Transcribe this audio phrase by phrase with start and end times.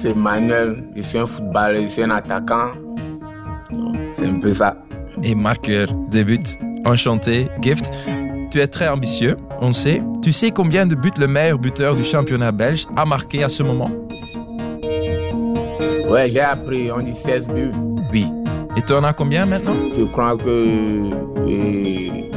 [0.00, 2.72] Gift Emmanuel, je suis un footballeur, je suis un attaquant.
[4.10, 4.76] C'est un peu ça.
[5.22, 6.40] Et marqueur, début,
[6.86, 7.90] enchanté, Gift.
[8.50, 10.00] Tu es très ambitieux, on sait.
[10.22, 13.62] Tu sais combien de buts le meilleur buteur du championnat belge a marqué à ce
[13.62, 13.90] moment?
[16.08, 17.72] Ouais, j'ai appris, on dit 16 buts.
[18.10, 18.26] Oui.
[18.76, 19.76] Et tu en as combien maintenant?
[19.94, 21.10] Je crois que
[21.46, 22.30] euh,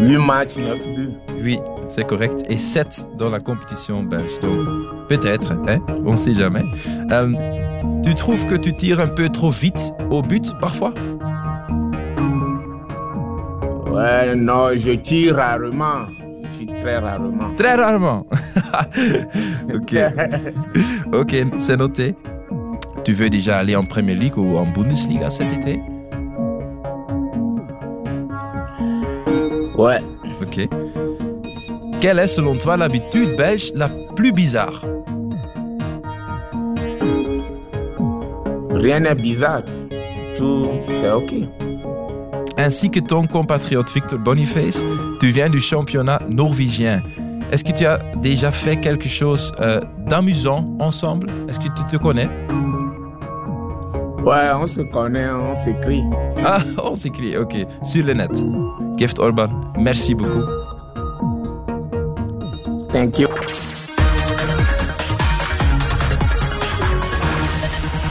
[0.00, 1.10] 8 matchs, 9 buts.
[1.42, 1.58] Oui,
[1.88, 2.44] c'est correct.
[2.48, 4.38] Et 7 dans la compétition belge.
[4.40, 6.64] Donc, peut-être, hein on ne sait jamais.
[7.10, 7.32] Euh,
[8.04, 10.92] tu trouves que tu tires un peu trop vite au but parfois?
[13.90, 16.06] Ouais, non, je tire rarement.
[16.42, 17.54] Je tire très rarement.
[17.56, 18.26] Très rarement.
[19.74, 19.96] ok.
[21.12, 22.14] ok, c'est noté.
[23.04, 25.80] Tu veux déjà aller en Premier League ou en Bundesliga cet été?
[29.76, 30.00] Ouais.
[30.40, 30.68] Ok.
[32.00, 34.82] Quelle est selon toi l'habitude belge la plus bizarre
[38.70, 39.62] Rien n'est bizarre.
[40.36, 41.34] Tout, c'est OK.
[42.58, 44.84] Ainsi que ton compatriote Victor Boniface,
[45.20, 47.00] tu viens du championnat norvégien.
[47.52, 51.28] Est-ce que tu as déjà fait quelque chose euh, d'amusant ensemble?
[51.48, 52.28] Est-ce que tu te connais?
[54.24, 56.02] Ouais, on se connaît, on s'écrit.
[56.44, 57.54] Ah, on s'écrit, ok.
[57.82, 58.30] Sur le net.
[58.96, 60.44] Gift Orban, merci beaucoup.
[62.92, 63.28] Thank you.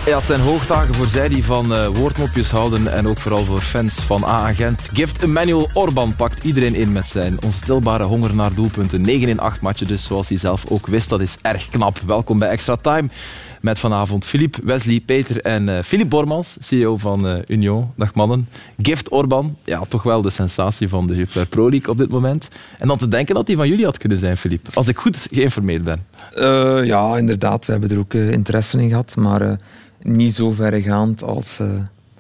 [0.06, 4.00] Ja, zijn hoogdagen voor zij die van uh, woordmopjes houden en ook vooral voor fans
[4.00, 4.90] van A-agent.
[4.94, 9.02] Gift Emmanuel Orban pakt iedereen in met zijn onstilbare honger naar doelpunten.
[9.02, 11.10] 9 in 8 matchen dus, zoals hij zelf ook wist.
[11.10, 12.00] Dat is erg knap.
[12.06, 13.10] Welkom bij Extra Time.
[13.62, 17.92] Met vanavond Filip, Wesley, Peter en Filip Bormans, CEO van uh, Union.
[17.96, 18.48] Dag mannen.
[18.78, 22.48] Gift Orban, ja, toch wel de sensatie van de Jupiler Pro League op dit moment.
[22.80, 24.68] En dan te denken dat hij van jullie had kunnen zijn, Filip.
[24.74, 26.06] Als ik goed geïnformeerd ben.
[26.36, 27.66] Uh, ja, inderdaad.
[27.66, 29.16] We hebben er ook interesse in gehad.
[29.16, 29.60] Maar
[30.02, 31.60] niet zo verregaand als,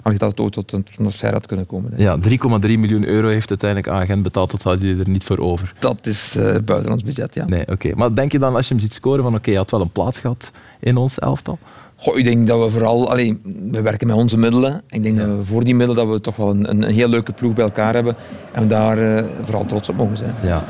[0.03, 1.93] als dat het ooit tot een transfer had kunnen komen.
[1.95, 2.29] Ja, 3,3
[2.61, 4.51] miljoen euro heeft uiteindelijk agent betaald.
[4.51, 5.73] Dat had je er niet voor over.
[5.79, 7.45] Dat is uh, buiten ons budget, ja.
[7.45, 7.91] Nee, oké.
[7.95, 9.81] Maar denk je dan als je hem ziet scoren van oké, okay, hij had wel
[9.81, 11.59] een plaats gehad in ons elftal?
[12.01, 13.09] Goh, ik denk dat we vooral...
[13.09, 13.41] Allee,
[13.71, 14.81] we werken met onze middelen.
[14.89, 15.25] Ik denk ja.
[15.25, 17.63] dat we voor die middelen dat we toch wel een, een, heel leuke ploeg bij
[17.63, 18.15] elkaar hebben.
[18.51, 20.33] En we daar uh, vooral trots op mogen zijn.
[20.41, 20.63] Ja.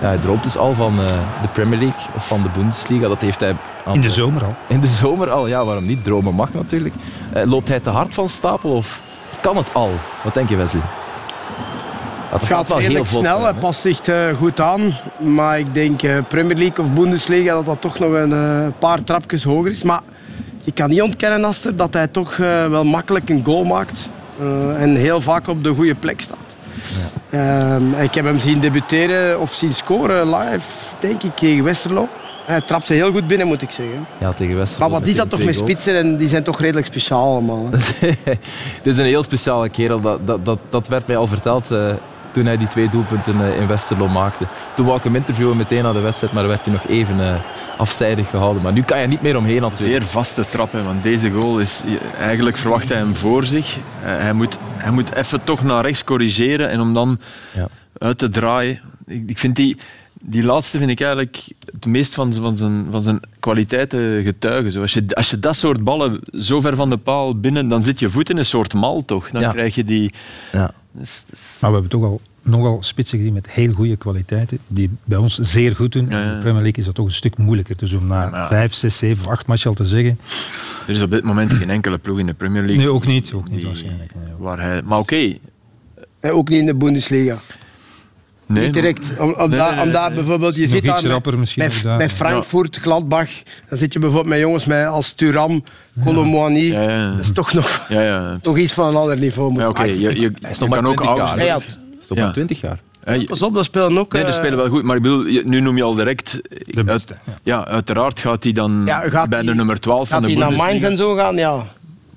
[0.00, 1.06] ja hij droomt dus al van uh,
[1.42, 3.08] de Premier League of van de Bundesliga.
[3.08, 3.56] Dat heeft hij...
[3.92, 4.54] In de zomer al.
[4.68, 5.64] In de zomer al, ja.
[5.64, 6.04] Waarom niet?
[6.04, 6.94] Dromen mag natuurlijk.
[7.36, 9.02] Uh, loopt hij te hard van stapel of
[9.40, 9.90] kan het al?
[10.24, 10.82] Wat denk je, Wesley?
[12.30, 14.92] Het gaat wel heel snel, hij past zich uh, goed aan.
[15.18, 19.04] Maar ik denk uh, Premier League of Bundesliga dat dat toch nog een uh, paar
[19.04, 19.82] trapjes hoger is.
[19.82, 20.00] Maar
[20.68, 24.10] ik kan niet ontkennen, Aster, dat hij toch wel makkelijk een goal maakt.
[24.78, 26.56] en heel vaak op de goede plek staat.
[27.30, 27.78] Ja.
[28.02, 32.08] ik heb hem zien debuteren of zien scoren live, denk ik, tegen Westerlo.
[32.48, 34.06] Hij trapt ze heel goed binnen, moet ik zeggen.
[34.18, 34.88] Ja, tegen Westerlo.
[34.88, 35.96] Maar wat is dat toch met spitsen?
[35.96, 37.68] En die zijn toch redelijk speciaal allemaal.
[38.78, 40.00] Het is een heel speciale kerel.
[40.00, 41.92] Dat, dat, dat, dat werd mij al verteld uh,
[42.38, 44.46] toen hij die twee doelpunten uh, in Westerlo maakte.
[44.74, 47.34] Toen wou ik hem interviewen meteen na de wedstrijd, maar werd hij nog even uh,
[47.76, 48.62] afzijdig gehouden.
[48.62, 49.90] Maar nu kan je niet meer omheen natuurlijk.
[49.90, 51.82] Zeer vaste trap, hè, want deze goal is...
[52.18, 53.76] Eigenlijk verwacht hij hem voor zich.
[54.00, 57.18] hij, moet, hij moet even toch naar rechts corrigeren en om dan
[57.54, 57.68] ja.
[57.98, 58.80] uit te draaien.
[59.06, 59.76] Ik, ik vind die...
[60.20, 64.72] Die laatste vind ik eigenlijk het meest van, van, zijn, van zijn kwaliteiten getuigen.
[64.72, 67.82] Zo als, je, als je dat soort ballen zo ver van de paal binnen, dan
[67.82, 69.30] zit je voet in een soort mal toch.
[69.30, 69.52] Dan ja.
[69.52, 70.12] krijg je die...
[70.52, 70.70] Ja.
[70.98, 71.56] Dus, dus...
[71.60, 75.38] Maar we hebben toch al nogal spitsen gezien met heel goede kwaliteiten, die bij ons
[75.38, 76.06] zeer goed doen.
[76.10, 76.28] Ja, ja.
[76.28, 77.76] In de Premier League is dat toch een stuk moeilijker.
[77.76, 78.48] Dus om na Ja.
[78.48, 80.18] vijf, zes, zeven, acht matchen al te zeggen...
[80.86, 82.78] Er is op dit moment geen enkele ploeg in de Premier League.
[82.78, 83.32] Nee, ook niet.
[83.32, 84.12] Ook niet die- waarschijnlijk.
[84.14, 85.36] Nee, Waar hij, maar oké.
[86.22, 87.38] Ook niet in de Bundesliga.
[88.48, 89.10] Nee, niet direct.
[89.18, 90.14] Om, om Nee, da- nee, nee, omdat nee.
[90.14, 91.22] bijvoorbeeld, je Nog zit daar
[91.56, 92.08] met, daar.
[92.08, 93.28] Frankfurt, Gladbach.
[93.68, 95.64] Dan zit je bijvoorbeeld met jongens met, als Thuram,
[96.04, 96.58] Colomboigny.
[96.72, 97.10] Ja, ja.
[97.10, 98.38] Dat is toch nog, Ja, ja.
[98.42, 99.50] nog iets van een ander niveau.
[99.50, 99.82] moet Ja, oké.
[99.82, 101.56] ik- Je, je, Hij is je nog maar kan ook 20 oud jaar.
[102.00, 102.24] Is toch Ja.
[102.24, 102.78] maar 20 jaar?
[103.18, 104.12] Je- Pas op, dat spelen ook...
[104.12, 106.40] Nee, die eh, spelen wel goed, maar ik bedoel, je- nu noem je al direct...
[106.66, 107.66] De beste, uit- ja.
[107.66, 110.52] uiteraard gaat hij dan Ja, gaat bij de nummer 12 van Gaat de hij naar
[110.56, 110.90] Mainz Bundesliga.
[110.90, 111.36] en zo gaan?
[111.36, 111.64] Ja.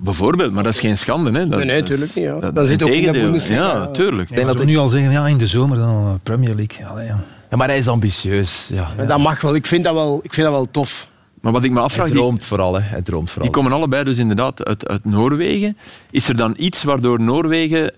[0.02, 1.30] Bijvoorbeeld, maar dat is geen schande.
[1.38, 1.48] Hè.
[1.48, 2.50] Dat, Nee, nee, dat is- tuurlijk niet, ja.
[2.50, 3.18] dat- zit ook in de.
[3.20, 3.60] Bundesliga.
[3.62, 4.30] Ja, tuurlijk.
[4.30, 6.86] Ik denk dat we nu al zeggen, ja, in de zomer dan eh, Premier League.
[6.86, 7.18] Allee, ja.
[7.50, 8.68] Ja, maar hij is ambitieus.
[8.72, 9.54] Ja, Dat mag wel.
[9.54, 11.06] Ik vind dat wel, ik vind dat wel tof.
[11.40, 12.06] Maar wat ik me afvraag...
[12.06, 12.80] Hij droomt vooral, hè.
[12.80, 13.50] Hij droomt vooral.
[13.52, 15.76] Die komen allebei dus inderdaad uit, uit Noorwegen.
[16.10, 17.92] Is er dan iets waardoor Noorwegen...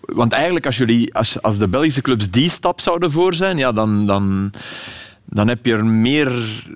[0.00, 3.72] Want eigenlijk, als, jullie, als, als de Belgische clubs die stap zouden voor zijn, ja,
[3.72, 4.50] dan, dan,
[5.28, 6.32] dan heb je er meer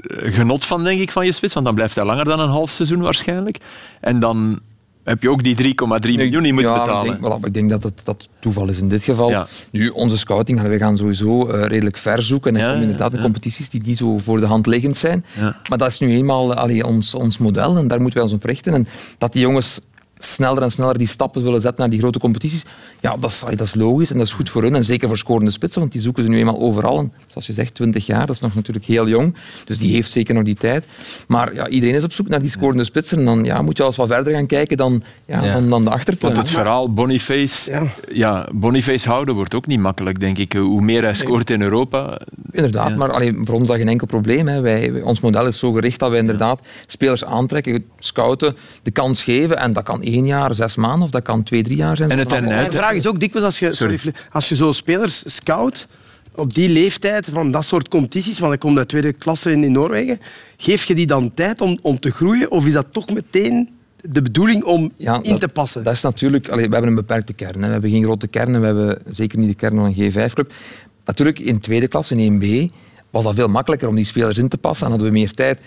[0.08, 1.55] genot van, denk ik, van je spits.
[1.55, 3.58] Want dan blijft hij langer dan een half seizoen waarschijnlijk.
[4.00, 4.61] En dan
[5.05, 5.64] heb je ook die 3,3
[6.00, 7.14] miljoen die moet ja, betalen.
[7.14, 9.47] Ik denk, voilà, ik denk dat het dat toeval is in dit geval.
[9.70, 12.56] Nu, onze scouting, we gaan sowieso uh, redelijk ver zoeken.
[12.56, 15.25] En ja, komen inderdaad in competities die, die zo voor de hand liggend zijn.
[15.69, 18.44] Maar dat is nu eenmaal allee, ons, ons model en daar moeten wij ons op
[18.44, 18.75] richten.
[18.75, 18.88] En
[19.19, 19.81] dat die jongens
[20.25, 22.64] sneller en sneller die stappen willen zetten naar die grote competities.
[23.00, 24.75] Ja, dat is, dat is logisch en dat is goed voor hun.
[24.75, 26.99] En zeker voor scorende spitsen, want die zoeken ze nu eenmaal overal.
[26.99, 29.37] En zoals je zegt, 20 jaar, dat is nog natuurlijk heel jong.
[29.64, 30.87] Dus die heeft zeker nog die tijd.
[31.28, 33.19] Maar ja, iedereen is op zoek naar die scorende spitsen.
[33.19, 35.84] En dan ja, moet je al eens wat verder gaan kijken dan, ja, Dan, dan
[35.84, 36.34] de achtertuin.
[36.34, 37.82] Want het verhaal Boniface, ja.
[38.12, 38.49] ja.
[38.52, 40.52] Boniface houden wordt ook niet makkelijk, denk ik.
[40.52, 42.19] Hoe meer hij scoort in Europa...
[42.50, 44.49] Inderdaad, maar alleen, voor ons is dat geen enkel probleem.
[44.49, 44.61] Hè.
[44.61, 49.56] Wij, ons model is zo gericht dat wij inderdaad spelers aantrekken, scouten, de kans geven.
[49.56, 52.11] En dat kan één jaar, zes maanden of dat kan twee, drie jaar zijn.
[52.11, 53.99] En het, en de vraag is ook dikwijls als je, sorry.
[54.32, 55.87] als je zo spelers scout
[56.35, 59.73] op die leeftijd van dat soort competities, want ik kom uit tweede klasse in, in
[59.73, 60.19] Noorwegen,
[60.56, 63.69] geef je die dan tijd om, om te groeien of is dat toch meteen
[64.02, 65.85] de bedoeling om ja, in te passen?
[65.85, 66.49] Dat is natuurlijk...
[66.49, 67.61] Allee, we hebben een beperkte kern.
[67.61, 67.67] Hè.
[67.67, 68.61] We hebben geen grote kern.
[68.61, 70.52] We hebben zeker niet de kern van een G5-club.
[71.11, 72.75] Natuurlijk, in tweede klasse, in 1B,
[73.11, 75.61] was dat veel makkelijker om die spelers in te passen en hadden we meer tijd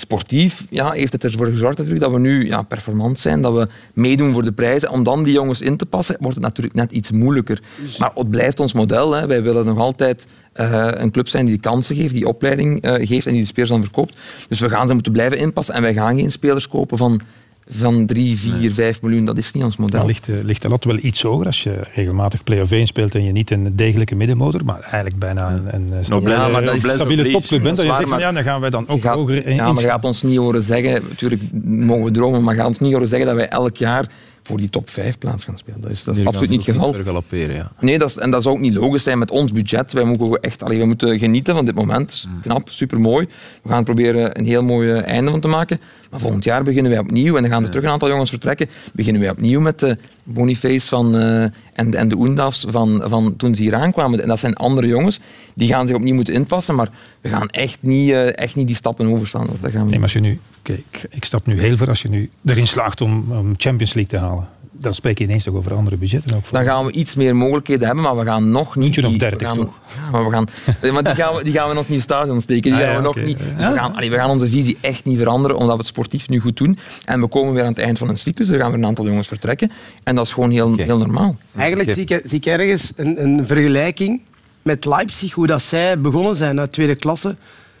[0.00, 3.66] sportief ja, heeft het ervoor gezorgd natuurlijk dat we nu ja, performant zijn, dat we
[3.92, 4.90] meedoen voor de prijzen.
[4.90, 7.62] Om dan die jongens in te passen, wordt het natuurlijk net iets moeilijker.
[7.98, 9.12] Maar het blijft ons model.
[9.12, 9.26] Hè.
[9.26, 13.26] Wij willen nog altijd uh, een club zijn die kansen geeft, die opleiding uh, geeft
[13.26, 14.14] en die de spelers dan verkoopt.
[14.48, 17.20] Dus we gaan ze moeten blijven inpassen en wij gaan geen spelers kopen van
[17.70, 19.24] van 3, 4, 5 miljoen.
[19.24, 19.98] Dat is niet ons model.
[19.98, 23.14] Dan ligt, de, ligt de lat wel iets hoger als je regelmatig play-off 1 speelt
[23.14, 26.74] en je niet een degelijke middenmotor, maar eigenlijk bijna een, een, een ja, maar dat
[26.74, 27.76] is stabiele topclub bent.
[27.76, 30.04] Dan je zegt van ja, dan gaan wij dan ook gaat, hoger Ja, maar gaat
[30.04, 33.36] ons niet horen zeggen, natuurlijk mogen we dromen, maar gaat ons niet horen zeggen dat
[33.36, 34.06] wij elk jaar
[34.48, 35.80] voor die top 5 plaats gaan spelen.
[35.80, 36.96] Dat is, dat is absoluut niet het geval.
[37.30, 37.72] ja.
[37.80, 39.92] Nee, dat is, en dat zou ook niet logisch zijn met ons budget.
[39.92, 42.26] Wij moeten, echt, allee, wij moeten genieten van dit moment.
[42.28, 42.40] Mm.
[42.40, 43.26] Knap, supermooi.
[43.62, 45.80] We gaan proberen een heel mooi einde van te maken.
[46.10, 48.68] Maar volgend jaar beginnen wij opnieuw en dan gaan er terug een aantal jongens vertrekken.
[48.92, 51.42] Beginnen wij opnieuw met de Boniface van, uh,
[51.72, 54.22] en, en de Oendafs van, van toen ze hier aankwamen.
[54.22, 55.20] En dat zijn andere jongens.
[55.54, 56.74] Die gaan zich opnieuw moeten inpassen.
[56.74, 56.88] Maar
[57.20, 59.46] we gaan echt niet, uh, echt niet die stappen overstaan.
[59.60, 62.02] Dat gaan we nee, maar als je nu, ik, ik stap nu heel ver als
[62.02, 64.48] je nu erin slaagt om, om Champions League te halen
[64.80, 66.36] dan spreek je ineens toch over andere budgetten.
[66.36, 68.96] Ook dan gaan we iets meer mogelijkheden hebben, maar we gaan nog niet...
[68.96, 69.58] Eentje of dertig, gaan,
[70.12, 70.46] maar we gaan,
[70.92, 72.70] maar die gaan we, die gaan we in ons nieuw stadion steken.
[72.70, 75.04] Die ah, gaan we nog niet, dus we, gaan, allee, we gaan onze visie echt
[75.04, 76.78] niet veranderen, omdat we het sportief nu goed doen.
[77.04, 79.06] En we komen weer aan het eind van een cyclus, er gaan weer een aantal
[79.06, 79.70] jongens vertrekken.
[80.04, 81.36] En dat is gewoon heel, heel normaal.
[81.56, 84.20] Eigenlijk zie ik, zie ik ergens een, een vergelijking
[84.62, 87.36] met Leipzig, hoe dat zij begonnen zijn uit tweede klasse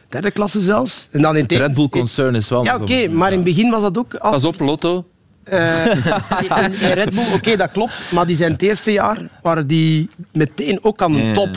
[0.08, 1.08] derde klasse zelfs.
[1.10, 2.64] En dan in het Red Bull Concern is wel...
[2.64, 4.14] Ja, oké, maar in het begin was dat ook...
[4.14, 4.34] Als...
[4.34, 5.04] Pas op, Lotto.
[5.52, 8.12] Uh, in, Red Bull, oké, dat klopt.
[8.12, 11.50] Maar die zijn het eerste jaar waren die meteen ook aan de top.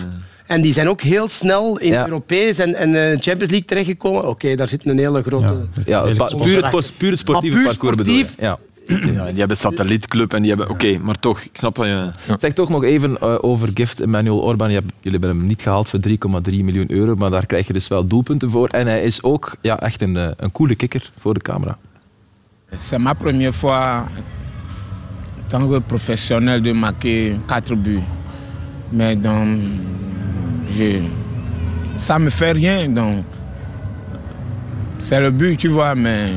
[0.48, 2.06] En die zijn ook heel snel in ja.
[2.06, 4.28] Europees en, en uh, Champions League terechtgekomen.
[4.28, 5.68] Oké, daar zit een hele grote...
[5.86, 8.60] Ja, ja puur, het, puur het sportieve puur parcours sportief, Ja.
[8.86, 10.70] Ja, die hebben satellietclub en die hebben...
[10.70, 12.12] Oké, maar toch, ik snap wat je...
[12.38, 14.72] Zeg toch nog even uh, over Gift Emmanuel Orban.
[14.72, 18.08] jullie hebben hem niet gehaald voor 3,3 miljoen euro, maar daar krijg je dus wel
[18.08, 18.68] doelpunten voor.
[18.68, 21.78] En hij is ook ja, echt een, een coole kikker voor de camera.
[22.74, 24.08] C'est ma première fois
[25.38, 28.04] en tant que professionnel de marquer quatre buts.
[28.92, 29.60] Mais donc,
[30.70, 31.02] je,
[31.96, 32.94] ça me fait rien.
[32.94, 33.26] Donc,
[35.00, 36.32] c'est le but, tu vois, mais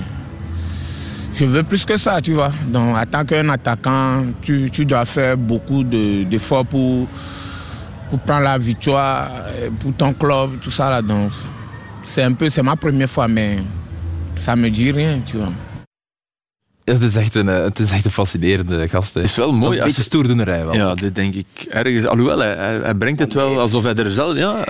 [1.34, 2.52] je veux plus que ça, tu vois.
[2.66, 7.08] Donc, en tant qu'un attaquant, tu, tu, dois faire beaucoup d'efforts pour,
[8.08, 9.30] pour prendre la victoire,
[9.80, 11.02] pour ton club, tout ça là.
[11.02, 11.32] Donc,
[12.02, 13.58] c'est un peu, c'est ma première fois, mais
[14.36, 15.52] ça me dit rien, tu vois.
[16.84, 19.14] Het is echt een, het is echt een fascinerende gast.
[19.14, 19.78] Het is wel mooi.
[19.78, 20.74] Een beetje stoerdoenerij wel.
[20.74, 22.06] Ja, dit denk ik ergens.
[22.06, 24.36] Alhoewel, hij, hij brengt het wel alsof hij er zelf...
[24.36, 24.66] Ja.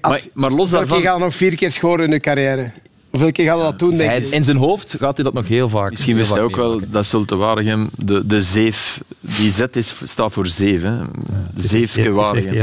[0.00, 0.98] maar, maar los daarvan...
[0.98, 2.70] Je gaat nog vier keer scoren in de carrière.
[3.10, 5.48] Hoeveel keer gaat hij dat doen, denk hij, In zijn hoofd gaat hij dat nog
[5.48, 5.90] heel vaak.
[5.90, 10.32] Misschien wist hij ook wel dat Zulte Waregem, de, de zeef, die Z is, staat
[10.32, 11.08] voor zeven.
[11.28, 12.54] Ja, Zeefke Waregem.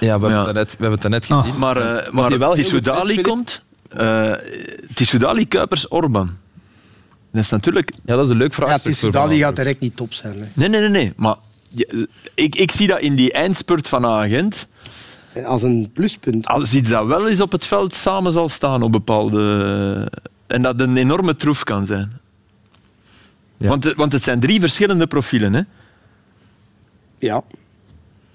[0.00, 1.52] Ja, we, Hebben net, we hebben het net gezien.
[1.52, 1.58] Oh.
[1.58, 3.64] Maar, uh, maar, maar Tissoudali komt...
[4.00, 4.32] Uh,
[4.94, 6.30] Tissoudali, Kuipers, Orban.
[7.32, 7.92] Dat is natuurlijk...
[8.04, 8.68] Ja, dat is een leuk vraag.
[8.68, 10.34] Ja, Tissoudali gaat direct niet top zijn.
[10.54, 10.88] Nee, nee, nee.
[10.88, 11.12] nee.
[11.16, 11.36] Maar
[12.34, 14.66] ik, ik zie dat in die eindspurt van agent
[15.44, 16.46] als een pluspunt.
[16.46, 20.10] Als iets dat wel eens op het veld samen zal staan op bepaalde...
[20.46, 22.12] En dat een enorme troef kan zijn.
[23.56, 23.68] Ja.
[23.68, 25.60] Want, want het zijn drie verschillende profielen, hè?
[27.18, 27.42] Ja.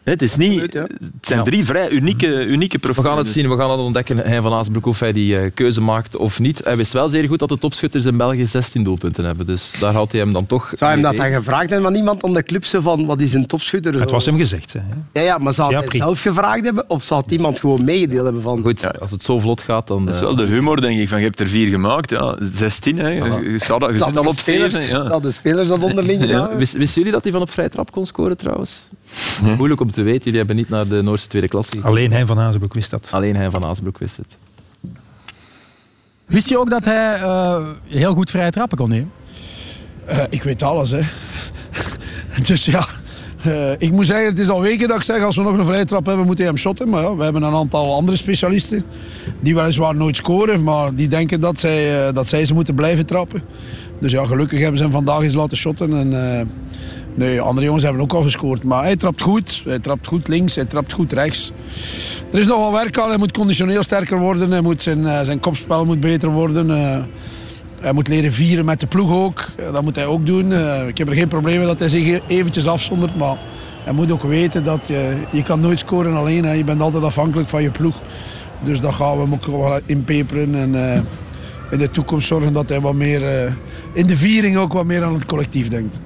[0.03, 0.91] Het, is niet, het
[1.21, 3.11] zijn drie vrij unieke, unieke profielen.
[3.11, 5.49] We gaan het zien, we gaan het ontdekken, Hein van Aasbroek, of hij die uh,
[5.53, 6.61] keuze maakt of niet.
[6.63, 9.45] Hij wist wel zeer goed dat de topschutters in België 16 doelpunten hebben.
[9.45, 10.71] Dus daar had hij hem dan toch...
[10.75, 12.65] Zou hem dat dan gevraagd hebben van iemand aan de club?
[12.65, 13.99] van, wat is een topschutter?
[13.99, 14.73] Het was hem gezegd.
[14.73, 14.79] Hè?
[15.13, 16.89] Ja, ja, maar zou hij zelf gevraagd hebben?
[16.89, 18.61] Of zou het iemand gewoon meegedeeld hebben van...
[18.61, 18.93] Goed, ja.
[18.99, 20.05] als het zo vlot gaat, dan...
[20.05, 22.09] Dat is wel de humor, denk ik, van je hebt er vier gemaakt.
[22.09, 23.09] Ja, 16, hè.
[23.09, 24.87] Je, staat, al op 7.
[24.87, 25.19] Ja.
[25.19, 26.49] de spelers dat onderling ja.
[26.57, 28.87] Wisten jullie dat hij van op vrije trap kon scoren, trouwens?
[29.57, 30.23] Moeilijk om te weten.
[30.23, 33.09] Jullie hebben niet naar de Noorse tweede klasse Alleen hij van Azenbroek wist dat.
[33.11, 34.37] Alleen hij van Azenbroek wist het.
[36.25, 39.11] Wist je ook dat hij uh, heel goed vrije trappen kon nemen?
[40.09, 41.01] Uh, ik weet alles, hè.
[42.47, 42.87] dus ja,
[43.47, 45.65] uh, ik moet zeggen, het is al weken dat ik zeg, als we nog een
[45.65, 46.89] vrije trap hebben, moet hij hem shotten.
[46.89, 48.83] Maar ja, we hebben een aantal andere specialisten
[49.39, 53.43] die weliswaar nooit scoren, maar die denken dat zij, dat zij ze moeten blijven trappen.
[53.99, 55.97] Dus ja, gelukkig hebben ze hem vandaag eens laten shotten.
[55.97, 56.49] En,
[57.13, 58.63] Nee, andere jongens hebben ook al gescoord.
[58.63, 59.61] Maar hij trapt goed.
[59.65, 61.51] Hij trapt goed links, hij trapt goed rechts.
[62.31, 63.09] Er is nog wel werk aan.
[63.09, 64.51] Hij moet conditioneel sterker worden.
[64.51, 66.69] Hij moet zijn, uh, zijn kopspel moet beter worden.
[66.69, 66.97] Uh,
[67.81, 69.45] hij moet leren vieren met de ploeg ook.
[69.59, 70.53] Uh, dat moet hij ook doen.
[70.87, 73.15] ik heb er geen probleem mee dat hij zich eventjes afzondert.
[73.17, 73.37] Maar
[73.83, 76.57] hij moet ook weten dat je, je kan nooit scoren alleen.
[76.57, 77.95] Je bent altijd afhankelijk van je ploeg.
[78.63, 80.55] Dus dat gaan we hem ook wel inpeperen.
[80.55, 80.75] En
[81.71, 83.53] in de toekomst zorgen dat hij wat meer
[83.93, 86.01] in de viering ook wat meer aan het collectief denkt.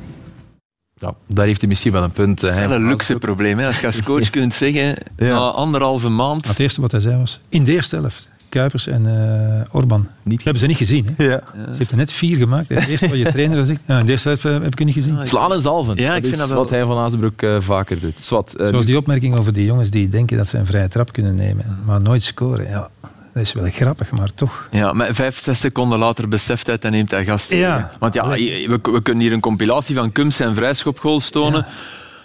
[0.98, 2.40] Ja, daar heeft hij misschien wel een punt.
[2.40, 3.58] Dat is wel een luxe probleem.
[3.58, 3.68] Hè?
[3.68, 5.34] Als je als coach kunt zeggen, ja.
[5.34, 6.48] na anderhalve maand...
[6.48, 10.08] Het eerste wat hij zei was, in de eerste helft, Kuipers en uh, Orban.
[10.24, 11.16] Niet hebben ze niet gezien.
[11.16, 11.24] Hè?
[11.24, 11.42] Ja.
[11.54, 12.70] Ze heeft er net vier gemaakt.
[12.70, 14.94] Het eerste wat je trainer zegt, ja, in de eerste helft uh, heb ik niet
[14.94, 15.28] gezien.
[15.28, 15.96] Slaan en zalven.
[15.96, 18.20] Ja, ik dat vind is dat wat hij van Azenbroek uh, vaker doet.
[18.20, 21.36] Zwat, Zoals die opmerking over die jongens die denken dat ze een vrije trap kunnen
[21.36, 22.70] nemen, maar nooit scoren.
[22.70, 22.90] Ja,
[23.36, 24.68] dat is wel grappig, maar toch.
[24.72, 27.52] Ja, maar vijf, zes seconden later beseft hij en neemt hij gast.
[27.52, 27.92] Ja.
[28.00, 31.66] Want ja, we, we, kunnen hier een compilatie van Kums en vrijschopgoals tonen.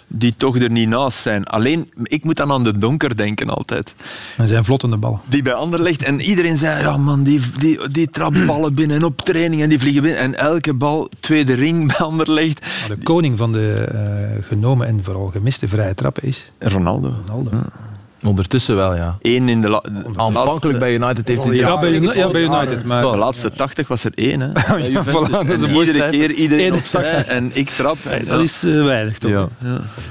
[0.07, 1.45] Die toch er niet naast zijn.
[1.45, 3.95] Alleen, ik moet dan aan de donker denken altijd.
[4.37, 5.19] En zijn vlottende ballen.
[5.25, 9.21] Die bij ligt En iedereen zei, ja man, die, die, die trapt ballen binnen op
[9.21, 10.21] training en die vliegen binnen.
[10.21, 12.65] En elke bal, tweede ring bij Anderlecht.
[12.87, 16.51] Maar de koning van de uh, genomen en vooral gemiste vrije trappen is...
[16.59, 17.15] Ronaldo.
[17.25, 17.49] Ronaldo.
[17.51, 17.90] Ja.
[18.23, 19.17] Ondertussen wel, ja.
[19.21, 19.69] Eén in de...
[19.69, 19.83] La
[20.15, 21.55] Aanvankelijk bij United heeft hij...
[21.55, 22.85] Ja, bij, ja, bij United.
[22.85, 23.01] Maar...
[23.01, 24.39] de laatste 80 was er één.
[24.39, 24.77] Hè.
[24.77, 27.97] ja, voilà, dat is een iedere keer iedereen op zij en ik trap.
[28.05, 29.31] En dat is uh, weinig, toch?
[29.31, 29.47] Ja.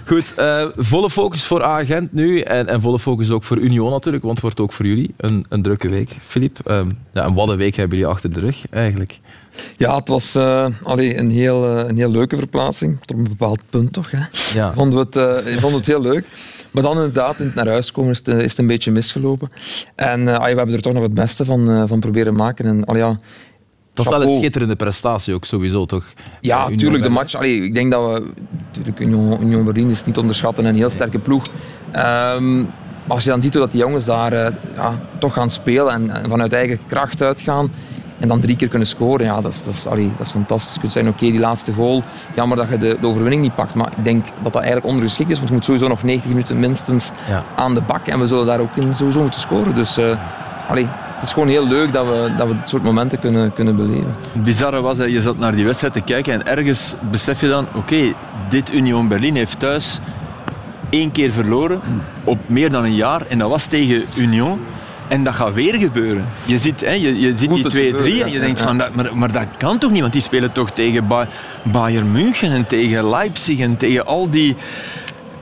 [0.06, 2.40] Goed, uh, volle focus voor Agent nu.
[2.40, 5.44] En, en, volle focus ook voor Union natuurlijk, want het wordt ook voor jullie een,
[5.48, 6.18] een drukke week.
[6.22, 9.20] Filip, um, ja, en wat een week hebben jullie achter de rug, eigenlijk?
[9.76, 12.98] Ja, het was uh, allee, een, heel, een heel leuke verplaatsing.
[13.04, 14.10] Tot een bepaald punt toch.
[14.10, 14.18] Hè?
[14.54, 14.72] Ja.
[14.72, 16.26] Vonden we het, uh, vonden het heel leuk.
[16.70, 19.48] Maar dan inderdaad, in het naar huis komen, is het, is het een beetje misgelopen.
[19.94, 22.64] En uh, we hebben er toch nog het beste van, uh, van proberen maken.
[22.64, 23.16] En, allee, ja,
[23.94, 26.06] dat is wel een schitterende prestatie ook sowieso, toch?
[26.40, 27.02] Ja, natuurlijk.
[27.02, 28.32] De match, allee, ik denk dat we...
[28.66, 31.46] Natuurlijk, Union, Union Berlin is niet onderschatten en een heel sterke ploeg.
[31.46, 32.68] Um,
[33.04, 34.32] maar als je dan ziet hoe dat die jongens daar
[34.74, 37.70] ja, toch gaan spelen en, en vanuit eigen kracht uitgaan,
[38.20, 40.74] en dan drie keer kunnen scoren, ja, dat is, dat is, allee, dat is fantastisch.
[40.74, 42.02] Je kunt zeggen, oké, die laatste goal,
[42.34, 43.74] jammer dat je de, de, overwinning niet pakt.
[43.74, 46.60] Maar ik denk dat dat eigenlijk ondergeschikt is, want je moet sowieso nog 90 minuten
[46.60, 47.44] minstens ja.
[47.54, 48.06] aan de bak.
[48.06, 49.74] En we zullen daar ook in sowieso moeten scoren.
[49.74, 50.18] Dus uh,
[50.68, 53.76] allee, het is gewoon heel leuk dat we, dat we dit soort momenten kunnen, kunnen
[53.76, 54.14] beleven.
[54.32, 57.48] Het bizarre was, dat je zat naar die wedstrijd te kijken en ergens besef je
[57.48, 58.12] dan, oké,
[58.48, 60.00] dit Union Berlin heeft thuis
[60.90, 61.80] één keer verloren
[62.24, 63.26] op meer dan een jaar.
[63.26, 64.60] En dat was tegen Union.
[65.10, 66.24] En dat gaat weer gebeuren.
[66.44, 69.32] Je ziet, hè, je, je ziet die 2-3 en je denkt van, dat, maar, maar
[69.32, 70.00] dat kan toch niet?
[70.00, 71.28] Want die spelen toch tegen ba
[71.62, 74.56] Bayern München en tegen Leipzig en tegen al die...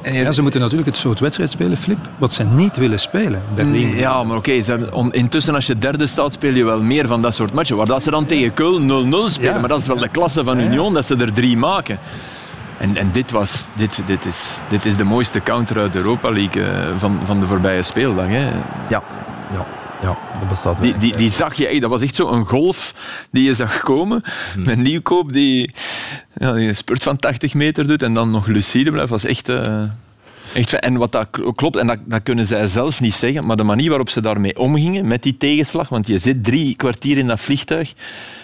[0.03, 3.43] Ja, ze moeten natuurlijk het soort wedstrijd spelen, Flip, wat ze niet willen spelen.
[3.55, 3.97] Berlin.
[3.97, 7.35] Ja, maar oké, okay, intussen als je derde staat, speel je wel meer van dat
[7.35, 7.77] soort matchen.
[7.77, 9.59] Waar dat ze dan tegen Köln 0-0 spelen, ja.
[9.59, 11.99] maar dat is wel de klasse van Union, dat ze er drie maken.
[12.79, 16.31] En, en dit, was, dit, dit, is, dit is de mooiste counter uit de Europa
[16.31, 18.27] League uh, van, van de voorbije speeldag.
[18.27, 18.49] Hè.
[18.89, 19.03] Ja,
[19.53, 19.67] ja.
[20.03, 22.95] Ja, dat bestaat die, die, die zag je, dat was echt zo een golf
[23.31, 24.23] die je zag komen.
[24.55, 24.69] Hmm.
[24.69, 25.75] Een nieuwkoop die,
[26.35, 29.11] ja, die een spurt van 80 meter doet en dan nog lucide blijft.
[29.11, 29.83] was echt, uh,
[30.55, 33.63] echt En wat dat klopt, en dat, dat kunnen zij zelf niet zeggen, maar de
[33.63, 37.41] manier waarop ze daarmee omgingen met die tegenslag, want je zit drie kwartier in dat
[37.41, 37.95] vliegtuig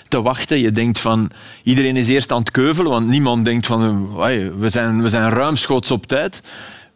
[0.09, 0.59] te wachten.
[0.59, 1.31] Je denkt van,
[1.63, 4.15] iedereen is eerst aan het keuvelen, want niemand denkt van,
[4.59, 6.41] we zijn, we zijn ruimschoots op tijd.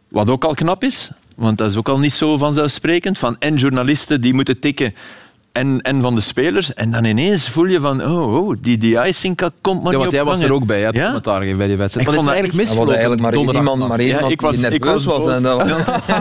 [0.07, 3.19] Wat ook al knap is, want dat is ook al niet zo vanzelfsprekend.
[3.19, 4.93] Van en journalisten die moeten tikken
[5.59, 6.73] en, en van de spelers.
[6.73, 10.11] En dan ineens voel je van, oh, oh die, die icing komt maar ja, want
[10.11, 11.03] jij was er ook bij, ja, ja?
[11.05, 12.07] commentaar bij die wedstrijd.
[12.07, 12.91] Ik vond vond eigenlijk misgelopen.
[12.91, 15.35] eigenlijk maar één iemand, maar één Ja, ik was- die ik nerveus was was.
[15.35, 15.67] en dat-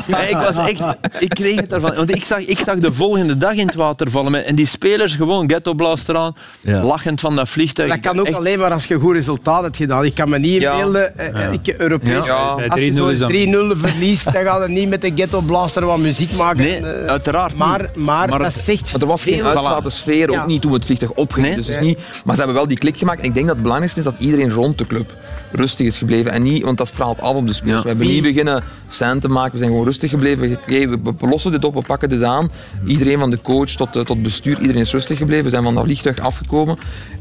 [0.07, 0.81] Ja, ik was echt...
[1.19, 1.95] Ik kreeg het ervan.
[1.95, 4.31] Want ik zag, ik zag de volgende dag in het water vallen.
[4.33, 6.83] met- En die spelers gewoon ghetto blaster aan, Ja.
[6.83, 7.89] lachend van dat vliegtuig.
[7.91, 10.05] Dat kan ook Echt- alleen maar als je een goed resultaat hebt gedaan.
[10.05, 10.73] Ik kan me niet Ja.
[10.73, 14.71] inbeelden, eh, ik, Europees, als je 3-0 zo is dan- 3-0 verliest, dan gaat het
[14.71, 16.57] niet met de ghetto blaster wat muziek maken.
[16.63, 17.57] Nee, Eh, uiteraard.
[17.57, 20.41] Maar, dat het- zegt er was geen uitgelaten sfeer, Ja.
[20.41, 21.47] ook niet toen het vliegtuig opging.
[21.47, 21.55] Nee.
[21.55, 23.21] Dus het is niet, maar ze hebben wel die klik gemaakt.
[23.21, 25.17] En ik denk dat het belangrijkste is dat iedereen rond de club
[25.53, 26.33] rustig is gebleven.
[26.33, 27.77] En niet, want dat straalt af op de spelers.
[27.77, 27.83] Ja.
[27.83, 29.53] We hebben niet beginnen scène te maken.
[29.53, 30.59] We zijn gewoon rustig gebleven.
[30.67, 32.51] We, we lossen dit op, we pakken dit aan.
[32.87, 35.45] Iedereen van de coach tot, eh, tot bestuur, iedereen is rustig gebleven.
[35.45, 36.79] We zijn van dat vliegtuig afgekomen.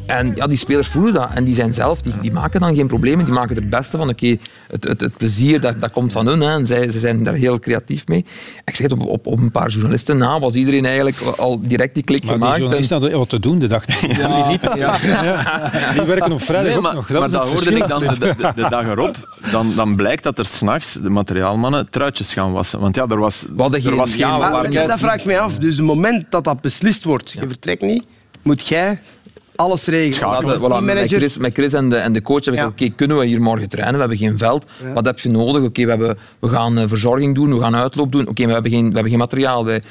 [0.07, 1.29] En ja, die spelers voelen dat.
[1.33, 3.25] En die zijn zelf, die, die maken dan geen problemen.
[3.25, 4.09] Die maken er het beste van.
[4.09, 4.35] Oké,
[4.67, 6.41] het, het, het plezier, dat, dat komt van hun.
[6.41, 6.51] Hè.
[6.51, 8.25] En zij, ze zijn daar heel creatief mee.
[8.65, 11.93] Ik zeg het, op, op, op een paar journalisten na was iedereen eigenlijk al direct
[11.93, 12.55] die klik Maar die gemaakt.
[12.55, 13.83] En- journalisten hadden wat te doen de dag.
[14.17, 14.97] ja, ja.
[15.93, 17.09] Die werken op vrijdag Nee, maar, nog.
[17.09, 19.15] maar is dat hoorde ik dan de, de, de dag erop.
[19.51, 22.79] Dan, dan blijkt dat er s'nachts de materiaalmannen truitjes gaan wassen.
[22.79, 24.19] Want ja, er was, er geen- was geen...
[24.19, 25.53] ja, Maar dat, dat vraag ik mij af.
[25.57, 28.03] Dus het moment dat dat beslist wordt, je vertrekt niet,
[28.41, 28.99] moet jij
[29.57, 30.59] alles regelen.
[30.59, 31.11] Voilà, met.
[31.11, 32.69] Chris, met Chris en de, en de coach hebben Ja.
[32.69, 33.93] gezegd, oké, kunnen we hier morgen trainen?
[33.93, 34.65] We hebben geen veld.
[34.93, 35.63] Wat heb je nodig?
[35.63, 38.27] Oké, we, hebben, we gaan eh, verzorging doen, we gaan uitloop doen.
[38.27, 39.65] Oké, we, hebben geen, we hebben geen materiaal.
[39.65, 39.81] Wij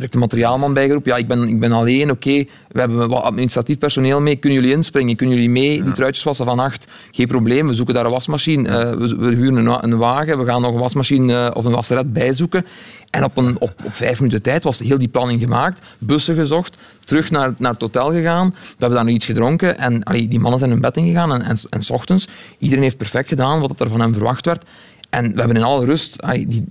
[0.00, 1.12] er de materiaalman bijgeroepen.
[1.12, 2.44] Ja, ik ben, ik ben alleen, oké.
[2.68, 4.36] We hebben wat administratief personeel mee.
[4.36, 5.16] Kunnen jullie inspringen?
[5.16, 6.86] Kunnen jullie mee die truitjes wassen van acht?
[7.10, 8.68] Geen probleem, we zoeken daar een wasmachine.
[8.68, 10.38] Eh, we, we huren een, een wagen.
[10.38, 12.66] We gaan nog een wasmachine eh, of een wasseret bijzoeken.
[13.10, 15.80] En op, een, op, op vijf minuten tijd was heel die planning gemaakt.
[15.98, 18.50] Bussen gezocht, terug naar, naar het hotel gegaan.
[18.50, 19.78] We hebben daar nog iets gedronken.
[19.78, 21.32] En allee, die mannen zijn hun bed ingegaan.
[21.32, 24.64] En, en, en s ochtends, iedereen heeft perfect gedaan wat er van hem verwacht werd.
[25.10, 26.64] En we hebben in alle rust allee, die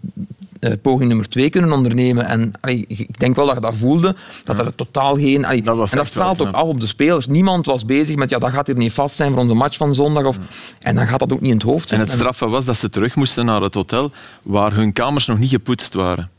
[0.60, 2.26] eh, poging nummer twee kunnen ondernemen.
[2.26, 5.46] En allee, ik denk wel dat je dat voelde, dat er totaal geen...
[5.46, 7.28] allee, Dat en dat straalt ook af op de spelers.
[7.28, 9.96] Niemand was bezig met, ja, dat gaat hier niet vast zijn voor onze match van
[9.96, 10.24] zondag.
[10.24, 10.38] Of,
[10.80, 12.02] en dan gaat dat ook niet in het hoofd En zijn.
[12.02, 14.12] het straffe was dat ze terug moesten naar het hotel
[14.42, 16.30] waar hun kamers nog niet gepoetst waren.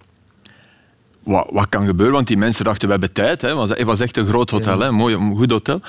[1.25, 2.15] Wat, wat kan gebeuren?
[2.15, 3.43] Want die mensen dachten, we hebben tijd.
[3.43, 3.57] Hè.
[3.57, 4.87] Het was echt een groot hotel, hè.
[4.87, 5.81] een mooi, een goed hotel.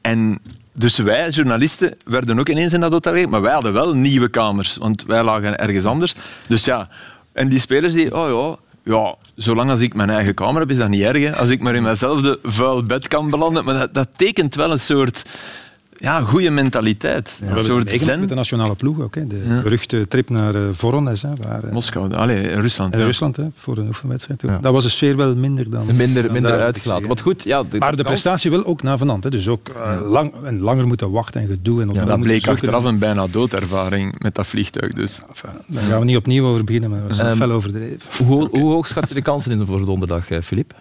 [0.00, 0.38] En
[0.72, 4.76] dus wij, journalisten, werden ook ineens in dat hotel maar wij hadden wel nieuwe kamers,
[4.76, 6.14] want wij lagen ergens anders.
[6.46, 6.88] Dus ja,
[7.32, 8.56] en die spelers die, oh ja,
[8.92, 11.22] ja, zolang als ik mijn eigen kamer heb, is dat niet erg.
[11.22, 11.36] Hè.
[11.36, 13.64] Als ik maar in mijnzelfde vuil bed kan belanden.
[13.64, 15.24] Maar dat, dat tekent wel een soort
[16.04, 17.36] ja, goede mentaliteit.
[17.40, 18.20] We een soort zen.
[18.20, 19.14] met de nationale ploeg ook.
[19.14, 19.26] Hè.
[19.26, 22.92] De beruchte trip naar eh, Voronezh, hè, waar, eh, Moskou, allee, Rusland.
[22.92, 23.04] in ja.
[23.04, 24.42] Rusland, hè, voor een oefenwedstrijd.
[24.42, 24.58] Ja.
[24.58, 25.86] Dat was de sfeer wel minder dan...
[25.96, 27.06] Minder, dan minder uitgelaten.
[27.06, 29.24] Want goed, ja, de, Maar de prestatie wel ook navenant.
[29.24, 29.30] Hè.
[29.30, 31.82] Dus ook eh, lang, en langer moeten wachten en gedoe.
[31.82, 34.92] En opnieuw Dat bleek achteraf een bijna doodervaring met dat vliegtuig.
[34.92, 35.20] Dus.
[35.28, 38.26] Enfin, daar gaan we niet opnieuw over beginnen, maar dat was Ehm, fel overdreven.
[38.26, 40.74] hoe, hoe hoog schat je de kansen in voor donderdag, eh, Filip?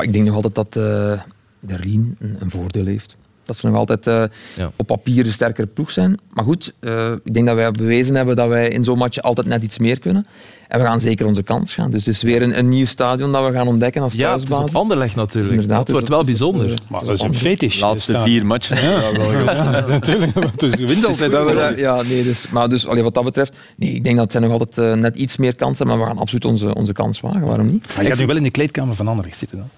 [0.00, 1.20] Ik denk nog altijd dat eh
[1.60, 3.16] Berlin een, een voordeel heeft.
[3.48, 4.22] Dat ze nog altijd eh,
[4.56, 4.70] Ja.
[4.76, 6.18] op papier de sterkere ploeg zijn.
[6.32, 9.46] Maar goed, eh, ik denk dat wij bewezen hebben dat wij in zo'n match altijd
[9.46, 10.28] net iets meer kunnen.
[10.68, 11.90] En we gaan zeker onze kans gaan.
[11.90, 14.42] Dus het is weer een, een nieuw stadion dat we gaan ontdekken als Ja, het
[14.42, 14.74] is thuisbasis.
[14.74, 15.52] op Anderlecht natuurlijk.
[15.54, 16.70] Inderdaad, dat wordt dus wel is- bijzonder.
[16.72, 17.80] eh, Maar dat is een fetish.
[17.80, 18.76] Laatste Dus vier matchen.
[18.82, 19.00] Ja.
[19.12, 19.44] wel goed.
[19.44, 20.32] Ja, natuurlijk.
[20.34, 21.30] Want het wint altijd.
[21.30, 24.40] We, ja, nee, dus, maar dus allee, wat dat betreft, nee, ik denk dat zij
[24.40, 27.20] nog altijd eh, net iets meer kansen hebben, maar we gaan absoluut onze, onze kans
[27.20, 27.40] wagen.
[27.46, 27.86] Waarom niet?
[27.94, 29.58] Maar je gaat nu wel in de kleedkamer van Anderlecht zitten.
[29.58, 29.68] Dan.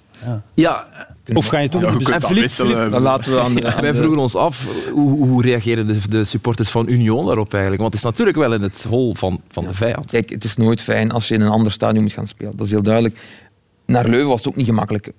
[0.55, 0.87] Ja,
[1.35, 3.97] Of ga je toch Ja, En Filip, Dan laten we aan de, aan wij de-
[3.97, 7.83] vroegen ons af, hoe, hoe reageren de, de supporters van Union daarop eigenlijk?
[7.83, 10.11] Want het is natuurlijk wel in het hol van, van de vijand.
[10.11, 12.57] Kijk, het is nooit fijn als je in een ander stadion moet gaan spelen.
[12.57, 13.19] Dat is heel duidelijk.
[13.87, 15.07] Naar Leuven was het ook niet gemakkelijk.
[15.11, 15.13] 70%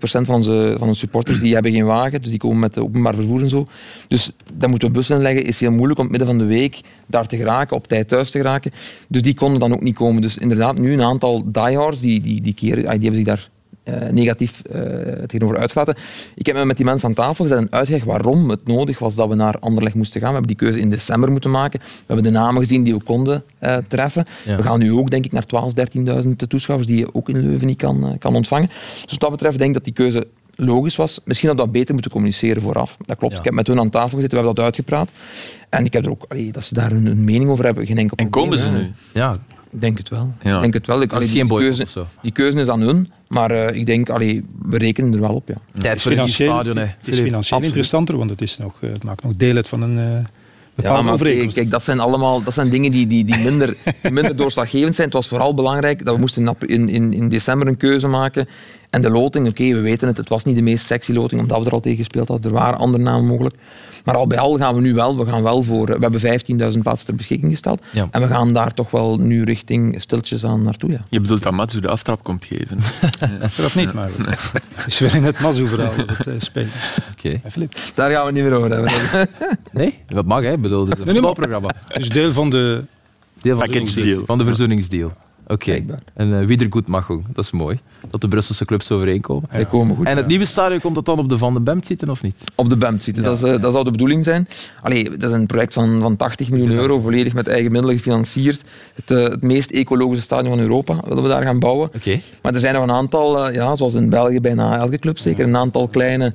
[0.00, 3.40] van onze, van onze supporters die hebben geen wagen, dus die komen met openbaar vervoer
[3.42, 3.66] en zo.
[4.08, 5.44] Dus daar moeten we bussen inleggen.
[5.44, 8.38] is heel moeilijk om midden van de week daar te geraken, op tijd thuis te
[8.38, 8.70] geraken.
[9.08, 10.22] Dus die konden dan ook niet komen.
[10.22, 13.48] Dus inderdaad, nu een aantal diehards, die, die, die, keren, ah, die hebben zich daar
[13.86, 14.80] eh, negatief eh,
[15.12, 15.94] tegenover uitgelaten.
[16.34, 19.14] Ik heb me met die mensen aan tafel gezet en uitgelegd waarom het nodig was
[19.14, 20.28] dat we naar Anderlecht moesten gaan.
[20.28, 21.80] We hebben die keuze in december moeten maken.
[21.80, 24.24] We hebben de namen gezien die we konden eh, treffen.
[24.44, 24.56] Ja.
[24.56, 25.72] We gaan nu ook denk ik naar 12,
[26.24, 28.68] 13.000 toeschouwers die je ook in Leuven niet kan, eh, kan ontvangen.
[29.02, 31.20] Dus wat dat betreft denk ik dat die keuze logisch was.
[31.24, 32.96] Misschien hadden we dat beter moeten communiceren vooraf.
[33.06, 33.32] Dat klopt.
[33.32, 33.38] Ja.
[33.38, 35.10] Ik heb met hun aan tafel gezeten, we hebben dat uitgepraat.
[35.68, 38.16] En ik heb er ook, allee, dat ze daar hun, mening over hebben, geen enkel
[38.16, 38.50] En probleem.
[38.50, 38.84] komen ze hè.
[38.84, 38.90] nu?
[39.12, 39.38] Ja,
[39.80, 40.32] denk het wel.
[40.42, 40.54] Ja.
[40.56, 41.02] Ik denk het wel.
[41.02, 42.06] Ik, allee, die, keuze, of zo.
[42.22, 45.48] die keuze is aan hun, maar eh, ik denk, allee, we rekenen er wel op.
[45.48, 45.80] Ja.
[45.80, 46.76] Tijd voor een nieuw Financieel, stadion.
[46.76, 46.82] hè.
[46.84, 47.64] het is financieel Absoluut.
[47.64, 50.82] interessanter, want het, is nog, eh, het maakt nog deel uit van een eh Ja,
[50.82, 51.56] bepaalde maar kijk, overeenkomst.
[51.56, 55.06] kijk, dat zijn allemaal dat zijn dingen die, die, die, minder, die minder doorslaggevend zijn.
[55.06, 58.48] Het was vooral belangrijk dat we moesten in, in, in december een keuze maken.
[58.90, 61.58] En de loting, oké, we weten het, het was niet de meest sexy loting, omdat
[61.58, 62.50] we er al tegen gespeeld hadden.
[62.50, 63.54] Er waren andere namen mogelijk.
[64.04, 66.20] Maar al bij al gaan we nu wel, we gaan wel voor, we hebben
[66.74, 67.82] 15.000 plaatsen ter beschikking gesteld.
[68.10, 70.90] En we gaan daar toch wel nu richting stiltjes aan naartoe.
[70.90, 71.00] Ja.
[71.08, 72.78] Je bedoelt dat Matsu de aftrap komt geven?
[73.56, 74.10] dat niet, maar
[74.86, 76.70] is wel in het Matsu-verhaal het uh, spelen.
[77.16, 77.40] Oké.
[77.94, 78.90] Daar gaan we niet meer over hebben.
[79.72, 80.58] nee, dat mag, hè?
[80.58, 81.70] bedoel, het is een voetbalprogramma.
[81.94, 82.84] Dus deel van de...
[83.42, 85.12] Deel van, de, van de verzoeningsdeal.
[85.46, 85.84] Oké.
[86.14, 87.22] En uh, wie goed mag ook.
[87.32, 87.78] Dat is mooi.
[88.10, 89.48] Dat de Brusselse clubs overeenkomen.
[89.52, 89.64] Ja.
[89.64, 92.10] komen goed, en het nieuwe stadion komt dat dan op de Van de Bemt zitten
[92.10, 92.44] of niet?
[92.54, 93.22] Op de Bemt zitten.
[93.22, 94.48] Dat, is, uh, dat zou de bedoeling zijn.
[94.82, 98.62] Allee, dat is een project van, van 80 miljoen euro, volledig met eigen middelen gefinancierd.
[98.94, 101.90] Het, uh, het meest ecologische stadion van Europa willen we daar gaan bouwen.
[101.96, 102.22] Okay.
[102.42, 105.56] Maar er zijn nog een aantal, ja, zoals in België bijna elke club zeker, een
[105.56, 106.34] aantal kleine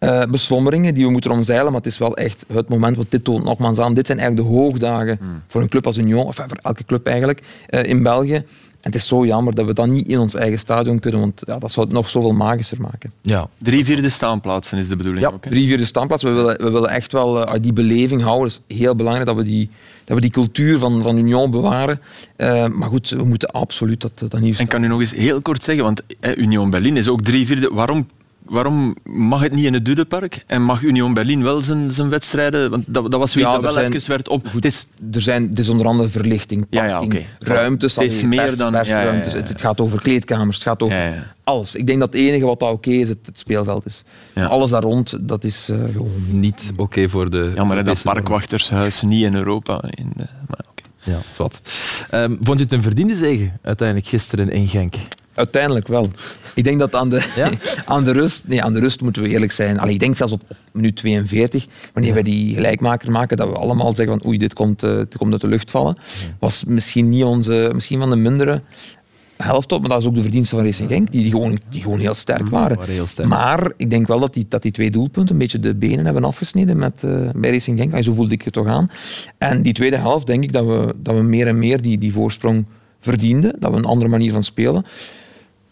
[0.00, 1.66] uh, beslommeringen die we moeten omzeilen.
[1.66, 3.94] Maar het is wel echt het moment, wat dit toont nogmaals aan.
[3.94, 5.42] Dit zijn eigenlijk de hoogdagen mm.
[5.46, 8.44] voor een club als Union, of voor elke club eigenlijk, uh, in België.
[8.86, 11.42] En het is zo jammer dat we dat niet in ons eigen stadion kunnen, want
[11.46, 13.12] ja, dat zou het nog zoveel magischer maken.
[13.22, 13.48] Ja.
[13.58, 15.42] Drie vierde staanplaatsen is de bedoeling ja, ook.
[15.42, 16.30] Drie vierde staanplaatsen.
[16.30, 18.48] We willen, we willen echt wel uh, die beleving houden.
[18.48, 19.70] Het is heel belangrijk dat we die,
[20.04, 22.00] dat we die cultuur van, van Union bewaren.
[22.36, 24.58] Uh, maar goed, we moeten absoluut dat, dat nieuws.
[24.58, 27.46] En kan u nog eens heel kort zeggen, want eh, Union Berlin is ook drie
[27.46, 27.70] vierde.
[27.72, 28.08] Waarom
[28.48, 32.70] waarom mag het niet in het Dudepark en mag Union Berlin wel zijn, zijn wedstrijden?
[32.70, 34.46] Want dat, dat was zoiets ja, dat wel zijn, even werd op.
[34.46, 37.26] Goed, het, is, er zijn, het is onder andere verlichting, parking, ja, ja, okay.
[37.38, 39.32] ruimtes, het, is meer pers, dan, persruimtes.
[39.32, 41.74] Het, het, gaat over kleedkamers, het gaat over alles.
[41.74, 44.02] Ik denk dat het enige wat oké okay is, het, het, speelveld is.
[44.34, 47.52] Alles daar rond, dat is uh, gewoon niet oké okay voor de...
[47.54, 49.82] Ja, maar dat parkwachtershuis niet in Europa.
[49.90, 51.14] In de, maar okay.
[51.14, 51.60] Ja, is wat.
[52.14, 54.94] Um, vond je het een verdiende zege uiteindelijk gisteren in Genk?
[55.34, 56.10] Uiteindelijk wel.
[56.56, 57.50] Ik denk dat aan de, ja?
[57.94, 58.48] aan de rust...
[58.48, 59.78] Nee, aan de rust moeten we eerlijk zijn.
[59.78, 62.16] Allee, ik denk zelfs op, op minuut 42, wanneer ja.
[62.16, 65.32] we die gelijkmaker maken, dat we allemaal zeggen van oei, dit komt, uh, dit komt
[65.32, 65.96] uit de lucht vallen.
[66.38, 67.70] Was misschien niet onze...
[67.74, 68.62] Misschien van de mindere
[69.36, 71.82] helft op, maar dat is ook de verdienste van Racing Genk, die, die, gewoon, die
[71.82, 72.76] gewoon heel sterk waren.
[72.76, 73.28] waren heel sterk.
[73.28, 76.24] Maar ik denk wel dat die, dat die twee doelpunten een beetje de benen hebben
[76.24, 78.04] afgesneden met, uh, bij Racing Genk.
[78.04, 78.90] Zo voelde ik het toch aan.
[79.38, 82.12] En die tweede helft denk ik dat we, dat we meer en meer die, die
[82.12, 82.66] voorsprong
[83.00, 83.56] verdienden.
[83.58, 84.84] Dat we een andere manier van spelen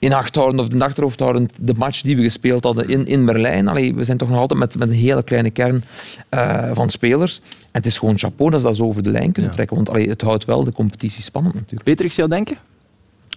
[0.05, 3.25] in acht houden of de achterhoofd houden de match die we gespeeld hadden in, in
[3.25, 3.69] Berlijn.
[3.69, 5.85] Allee, we zijn toch nog altijd met, met een hele kleine kern
[6.31, 7.40] uh, van spelers.
[7.45, 9.57] En het is gewoon chapeau dat ze dat zo over de lijn kunnen ja.
[9.57, 9.77] trekken.
[9.77, 11.83] Want allee, het houdt wel de competitie spannend natuurlijk.
[11.83, 12.57] Peter, ik zou denken?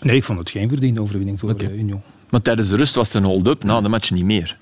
[0.01, 1.67] Nee, ik vond het geen verdiende overwinning voor okay.
[1.67, 2.01] Union.
[2.29, 4.57] Maar tijdens de rust was het een hold-up, na de match niet meer.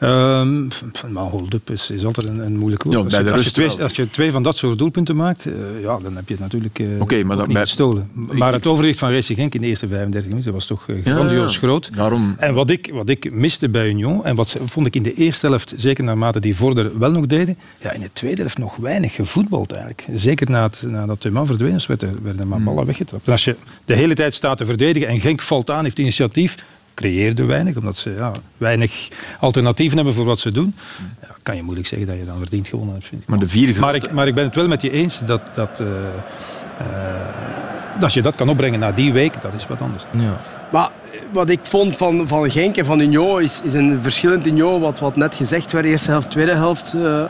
[0.00, 0.68] Um,
[1.08, 2.96] maar hold-up is, is altijd een, een moeilijk woord.
[2.96, 5.54] Ja, als, je, als, je twee, als, je twee, van dat soort doelpunten maakt, uh,
[5.82, 7.66] ja, dan heb je het natuurlijk uh, okay, maar dat niet bij...
[7.66, 8.10] gestolen.
[8.12, 11.52] Maar het overwicht van Racing Genk in de eerste 35 minuten was toch uh, grandioos
[11.52, 11.90] ja, groot.
[11.94, 12.34] Daarom...
[12.38, 15.46] En wat ik, wat ik miste bij Union, en wat vond ik in de eerste
[15.46, 19.14] helft, zeker naarmate die vorder wel nog deden, ja, in de tweede helft nog weinig
[19.14, 20.06] gevoetbald eigenlijk.
[20.14, 23.26] Zeker na het, nadat de man verdwenen is, werden, maar ballen weggetrapt.
[23.26, 26.56] En als je de hele tijd staat te verdedigen en Genk valt aan, heeft initiatief,
[26.98, 29.08] creëerde weinig, omdat ze ja, weinig
[29.40, 30.74] alternatieven hebben voor wat ze doen.
[31.22, 33.06] Ja, kan je moeilijk zeggen dat je dan verdiend gewonnen hebt.
[33.06, 33.28] Vind ik.
[33.28, 35.80] Maar, de vier maar, ik, maar ik ben het wel met je eens dat, dat
[35.80, 40.04] uh, uh, als je dat kan opbrengen na die week, dat is wat anders.
[40.10, 40.36] Ja.
[40.72, 40.90] Maar
[41.32, 44.98] wat ik vond van, van Genk en van Union is, is een verschillend Union, wat,
[44.98, 46.92] wat net gezegd werd, eerste helft, tweede helft.
[46.96, 47.22] Uh,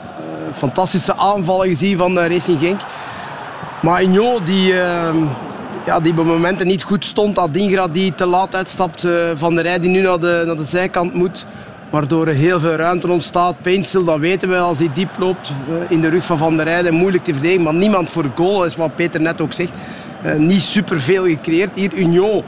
[0.55, 2.81] fantastische aanvallen gezien van Racing Genk.
[3.83, 4.75] Maar Union die
[5.89, 7.39] ja, die op momenten niet goed stond.
[7.39, 9.05] Adingra die te laat uitstapt.
[9.05, 11.47] Uh, van de Rij die nu naar de, naar de zijkant moet.
[11.91, 13.63] Waardoor er heel veel ruimte ontstaat.
[13.63, 16.67] Painstil, dat weten we als hij diep loopt uh, in de rug van Van der
[16.67, 16.95] Rijden.
[16.95, 18.59] Moeilijk te verdedigen, maar niemand voor goal.
[18.59, 19.73] Dat is wat Peter net ook zegt.
[20.25, 21.75] Uh, niet superveel gecreëerd.
[21.75, 22.43] Hier Union.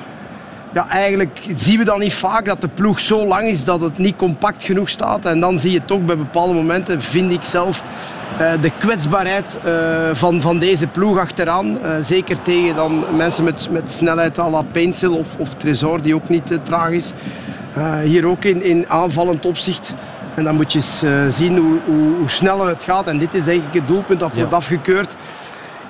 [0.72, 3.98] Ja, eigenlijk zien we dan niet vaak dat de ploeg zo lang is dat het
[3.98, 5.24] niet compact genoeg staat.
[5.24, 7.82] En dan zie je toch bij bepaalde momenten, vind ik zelf,
[8.40, 11.66] uh, de kwetsbaarheid uh, van, van deze ploeg achteraan.
[11.66, 16.14] Uh, zeker tegen dan mensen met, met snelheid à la Pencil of, of Tresor, die
[16.14, 17.12] ook niet traag is.
[18.04, 19.94] hier ook in, in aanvallend opzicht.
[20.34, 23.06] En dan moet je eens zien hoe, hoe, hoe, sneller het gaat.
[23.06, 24.38] En dit is denk ik het doelpunt dat ja.
[24.38, 25.16] wordt afgekeurd.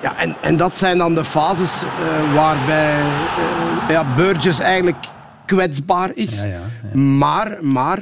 [0.01, 1.83] Ja, en, en dat zijn dan de fases
[2.33, 2.95] waarbij
[3.89, 5.07] ja, Burgess eigenlijk
[5.45, 6.35] kwetsbaar is.
[6.35, 7.99] Ja, ja, maar maar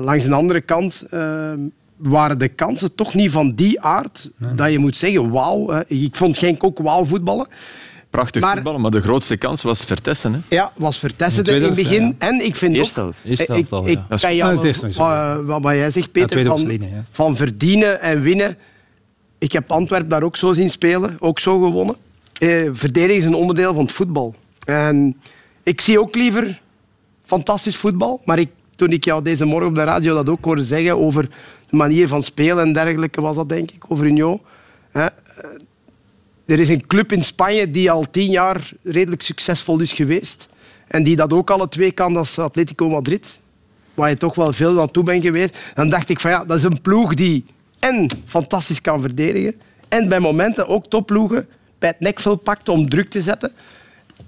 [0.00, 1.06] langs de andere kant
[1.96, 4.54] waren de kansen toch niet van die aard nee.
[4.54, 5.82] dat je moet zeggen, wauw.
[5.86, 7.46] Ik vond geen ook wauw voetballen.
[8.10, 10.32] Prachtig maar, voetballen, maar de grootste kans was Vertessen.
[10.32, 10.38] Hè?
[10.56, 12.06] Ja, was Vertessen in het begin.
[12.06, 12.12] Ja.
[12.18, 13.12] En ik vind Eerst ook...
[13.24, 14.16] Eerst ik, al, ik, ja.
[14.16, 16.80] kan jou, uh, wat, wat jij zegt, Peter, van,
[17.10, 18.56] van verdienen en winnen.
[19.38, 21.96] Ik heb Antwerpen daar ook zo zien spelen, ook zo gewonnen.
[22.38, 24.34] Eh, verdedigen is een onderdeel van het voetbal.
[24.64, 25.20] En
[25.62, 26.60] ik zie ook liever
[27.24, 30.62] fantastisch voetbal, maar ik, toen ik jou deze morgen op de radio dat ook hoorde
[30.64, 31.28] zeggen over
[31.70, 34.40] de manier van spelen en dergelijke was dat, denk ik, over Union.
[36.46, 40.48] Er is een club in Spanje die al tien jaar redelijk succesvol is geweest.
[40.86, 43.40] en die dat ook alle twee kan, is Atletico Madrid,
[43.94, 46.62] waar je toch wel veel naartoe bent geweest, dan dacht ik van ja, dat is
[46.62, 47.44] een ploeg die
[47.86, 49.54] en fantastisch kan verdedigen
[49.88, 51.46] en bij momenten ook topploegen
[51.78, 53.52] bij het nekvel pakt om druk te zetten.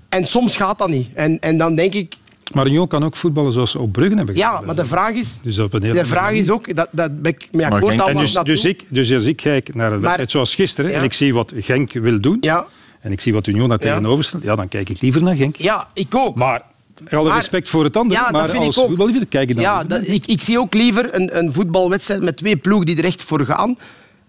[0.09, 1.09] En soms gaat dat niet.
[1.15, 2.15] En, en dan denk ik,
[2.55, 5.59] Marinho kan ook voetballen zoals ze op Bruggen hebben Ja, maar de vraag is, dus
[5.59, 6.77] op een de vraag is ook...
[6.77, 9.93] Dat, dat ben ik mee akkoord en dus, dus, ik, dus als ik kijk naar
[9.93, 12.67] een wedstrijd zoals gisteren en ik zie wat Genk wil doen ja.
[13.01, 15.57] en ik zie wat Union daar tegenover stelt, ja, dan kijk ik liever naar Genk.
[15.57, 16.37] Ja, ik ook.
[16.37, 16.63] Maar
[17.11, 20.27] alle respect voor het andere, ja, maar als voetballiefde kijk ik dan ja, dat, ik,
[20.27, 23.77] ik zie ook liever een, een voetbalwedstrijd met twee ploegen die er echt voor gaan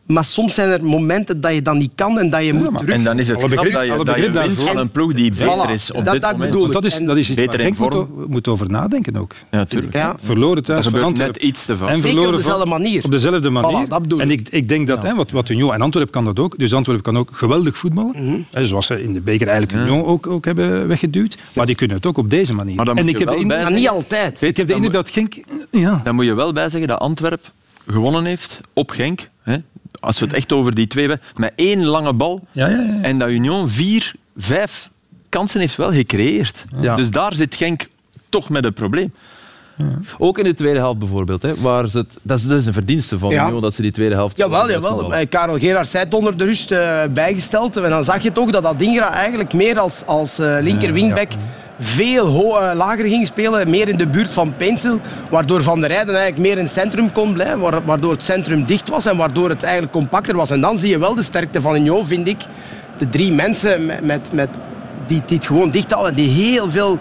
[0.10, 2.94] maar soms zijn er momenten dat je dat niet kan en dat je moet drukken.
[2.94, 5.70] En dan is het knap dat je, dat je wint van een ploeg die beter
[5.70, 6.52] is op dat, dit dat moment.
[6.52, 9.34] Bedoel dat is, dat is iets beter waar moet, moet over nadenken ook.
[9.52, 9.94] Ja, tuurlijk.
[9.94, 10.16] Ja.
[10.20, 11.76] Verloren thuis dat van net iets te.
[11.86, 13.04] En verloren op dezelfde manier.
[13.04, 13.86] Op dezelfde manier.
[13.86, 16.40] Voilà, dat en ik, ik denk dat, hè, wat, wat Union en Antwerpen kan dat
[16.40, 16.58] ook.
[16.58, 18.14] Dus Antwerpen kan ook geweldig voetballen.
[18.16, 18.66] Mm -hmm.
[18.66, 21.38] zoals ze in de beker eigenlijk Union ook, ook hebben weggeduwd.
[21.54, 22.76] Maar die kunnen het ook op deze manier.
[22.76, 24.42] Maar, en ik heb maar niet altijd.
[24.42, 25.34] Ik heb de indruk dat Genk...
[25.72, 26.02] Ja.
[26.04, 27.50] Dan moet je wel bij zeggen dat Antwerpen
[27.88, 29.30] gewonnen heeft op Genk.
[29.42, 29.58] Hè?
[30.00, 31.28] Als we het echt over die twee hebben.
[31.36, 32.42] Met één lange bal.
[32.52, 32.98] Ja, ja, ja.
[33.02, 34.90] En dat Union vier, vijf
[35.30, 36.66] kansen heeft wel gecreëerd.
[36.82, 36.96] Ja.
[36.96, 37.88] Dus daar zit Genk
[38.30, 39.14] toch met een probleem.
[39.78, 40.00] Ja.
[40.18, 41.42] Ook in de tweede helft bijvoorbeeld.
[41.42, 43.48] Hè, waar ze het, dat, is, dat is een verdienste van Ja.
[43.48, 44.38] Union dat ze die tweede helft...
[44.38, 45.14] Jawel, jawel.
[45.14, 47.78] Eh, Karel Gerard zei het onder de rust eh, bijgesteld.
[47.78, 51.32] En dan zag je toch dat Adingra eigenlijk meer als, als eh, linker wingback
[51.80, 53.70] veel eh, lager ging spelen.
[53.70, 55.00] Meer in de buurt van Pencil.
[55.30, 57.60] Waardoor Van der Rijden eigenlijk meer in het centrum kon blijven.
[57.60, 60.50] wa- Waardoor het centrum dicht was en waardoor het eigenlijk compacter was.
[60.52, 62.38] En dan zie je wel de sterkte van Union, vind ik.
[62.98, 64.50] De drie mensen met, met,
[65.08, 66.16] die, die het gewoon dicht houden.
[66.16, 66.98] Die heel veel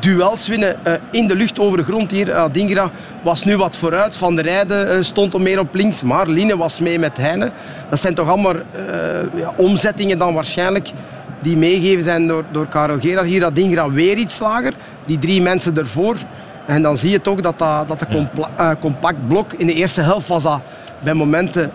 [0.00, 2.28] duels winnen eh, in de lucht over de grond hier.
[2.28, 2.90] Uh, Dingra
[3.22, 4.16] was nu wat vooruit.
[4.16, 6.02] Van der Rijden eh, stond om meer op links.
[6.02, 7.50] Maar Line was mee met Heine.
[7.88, 8.60] Dat zijn toch allemaal eh,
[9.34, 10.90] ja, omzettingen dan waarschijnlijk
[11.42, 13.26] die meegegeven zijn door, door Karel Gerard.
[13.26, 14.74] Hier dat Dingra weer iets lager.
[15.06, 16.16] Die drie mensen ervoor.
[16.66, 19.52] En dan zie je toch dat dat, dat compla- eh, compact blok...
[19.52, 20.60] In de eerste helft was dat
[21.04, 21.70] bij momenten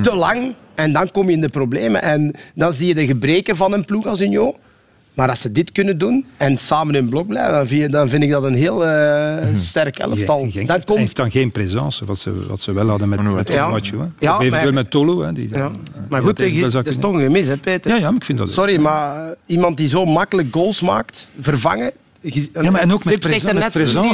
[0.00, 0.54] te lang.
[0.74, 2.02] En dan kom je in de problemen.
[2.02, 4.54] En dan zie je de gebreken van een ploeg als Union.
[5.14, 8.08] Maar als ze dit kunnen doen en samen in blok blijven, dan vind, je- dan
[8.08, 10.40] vind ik dat een heel eh, sterk elftal.
[10.50, 13.22] Genk Dat heeft- komt heeft dan geen présence, wat ze, wat ze wel hadden met,
[13.22, 13.70] met Ja.
[13.70, 13.96] Hè.
[14.18, 15.20] Ja, of eventueel maar- met Tolo.
[15.22, 15.70] Hè, die, Ja.
[16.08, 16.38] Maar goed,
[16.72, 17.90] dat is toch een gemis, hè, Peter?
[17.90, 18.50] Ja, ja, maar ik vind dat...
[18.50, 21.92] Sorry, maar iemand die zo makkelijk goals maakt, vervangen.
[22.22, 23.24] Ja, maar en ook met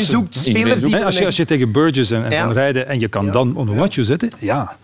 [0.01, 1.05] zoekt spelers die...
[1.05, 2.45] Als, je, als je tegen Burgess en, en Ja.
[2.45, 3.31] Van Rijden en je kan Ja.
[3.33, 4.77] dan Onuachu zetten, ja,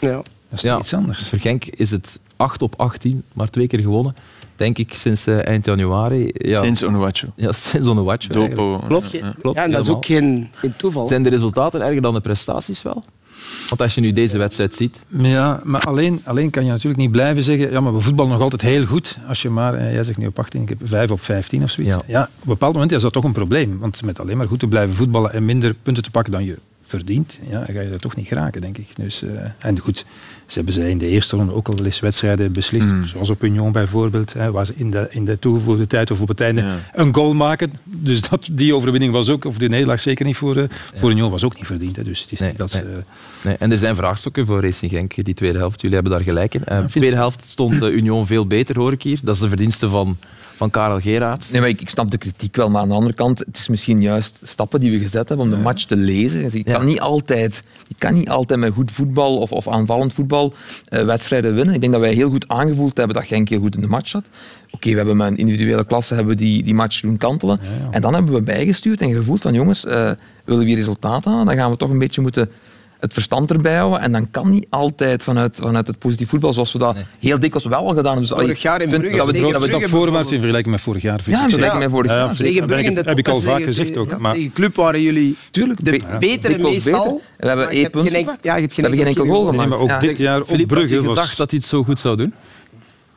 [0.00, 0.12] Ja.
[0.14, 0.72] dat is Ja.
[0.74, 1.28] toch iets anders.
[1.28, 4.14] Voor Genk is het 8 op 18, maar twee keer gewonnen.
[4.60, 6.30] Denk ik sinds eh, eind januari.
[6.32, 7.26] Ja, Sinds Onuachu.
[7.36, 8.32] ja, sinds eigenlijk.
[8.32, 8.78] Dopo.
[8.86, 9.34] Klopt, Ja.
[9.40, 9.56] klopt.
[9.56, 11.06] Ja, en dat is ook geen, geen toeval.
[11.06, 13.04] Zijn de resultaten erger dan de prestaties wel?
[13.68, 15.00] Want als je nu deze wedstrijd ziet...
[15.08, 18.40] Ja, maar alleen, alleen kan je natuurlijk niet blijven zeggen, ja, maar we voetballen nog
[18.40, 19.18] altijd heel goed.
[19.28, 21.70] Als je maar, eh, jij zegt nu op 18, ik heb 5 op 15 of
[21.70, 21.94] zoiets.
[21.94, 22.02] Ja.
[22.06, 22.22] Ja.
[22.22, 23.78] op een bepaald moment is dat toch een probleem.
[23.78, 26.56] Want met alleen maar goed te blijven voetballen en minder punten te pakken dan je
[26.90, 28.86] verdient, ja, dan ga je er toch niet geraken, denk ik.
[28.96, 30.04] Dus, eh, en goed,
[30.46, 33.72] ze hebben zij in de eerste ronde ook al eens wedstrijden beslist, zoals op Union
[33.72, 36.78] bijvoorbeeld, hè, waar ze in de, in de toegevoegde tijd of op het einde Ja.
[36.94, 37.72] een goal maken.
[37.84, 41.30] Dus dat, die overwinning was ook, of die nederlaag zeker niet voor, eh, voor Union,
[41.30, 41.96] was ook niet verdiend.
[41.96, 42.02] Hè.
[42.02, 43.02] Dus het is Nee, niet dat ze...
[43.44, 43.56] nee.
[43.58, 45.80] En er zijn vraagstukken voor Racing Genk, die tweede helft.
[45.80, 46.64] Jullie hebben daar gelijk in.
[46.64, 49.18] Eh, de tweede helft stond Union veel beter, hoor ik hier.
[49.22, 50.16] Dat is de verdienste van,
[50.60, 51.46] van Karel Geraert.
[51.52, 53.68] Nee, maar ik, ik snap de kritiek wel, maar aan de andere kant, het is
[53.68, 56.42] misschien juist stappen die we gezet hebben om de match te lezen.
[56.42, 56.82] Dus je, kan Ja.
[56.82, 61.54] niet altijd, je kan niet altijd met goed voetbal of, of aanvallend voetbal eh, wedstrijden
[61.54, 61.74] winnen.
[61.74, 64.08] Ik denk dat wij heel goed aangevoeld hebben dat Genk heel goed in de match
[64.08, 64.24] zat.
[64.70, 67.60] Oké, we hebben met een individuele klasse hebben die, die match doen kantelen.
[67.90, 70.10] En dan hebben we bijgestuurd en gevoeld van jongens, eh,
[70.44, 72.50] willen we resultaat halen, dan gaan we toch een beetje moeten
[73.00, 74.00] het verstand erbij houden.
[74.00, 77.66] En dan kan niet altijd vanuit, vanuit het positief voetbal, zoals we dat heel dikwijls
[77.68, 78.20] wel al gedaan hebben.
[78.20, 80.38] Dus, Vorig jaar in ik vind Brugge dat we, tegen dat we Dat voorwaarts in
[80.38, 81.20] vergelijking met vorig jaar.
[81.22, 82.36] vind Ja, ik in vergelijking met vorig Ja, jaar.
[82.36, 84.10] Tegen Dat Brugge in heb ik- heb ik al vaak gezegd ook.
[84.10, 87.22] ja, Maar Tegen club waren jullie Tuurlijk, de betere meestal.
[87.36, 88.10] we hebben je één punt.
[88.10, 89.68] Ja, je hebt We geen hebben geen enkel goal Nee, gemaakt.
[89.68, 91.06] maar ook dit jaar op Brugge was...
[91.08, 92.34] gedacht dat hij het zo goed zou doen?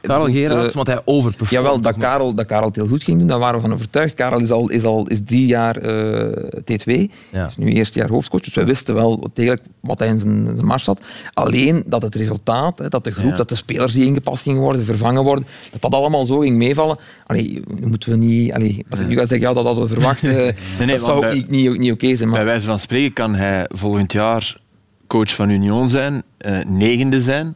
[0.08, 1.64] Karel moet, Geraerts, eh, want hij overperformt.
[1.64, 4.14] Jawel, dat Karel, dat Karel het heel goed ging doen, daar waren we van overtuigd.
[4.14, 7.46] Karel is al, is al is drie jaar eh, T2, Ja.
[7.46, 10.46] is nu eerste jaar hoofdcoach, dus wij wisten wel wat, degelijk wat hij in zijn,
[10.46, 11.02] zijn mars had.
[11.34, 13.36] Alleen dat het resultaat, hè, dat de groep, Ja.
[13.38, 16.98] dat de spelers die ingepast gingen worden, vervangen worden, dat dat allemaal zo ging meevallen.
[17.26, 18.54] Allee, moeten we niet...
[18.54, 20.32] Allee, als ik nu ga zeggen, ja, dat hadden we verwacht, eh,
[20.80, 22.30] nee, dat zou bij- niet, niet, niet oké zijn.
[22.30, 24.62] Bij Maar wijze van spreken kan hij volgend jaar
[25.08, 26.24] coach van Union zijn,
[26.68, 27.56] negende zijn.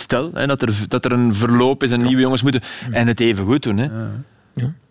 [0.00, 2.60] Stel hè, dat, er, dat er een verloop is en nieuwe jongens moeten.
[2.90, 3.76] En het even goed doen.
[3.76, 3.88] Hè.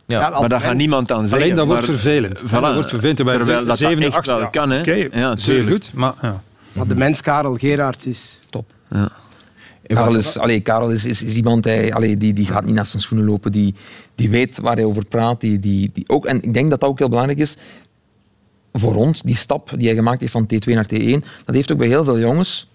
[0.06, 1.42] Ja, als Maar daar gaat niemand aan zeggen.
[1.42, 2.40] Alleen dat wordt maar- vervelend.
[2.40, 2.50] Voilà.
[2.50, 3.18] Dat wordt vervelend.
[3.18, 4.50] Terwijl Terwijl dat dat zevende, echt achtste, wel ja.
[4.50, 4.82] kan, hè.
[5.14, 5.92] Ja, zeer goed.
[5.94, 6.42] Maar, ja.
[6.74, 8.72] Maar de mens Karel Gerard is top.
[8.90, 9.10] Ja.
[9.88, 12.86] Karel, is, allee, Karel is, is, is iemand hij, allee, die, die gaat niet naar
[12.86, 13.74] zijn schoenen lopen, die,
[14.16, 15.42] die weet waar hij over praat.
[15.42, 17.58] Die, die, die ook, en ik denk dat dat ook heel belangrijk is
[18.74, 21.26] voor ons, die stap die hij gemaakt heeft van T2 naar T1.
[21.46, 22.68] Dat heeft ook bij heel veel jongens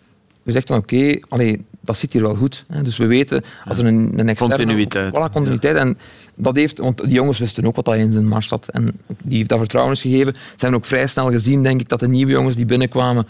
[0.44, 2.64] gezegd van oké, okay, dat zit hier wel goed.
[2.68, 2.82] Hè.
[2.82, 4.56] Dus we weten, als er een, een externe...
[4.56, 5.14] Continuïteit.
[5.14, 5.76] Voilà, continuïteit.
[5.76, 5.96] En
[6.34, 8.68] dat heeft, want die jongens wisten ook wat dat in zijn mars zat.
[8.68, 10.32] En die heeft dat vertrouwen gegeven.
[10.32, 13.26] Ze hebben ook vrij snel gezien, denk ik, dat de nieuwe jongens die binnenkwamen,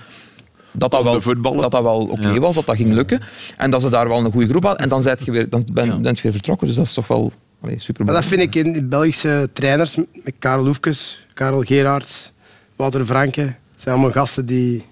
[0.73, 1.21] dat dat wel,
[1.61, 2.39] dat dat wel oké ja.
[2.39, 3.21] was, dat dat ging lukken.
[3.57, 4.83] En dat ze daar wel een goede groep hadden.
[4.83, 5.97] En dan, je weer, dan ben, ja.
[5.97, 6.67] ben je weer vertrokken.
[6.67, 10.35] Dus dat is toch wel allee, super Dat vind ik in de Belgische trainers, met
[10.39, 12.33] Karel Hoefkes, Karel Gerards,
[12.77, 14.85] Wouter Franke, zijn allemaal gasten die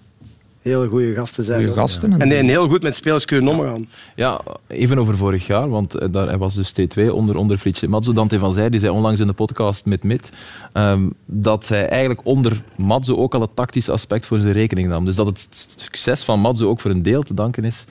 [0.62, 1.58] hele goede gasten zijn.
[1.58, 2.20] Goeie gasten.
[2.20, 3.88] En, en heel goed met spelers kunnen omgaan.
[4.16, 7.88] Ja, even over vorig jaar, want eh, daar, hij was dus T2 onder, onder Fritsje
[7.88, 8.12] Matzo.
[8.12, 10.30] Dante van Zij, die zei onlangs in de podcast met Mit,
[10.72, 15.04] um, dat hij eigenlijk onder Matzo ook al het tactische aspect voor zijn rekening nam.
[15.04, 15.46] Dus dat het
[15.76, 17.84] succes van Matzo ook voor een deel te danken is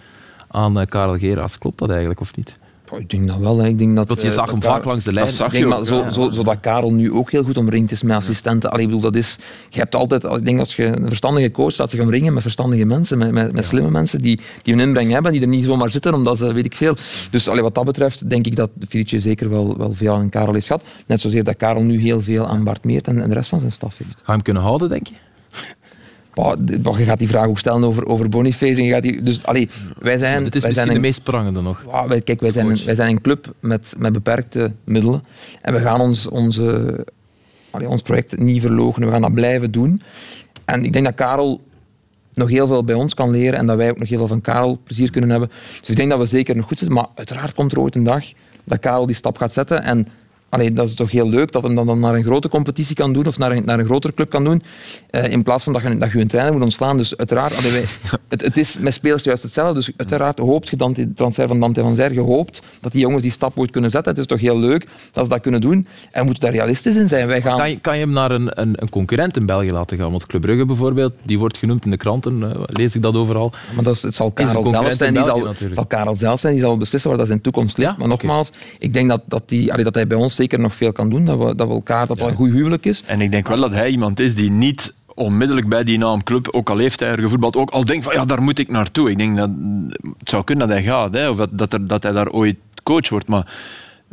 [0.47, 1.57] aan uh, Karel Geraas.
[1.57, 2.59] Klopt dat eigenlijk, of niet?
[2.97, 3.57] Ik denk dat wel.
[3.57, 3.67] Hè.
[3.67, 5.29] Ik denk dat, dat je uh, zag hem vaak langs de lijn.
[5.29, 8.71] Zag je maar, zo, zo, zodat Karel nu ook heel goed omringd is met assistenten.
[8.71, 9.37] Allee, ik bedoel, dat is,
[9.69, 12.85] je hebt altijd, ik denk als je een verstandige coach staat zich omringen met verstandige
[12.85, 15.91] mensen, met, met, met slimme mensen die, die hun inbreng hebben, die er niet zomaar
[15.91, 16.95] zitten omdat ze, weet ik veel.
[17.31, 20.53] Dus allee, wat dat betreft denk ik dat Filice zeker wel, wel veel aan Karel
[20.53, 20.83] heeft gehad.
[21.05, 23.59] Net zozeer dat Karel nu heel veel aan Bart Meert en, en de rest van
[23.59, 24.15] zijn staf heeft.
[24.15, 25.13] Ga je hem kunnen houden, denk je?
[26.33, 26.57] Bah,
[26.97, 28.75] je gaat die vraag ook stellen over, over Boniface.
[28.75, 31.61] En je gaat die, dus, allee, wij zijn, Dit is wij zijn de meest prangende
[31.61, 31.85] nog.
[31.91, 35.19] Ja, wij, kijk, wij zijn, een, wij zijn een club met, met beperkte middelen.
[35.61, 37.05] En we gaan ons, onze,
[37.71, 39.07] allee, ons project niet verloochenen.
[39.07, 40.01] We gaan dat blijven doen.
[40.65, 41.61] En ik denk dat Karel
[42.33, 44.41] nog heel veel bij ons kan leren en dat wij ook nog heel veel van
[44.41, 45.49] Karel plezier kunnen hebben.
[45.79, 46.97] Dus ik denk dat we zeker nog goed zitten.
[46.97, 48.25] Maar uiteraard komt er ooit een dag
[48.63, 49.83] dat Karel die stap gaat zetten.
[49.83, 50.07] En
[50.51, 53.27] Allee, dat is toch heel leuk dat hij dan naar een grote competitie kan doen
[53.27, 54.61] of naar een, naar een grotere club kan doen,
[55.11, 56.97] uh, in plaats van dat je, dat je een trainer moet ontslaan.
[56.97, 57.85] Dus uiteraard, allee, wij,
[58.29, 59.73] het, het, is met spelers juist hetzelfde.
[59.73, 63.01] Dus uiteraard hoopt je dan die transfer van Dante van Zer, je hoopt dat die
[63.01, 64.11] jongens die stap ooit kunnen zetten.
[64.11, 65.87] Het is toch heel leuk dat ze dat kunnen doen.
[66.11, 67.27] En we moeten daar realistisch in zijn.
[67.27, 67.57] Wij gaan...
[67.57, 70.11] kan, je, kan je hem naar een, een, een, concurrent in België laten gaan?
[70.11, 73.51] Want Club Brugge bijvoorbeeld, die wordt genoemd in de kranten, lees ik dat overal.
[73.75, 76.61] Maar dat is, het zal Karel zelf zijn, die zal, zal Karel zelf zijn, die
[76.61, 77.91] zal beslissen waar dat zijn toekomst ligt.
[77.91, 77.97] Ja?
[77.97, 78.61] Maar nogmaals, okay.
[78.79, 81.25] ik denk dat, dat, die, allee, dat hij bij ons zeker nog veel kan doen.
[81.25, 82.27] Dat we, dat we elkaar, dat ja.
[82.27, 83.03] een goed huwelijk is.
[83.05, 86.69] En ik denk wel dat hij iemand is die niet onmiddellijk bij die naamclub, ook
[86.69, 89.09] al heeft hij er gevoetbald, ook al denkt van ja, daar moet ik naartoe.
[89.09, 89.49] Ik denk dat
[90.19, 92.55] het zou kunnen dat hij gaat, hè, of dat, dat, er, dat hij daar ooit
[92.83, 93.47] coach wordt, maar...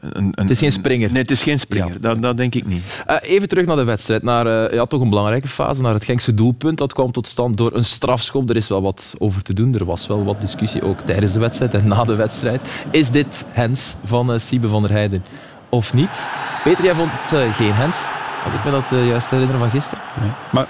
[0.01, 1.13] Een, een, het is geen springer.
[1.13, 1.93] Nee, het is geen springer.
[1.93, 1.99] Ja.
[2.01, 3.05] Dat, dat, denk ik niet.
[3.11, 4.23] Uh, even terug naar de wedstrijd.
[4.23, 6.79] Naar uh, ja, toch een belangrijke fase, naar het Genkse doelpunt.
[6.79, 8.51] Dat kwam tot stand door een strafschop.
[8.51, 9.75] Er is wel wat over te doen.
[9.75, 12.69] Er was wel wat discussie, ook tijdens de wedstrijd en na de wedstrijd.
[12.91, 15.25] Is dit Hens van uh, Siebe van der Heijden?
[15.69, 16.29] Of niet.
[16.65, 18.05] Peter, jij vond het uh, geen hands,
[18.45, 20.05] als ik me dat uh, juist herinner van gisteren.
[20.21, 20.31] Nee.
[20.51, 20.67] Maar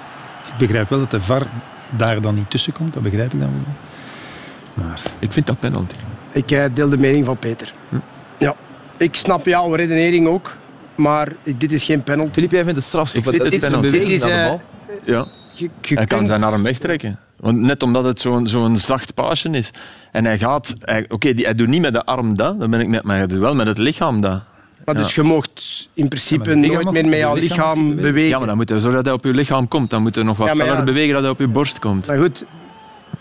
[0.46, 1.42] ik begrijp wel dat de VAR
[1.90, 2.94] daar dan niet tussen komt.
[2.94, 4.84] Dat begrijp ik dan wel.
[4.84, 5.94] Maar ik vind dat penalty.
[6.32, 7.72] Ik uh, deel de mening van Peter.
[7.88, 7.96] Hm?
[8.38, 8.54] Ja.
[8.96, 10.56] Ik snap jouw redenering ook,
[10.94, 12.32] maar dit is geen penalty.
[12.32, 13.26] Filip, jij vindt het strafschop.
[13.26, 13.90] Ik vind het, penalty.
[13.90, 14.60] Dit is, naar de bal.
[15.04, 15.26] Ja.
[15.52, 17.18] Je, je hij kan zijn arm wegtrekken.
[17.36, 19.70] Want net omdat het zo'n zo'n zacht paasje is.
[20.12, 20.74] En hij gaat...
[20.80, 23.26] Oké, okay, hij doet niet met de arm dat, dan ben ik met, maar hij
[23.26, 24.42] doet wel met het lichaam dat.
[24.84, 28.28] Maar dus je mocht in principe ja, nooit meer met jouw lichaam, lichaam bewegen.
[28.28, 29.90] Ja, maar dan moet je zorgen dat hij op je lichaam komt.
[29.90, 30.84] Dan moet je nog wat ja, verder ja.
[30.84, 32.06] bewegen dat hij op je borst komt.
[32.06, 32.44] Maar goed.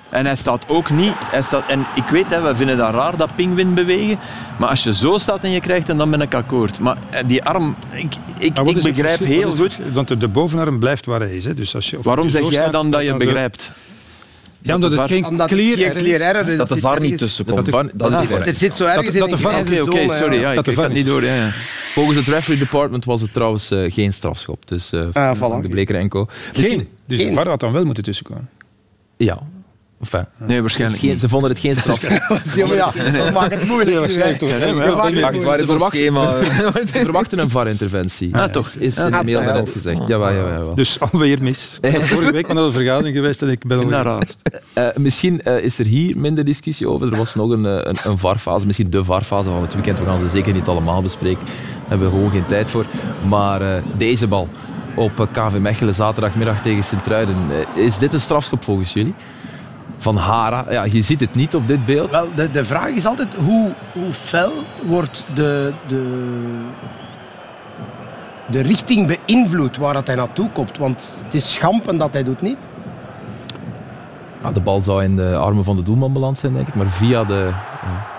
[0.09, 1.13] En hij staat ook niet...
[1.25, 4.19] Hij staat, en ik weet, hè, we vinden dat raar, dat pinguïn bewegen.
[4.57, 6.79] Maar als je zo staat en je krijgt, dan ben ik akkoord.
[6.79, 7.75] Maar die arm...
[7.91, 9.79] Ik, ik, ik begrijp heel goed...
[9.93, 11.45] Want de bovenarm blijft waar hij is.
[11.45, 11.53] Hè.
[11.53, 13.71] Dus als je, Waarom je zeg jij dan dat je begrijpt?
[14.61, 16.57] Ja, omdat het geen omdat clear, geen clear error is.
[16.57, 17.71] Dat de VAR niet tussen komt.
[17.93, 20.39] Dat, is er zit zo ergens dat, in dat een Oké, okay, okay, sorry.
[20.39, 21.23] Ja, dat ik de dat niet door.
[21.23, 21.51] Ja, ja.
[21.93, 24.67] Volgens het referee department was het trouwens uh, geen strafschop.
[24.67, 25.61] Dus uh, ah, voilà.
[25.61, 26.27] de Bleker Enco.
[26.29, 26.87] Geen?
[27.05, 27.27] Dus geen.
[27.27, 28.49] de VAR had dan wel moeten tussenkomen?
[29.17, 29.39] Ja.
[29.99, 32.11] Enfin, nee, waarschijnlijk geen, Ze vonden het geen strafschop.
[32.75, 33.97] ja, dat maakt het moeilijk.
[33.97, 34.49] waarschijnlijk toch.
[34.49, 36.13] Ze verwachten,
[37.05, 38.35] verwachten een VAR-interventie.
[38.35, 38.67] Ah, toch.
[38.67, 40.07] Is in de mail net gezegd.
[40.07, 40.73] Ja, ja, ja, ja.
[40.75, 41.79] Dus alweer mis.
[41.81, 44.05] Vorige week naar de vergadering geweest en ik ben al naar
[44.77, 47.11] uh, Misschien uh, is er hier minder discussie over.
[47.11, 49.99] Er was nog een, een, een VAR-fase, misschien de VAR-fase van het weekend.
[49.99, 51.45] We gaan ze zeker niet allemaal bespreken.
[51.45, 52.85] Daar hebben we gewoon geen tijd voor.
[53.27, 54.49] Maar uh, deze bal
[54.95, 57.35] op KV Mechelen zaterdagmiddag tegen Sint-Truiden.
[57.75, 59.13] is dit een strafschop volgens jullie?
[59.97, 60.65] Van Hara.
[60.69, 62.11] Ja, je ziet het niet op dit beeld.
[62.11, 64.51] Wel, de, de vraag is altijd hoe, hoe fel
[64.85, 66.03] wordt de, de,
[68.49, 70.77] de richting beïnvloed waar dat hij naartoe komt.
[70.77, 72.69] Want het is schampen dat hij doet niet.
[74.43, 76.75] Ja, de bal zou in de armen van de doelman beland zijn, denk ik.
[76.75, 77.51] Maar via de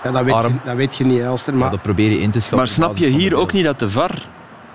[0.03, 0.53] ja, dat, weet arm...
[0.53, 1.53] je, dat weet je niet, Elster.
[1.53, 1.63] Maar...
[1.63, 2.57] Ja, dat probeer je in te schatten.
[2.57, 4.27] Maar snap je hier ook niet dat de VAR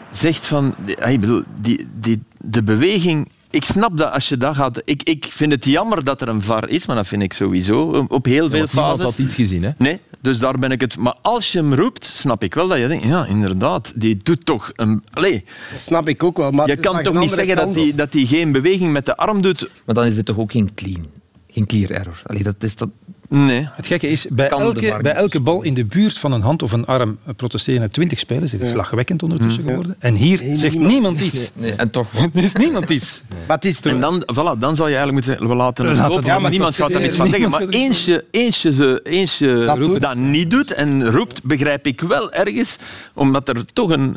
[0.09, 0.75] zegt van...
[0.87, 4.81] Ik bedoel, die, die, de beweging ik snap dat als je dat gaat...
[4.85, 8.07] Ik, ik vind het jammer dat er een VAR is, maar dat vind ik sowieso
[8.09, 9.05] op heel veel ja, fases.
[9.05, 9.71] had iets gezien, hè?
[9.79, 10.97] Nee, dus daar ben ik het...
[10.97, 14.47] Maar als je hem roept, snap ik wel dat je denkt, ja, inderdaad, die doet
[14.47, 15.03] toch een...
[15.13, 16.51] Allee, Dat snap ik ook wel.
[16.51, 19.17] Maar je het kan toch niet zeggen dat hij dat die geen beweging met de
[19.17, 19.71] arm doet?
[19.87, 21.07] Maar dan is dit toch ook geen clean,
[21.49, 22.21] geen clear error.
[22.25, 22.89] Allee, dat is dat,
[23.37, 23.69] Nee.
[23.73, 26.73] Het gekke is, bij elke, bij elke bal in de buurt van een hand of
[26.73, 28.53] een arm eh, protesteren twintig spelers.
[28.53, 29.97] Het is lachwekkend ondertussen geworden.
[29.99, 30.93] En hier Nee, zegt niemand.
[30.93, 31.51] niemand iets.
[31.55, 32.07] nee, en toch.
[32.35, 33.23] Er is niemand iets.
[33.47, 35.97] Maar het is En dan, voilà, dan zou je eigenlijk moeten zeggen, we laten het
[35.97, 36.27] Laten lopen.
[36.27, 37.51] ja, maar niemand gaat daar iets van zeggen.
[37.51, 41.87] Maar eens je, eens je, ze, eens je Dat dat, niet doet en roept, begrijp
[41.87, 42.77] ik wel ergens,
[43.15, 44.17] omdat er toch een,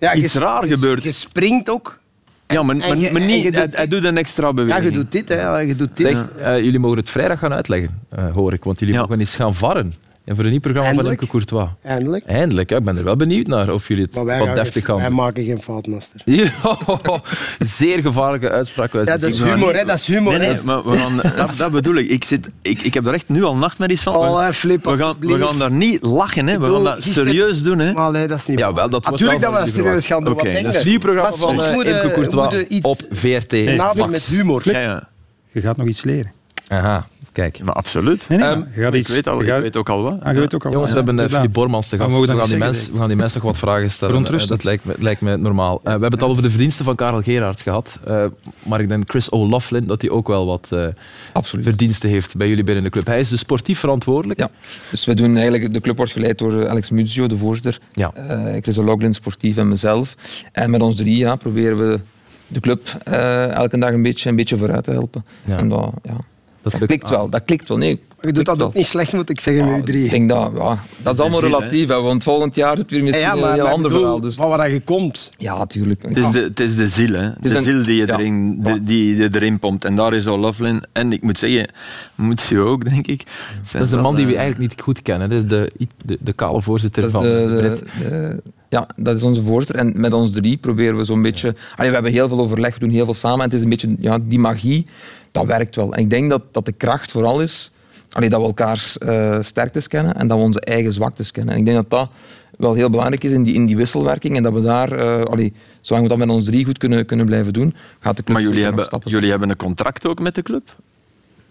[0.00, 1.02] Ja, iets raar gebeurt.
[1.02, 1.98] Je springt ook.
[2.52, 4.84] Ja, maar, maar, niet, je doet- hij, hij doet een extra beweging.
[4.84, 5.58] Ja, je doet dit, hè.
[5.58, 6.06] Je doet dit.
[6.16, 8.64] Zeg, eh, jullie mogen het vrijdag gaan uitleggen, eh, hoor ik.
[8.64, 9.00] Want jullie Ja.
[9.00, 9.94] mogen eens gaan varren.
[10.28, 11.06] En voor een nieuw programma van.
[11.06, 11.68] Emke Courtois.
[11.82, 12.24] Eindelijk.
[12.24, 12.76] Eindelijk, hè.
[12.76, 15.14] ik ben er wel benieuwd naar of jullie het wat gaan deftig geen- wij gaan
[15.14, 16.20] maken geen fout, master.
[16.24, 16.52] Hier,
[17.58, 18.92] zeer gevaarlijke uitspraak.
[18.92, 19.84] Ja, dat is humor, hè.
[19.84, 20.64] Dat is humor, Nee, nee, hè.
[20.64, 22.08] maar we gaan, dat, dat bedoel ik.
[22.08, 22.82] Ik, zit, ik.
[22.82, 24.14] ik heb er echt nu al nachtmerries van.
[24.16, 26.52] Oh, hè, Flip, we, gaan, we gaan daar niet lachen, hè.
[26.52, 27.78] we bedoel, gaan dat serieus doen.
[27.78, 27.92] Hè.
[27.92, 30.32] Maar nee, dat is niet Ja, wel, dat Natuurlijk dat we dat serieus gaan doen.
[30.32, 30.78] Oké, Wat dat denk is je?
[30.78, 33.52] Het nieuwe programma van soms eh, Courtois op VRT.
[34.10, 34.62] met humor.
[34.64, 35.08] Ja, ja.
[35.52, 36.32] Je gaat nog iets leren.
[36.68, 37.06] Aha,
[37.40, 37.60] kijk.
[37.64, 38.28] Maar absoluut.
[38.28, 40.16] Nee, nee, Ehm, maar je gaat Ik weet, al, je ik weet ook al wat.
[40.22, 42.10] Ah, je weet ook al Jongens, we hebben ja, uh, Filip Bormans te gast.
[42.10, 44.26] we gaan, die we gaan die mensen nog wat vragen stellen.
[44.26, 45.74] Eh, dat lijkt me, lijkt me normaal.
[45.76, 47.98] Eh, we hebben het al over de verdiensten van Karel Gerards gehad.
[48.06, 48.24] Eh,
[48.62, 50.86] maar ik denk Chris O'Loughlin dat hij ook wel wat eh,
[51.32, 51.64] Absoluut.
[51.64, 53.06] verdiensten heeft bij jullie binnen de club.
[53.06, 54.40] Hij is dus sportief verantwoordelijk.
[54.40, 54.50] Ja,
[54.90, 58.12] dus we doen eigenlijk, de club wordt geleid door Alex Muzio, de voorzitter, Ja.
[58.14, 60.14] eh Chris O'Loughlin, sportief en mezelf.
[60.52, 62.00] En met ons drie ja, proberen we
[62.46, 65.24] de club eh, elke dag een beetje, een beetje vooruit te helpen.
[65.44, 65.58] Ja.
[65.58, 66.16] En dat, ja,
[66.70, 67.78] dat, klikt wel, dat klikt wel.
[67.78, 68.66] Nee, Je doet dat wel.
[68.66, 70.10] ook niet slecht, moet ik zeggen, met u Ik drie.
[70.10, 73.24] denk dat, ja, dat is allemaal relatief, hè, want volgend jaar is het weer misschien
[73.26, 74.20] Ja, een heel ander bedoel, verhaal.
[74.20, 75.28] Dus, van waar je komt.
[75.38, 76.02] ja, tuurlijk.
[76.02, 77.26] Het is, de, het is de ziel, hè.
[77.40, 78.18] is de een- ziel die je, ja.
[78.18, 79.84] erin, de- die je erin pompt.
[79.84, 80.82] En daar is al Lovelin.
[80.92, 81.68] En ik moet zeggen,
[82.14, 83.22] moet je ook, denk ik.
[83.72, 85.28] Dat is een man die we eigenlijk niet goed kennen.
[85.28, 85.70] Dat is de,
[86.04, 87.78] de, de kale voorzitter van de- de de- Brit.
[88.10, 89.76] de- ja, dat is onze voorzitter.
[89.86, 91.48] En met ons drie proberen we zo'n beetje...
[91.76, 93.38] Allee, we hebben heel veel overleg, we doen heel veel samen.
[93.38, 94.86] En het is een beetje ja, die magie,
[95.32, 95.92] dat werkt wel.
[95.92, 97.72] En ik denk dat, dat de kracht vooral is
[98.10, 101.54] allee, dat we elkaars eh, sterktes kennen en dat we onze eigen zwaktes kennen.
[101.54, 102.08] En ik denk dat dat
[102.56, 104.36] wel heel belangrijk is in die, in die wisselwerking.
[104.36, 107.26] En dat we daar, eh allee, zolang we dat met ons drie goed kunnen, kunnen
[107.26, 110.42] blijven doen, gaat de club Maar jullie hebben, jullie hebben een contract ook met de
[110.42, 110.76] club?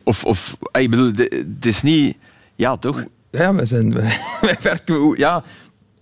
[0.03, 2.17] Of, of ah, ik bedoel, het is niet...
[2.55, 3.03] Ja, toch?
[3.32, 5.17] Ja, wij, zijn, wij, wij werken...
[5.17, 5.43] Ja,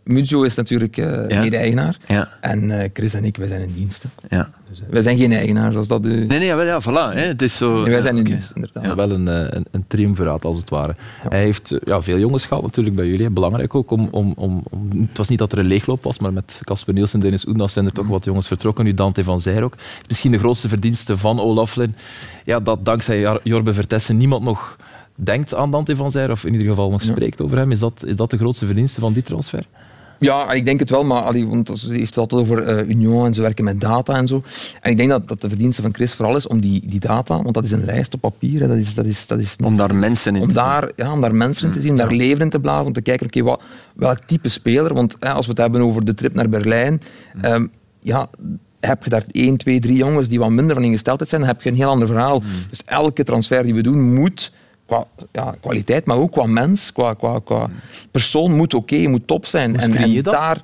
[0.05, 1.41] Muzio is natuurlijk eh Ja.
[1.41, 1.97] mede-eigenaar.
[2.07, 4.03] Ja, En eh, Chris en ik, wij zijn in dienst.
[4.03, 4.35] hè.
[4.37, 4.49] ja.
[4.69, 6.01] Dus, eh, wij zijn geen eigenaars, als dat.
[6.03, 7.15] Nee, nee, wel, ja, voilà.
[7.17, 7.21] Hè.
[7.27, 7.81] Het is zo...
[7.81, 8.95] Nee, wij zijn in dienst, inderdaad.
[8.95, 10.95] Wel een, eh, een, een triumviraat, als het ware.
[11.29, 13.29] Hij heeft ja, veel jongens gehad natuurlijk bij jullie.
[13.29, 14.89] Belangrijk ook om, om, om, om...
[15.07, 17.73] Het was niet dat er een leegloop was, maar met Casper Nielsen en Dennis Oendas
[17.73, 18.85] zijn er toch wat jongens vertrokken.
[18.85, 19.73] Nu Dante van Zijr ook.
[20.07, 21.95] Misschien de grootste verdienste van Olaflin.
[22.45, 24.75] Ja, dat dankzij Jorbe Vertessen niemand nog
[25.15, 27.11] denkt aan Dante van Zijr, of in ieder geval nog Ja.
[27.11, 27.71] spreekt over hem.
[27.71, 29.65] Is dat, is dat de grootste verdienste van die transfer?
[30.19, 33.25] Ja, ik denk het wel, maar allee, want ze heeft het altijd over eh, Union
[33.25, 34.41] en ze werken met data en zo.
[34.81, 37.41] En ik denk dat, dat de verdienste van Chris vooral is om die, die data,
[37.41, 39.67] want dat is een lijst op papier, hè, dat is, dat is, dat is niet-
[39.67, 41.97] Om daar mensen in om te daar, ja, om daar mensen in te zien, om
[41.97, 43.61] daar leven in te blazen, om te kijken, oké, wat
[43.95, 47.01] welk type speler, want hè, als we het hebben over de trip naar Berlijn,
[47.41, 47.65] ehm,
[47.99, 48.27] ja,
[48.79, 51.61] heb je daar één, twee, drie jongens die wat minder van ingesteldheid zijn, dan heb
[51.61, 52.43] je een heel ander verhaal.
[52.69, 54.51] Dus elke transfer die we doen moet
[54.85, 57.67] qua ja, kwaliteit, maar ook qua mens, qua, qua, qua
[58.11, 59.75] persoon moet oké, moet top zijn.
[59.79, 60.61] En, en daar...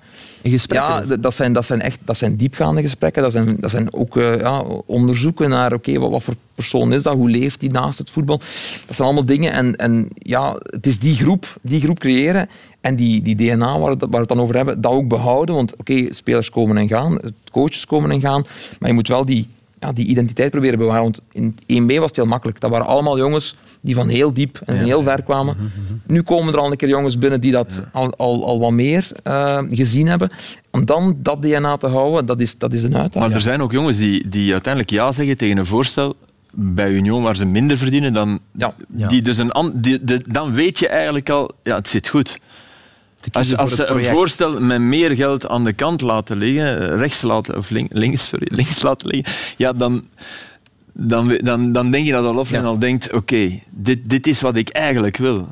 [0.77, 3.21] Ja, dat zijn, dat zijn echt dat zijn diepgaande gesprekken.
[3.23, 7.03] Dat zijn, dat zijn ook eh, ja, onderzoeken naar oké, wat, wat voor persoon is
[7.03, 8.37] dat, hoe leeft die naast het voetbal.
[8.37, 9.51] Dat zijn allemaal dingen.
[9.51, 12.49] En, en ja, het is die groep, die groep creëren
[12.81, 15.07] en die, die DNA waar, we het- waar we het dan over hebben, dat ook
[15.07, 15.55] behouden.
[15.55, 17.19] Want oké, spelers komen en gaan,
[17.51, 18.45] coaches komen en gaan,
[18.79, 19.45] maar je moet wel die,
[19.81, 21.01] ja, die identiteit proberen bewaren.
[21.03, 21.21] Want
[21.65, 22.59] in 1B was het heel makkelijk.
[22.59, 25.71] Dat waren allemaal jongens die van heel diep en heel ver kwamen.
[26.07, 29.11] Nu komen er al een keer jongens binnen die dat al, al, al wat meer
[29.23, 30.29] eh, gezien hebben.
[30.71, 33.23] Om dan dat DNA te houden, dat is, dat is een uitdaging.
[33.25, 36.15] Maar er zijn ook jongens die, die uiteindelijk ja zeggen tegen een voorstel
[36.53, 38.39] bij Union waar ze minder verdienen dan...
[38.55, 38.73] Ja.
[39.07, 42.37] Die dus een die, de- dan weet je eigenlijk al, ja, het zit goed.
[43.31, 47.21] Als, als ze een voorstel met meer geld aan de kant laten liggen, eh, rechts
[47.21, 50.05] laten, of link- links, sorry, links laten liggen, ja, dan,
[50.93, 52.67] dan, dan, dan denk je dat Oloflin Ja.
[52.67, 55.49] al denkt, oké, dit, dit is wat ik eigenlijk wil.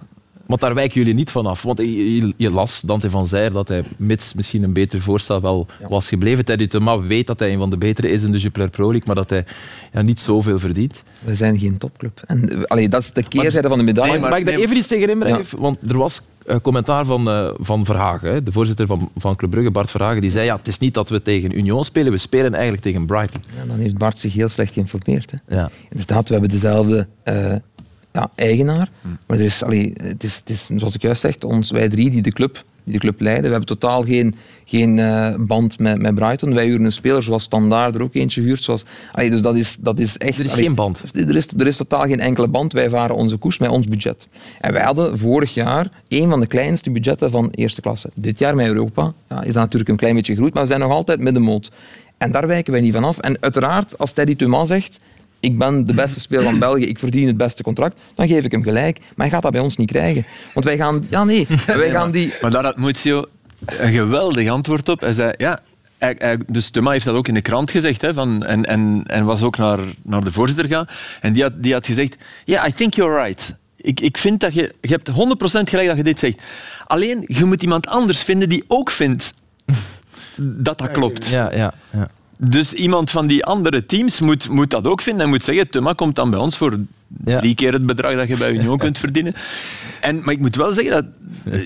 [0.50, 1.62] Want daar wijken jullie niet vanaf.
[1.62, 5.68] Want je, je, las Dante van Zijr dat hij, mits misschien een beter voorstel wel
[5.90, 6.46] was gebleven.
[6.46, 9.04] Teddy Thomas weet dat hij een van de betere is in de Jupiler Pro League,
[9.06, 9.46] maar dat hij
[9.94, 11.04] ja, niet zoveel verdient.
[11.22, 12.22] We zijn geen topclub.
[12.28, 14.12] En, allee, dat is de keerzijde van de medaille.
[14.12, 15.46] Nee, maar, mag ik daar even iets tegen inbrengen?
[15.58, 19.72] Want er was een commentaar van, uh, van Verhagen, de voorzitter van, van Club Brugge,
[19.72, 22.54] Bart Verhagen, die zei ja, het is niet dat we tegen Union spelen, we spelen
[22.54, 23.44] eigenlijk tegen Brighton.
[23.58, 25.32] Ja, dan heeft Bart zich heel slecht geïnformeerd.
[25.32, 25.56] Hè.
[25.56, 25.70] Ja.
[25.90, 27.56] Inderdaad, we hebben dezelfde uh,
[28.20, 28.90] ja, eigenaar.
[29.02, 29.08] Hm.
[29.28, 32.10] Maar er is, allee, het, is, het is, zoals ik juist zeg, ons, wij drie
[32.10, 33.44] die de club, die de club leiden.
[33.44, 36.54] We hebben totaal geen, geen uh, band met, met Brighton.
[36.54, 38.64] Wij huren een speler zoals Standaard er ook eentje huurt.
[38.64, 40.40] Zoals, allee, dus dat is, dat is echt...
[40.40, 41.02] Er is geen band.
[41.16, 42.74] Er is, er is totaal geen enkele band.
[42.74, 44.28] Wij varen onze koers met ons budget.
[44.62, 48.10] En wij hadden vorig jaar een van de kleinste budgetten van eerste klasse.
[48.16, 50.80] Dit jaar met Europa ja, is dat natuurlijk een klein beetje groeit, maar we zijn
[50.80, 51.72] nog altijd middenmoot.
[52.18, 53.18] En daar wijken wij niet van af.
[53.18, 55.00] En uiteraard, als Teddy Thomas zegt
[55.40, 58.52] ik ben de beste speler van België, ik verdien het beste contract, dan geef ik
[58.52, 59.00] hem gelijk.
[59.00, 60.26] Maar hij gaat dat bij ons niet krijgen.
[60.54, 61.06] Want wij gaan...
[61.10, 61.48] Ja, nee.
[61.66, 62.34] Wij gaan die...
[62.42, 63.26] Maar daar had Muzio
[63.66, 65.00] een geweldig antwoord op.
[65.00, 65.60] Hij zei, ja,
[66.48, 69.42] dus Thuma heeft dat ook in de krant gezegd hè, van, en, en, en was
[69.42, 70.86] ook naar, naar de voorzitter gaan.
[71.22, 73.56] En die had, die had gezegd, ja, yeah, I think you're right.
[73.76, 74.76] Ik, ik vind dat je...
[74.82, 75.14] Je hebt 100%
[75.70, 76.42] gelijk dat je dit zegt.
[76.86, 79.34] Alleen, je moet iemand anders vinden die ook vindt
[80.36, 81.28] dat dat klopt.
[81.28, 82.08] Ja, ja, ja.
[82.42, 85.94] Dus iemand van die andere teams moet, moet dat ook vinden en moet zeggen, Thuma
[85.94, 86.80] komt dan bij ons voor
[87.24, 89.34] drie keer het bedrag dat je bij Union kunt verdienen.
[90.02, 91.06] En, maar ik moet wel zeggen, dat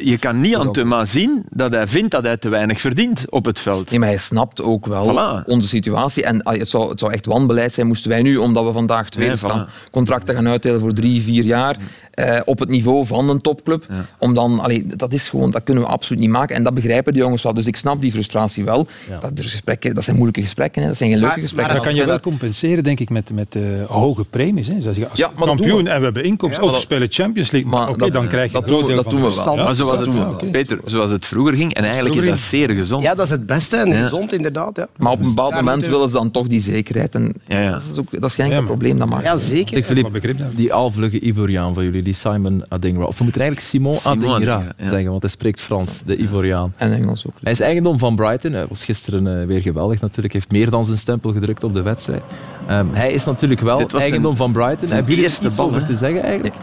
[0.01, 3.45] je kan niet aan Thuma zien dat hij vindt dat hij te weinig verdient op
[3.45, 3.89] het veld.
[3.89, 6.23] Nee, maar hij snapt ook wel onze situatie.
[6.23, 9.35] En het zou, het zou echt wanbeleid zijn moesten wij nu, omdat we vandaag tweede
[9.35, 11.77] staan, contracten gaan uitdelen voor drie, vier jaar.
[12.13, 13.85] Eh, op het niveau van een topclub.
[14.19, 16.55] Om dan, allee, dat, is gewoon, dat kunnen we absoluut niet maken.
[16.55, 17.53] En dat begrijpen de jongens wel.
[17.53, 18.87] Dus ik snap die frustratie wel.
[19.21, 20.81] Dat, gesprekken, dat zijn moeilijke gesprekken.
[20.81, 20.87] Hè.
[20.87, 21.75] Dat zijn geen leuke gesprekken.
[21.75, 24.67] Maar dat kan je wel compenseren, denk ik, met, met uh, hoge premies.
[24.67, 24.81] Hè.
[24.81, 26.63] Zoals je als ja, kampioen en we hebben inkomsten.
[26.63, 27.71] of we spelen Champions League.
[27.71, 29.55] Maar, oké, dan krijg je dat deel dat doen we wel.
[29.55, 31.73] Maar zoals het, Peter, zoals het vroeger ging.
[31.73, 33.01] En eigenlijk is dat zeer gezond.
[33.01, 34.77] Ja, dat is het beste en gezond inderdaad.
[34.77, 34.87] Ja.
[34.97, 37.15] Maar op een bepaald moment willen ze dan toch die zekerheid.
[37.15, 38.99] En dat, is ook, dat is geen probleem.
[38.99, 39.23] Dat maakt.
[39.23, 39.77] Ja, zeker.
[39.77, 43.03] Ik, die alvlugge Ivoriaan van jullie, die Simon Adingra.
[43.03, 46.73] Of we moeten eigenlijk Simon, Simon Adingra zeggen, want hij spreekt Frans, de Ivoriaan.
[46.77, 47.33] En Engels ook.
[47.43, 48.51] Hij is eigendom van Brighton.
[48.53, 50.33] Hij was gisteren uh, weer geweldig natuurlijk.
[50.33, 52.23] heeft meer dan zijn stempel gedrukt op de wedstrijd.
[52.69, 54.89] Um, hij is natuurlijk wel eigendom van Brighton.
[54.89, 56.55] Heb je er iets over te zeggen eigenlijk?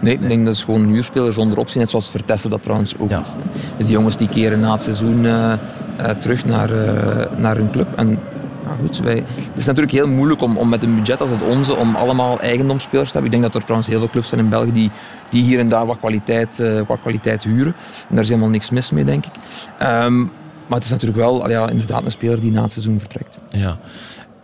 [0.00, 2.94] Nee, ik denk dat is gewoon een huurspeler zonder optie, net zoals Vertesse dat trouwens
[2.98, 3.34] ook is.
[3.76, 5.52] Dus die jongens die keren na het seizoen uh,
[6.00, 7.94] uh, terug naar, uh, naar hun club.
[7.96, 8.18] En
[8.80, 11.76] goed, wij, het is natuurlijk heel moeilijk om, om met een budget als het onze
[11.76, 13.32] om allemaal eigendomsspelers te hebben.
[13.32, 14.90] Ik denk dat er trouwens heel veel clubs zijn in België die,
[15.30, 17.74] die hier en daar wat kwaliteit, uh, wat kwaliteit huren.
[18.08, 19.32] En daar is helemaal niks mis mee, denk ik.
[19.82, 20.30] Um,
[20.66, 23.38] maar het is natuurlijk wel ja, inderdaad een speler die na het seizoen vertrekt.
[23.48, 23.78] Ja.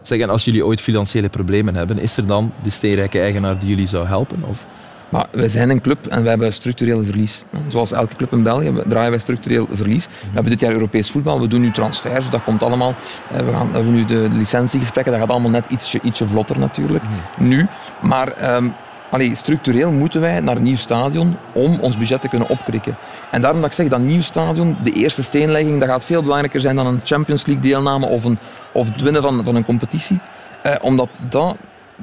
[0.02, 3.68] Zeg, en als jullie ooit financiële problemen hebben, is er dan de steenrijke eigenaar die
[3.68, 4.42] jullie zou helpen?
[4.48, 4.66] Of?
[5.08, 7.44] Maar wij zijn een club en we hebben structureel verlies.
[7.68, 10.06] Zoals elke club in België draaien wij structureel verlies.
[10.06, 12.94] We hebben dit jaar Europees voetbal, we doen nu transfers, dat komt allemaal.
[13.32, 16.58] Eh, we, gaan, we hebben nu de licentiegesprekken, dat gaat allemaal net ietsje, ietsje vlotter
[16.58, 17.04] natuurlijk,
[17.38, 17.66] nu.
[18.02, 18.74] Maar um,
[19.10, 22.96] allee, structureel moeten wij naar een nieuw stadion om ons budget te kunnen opkrikken.
[23.30, 26.60] En daarom dat ik zeg, dat nieuw stadion, de eerste steenlegging, dat gaat veel belangrijker
[26.60, 28.38] zijn dan een Champions League deelname of, een,
[28.72, 30.18] of het winnen van, van een competitie.
[30.62, 31.56] Eh, omdat dat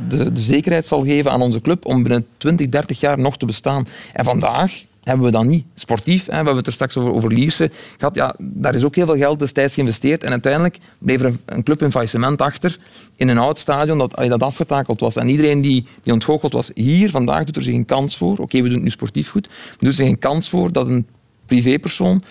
[0.09, 3.45] de, de zekerheid zal geven aan onze club om binnen 20, 30 jaar nog te
[3.45, 3.87] bestaan.
[4.13, 5.65] En vandaag hebben we dat niet.
[5.75, 8.15] Sportief, hè, we hebben het er straks over, over Lierse gehad.
[8.15, 10.23] Ja, daar is ook heel veel geld destijds geïnvesteerd.
[10.23, 12.79] En uiteindelijk bleef er een, club in faillissement achter
[13.15, 15.15] in een oud stadion dat, dat afgetakeld was.
[15.15, 18.37] En iedereen die, die ontgoocheld was, hier vandaag doet er zich een kans voor.
[18.37, 19.47] Oké, we doen het nu sportief goed.
[19.47, 21.07] Maar doet er zich een kans voor dat een
[21.45, 22.21] privépersoon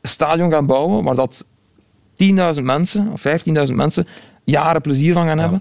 [0.00, 1.46] een stadion gaat bouwen waar dat
[2.56, 3.24] 10.000 mensen of
[3.68, 4.06] 15.000 mensen
[4.44, 5.60] jaren plezier van gaan hebben.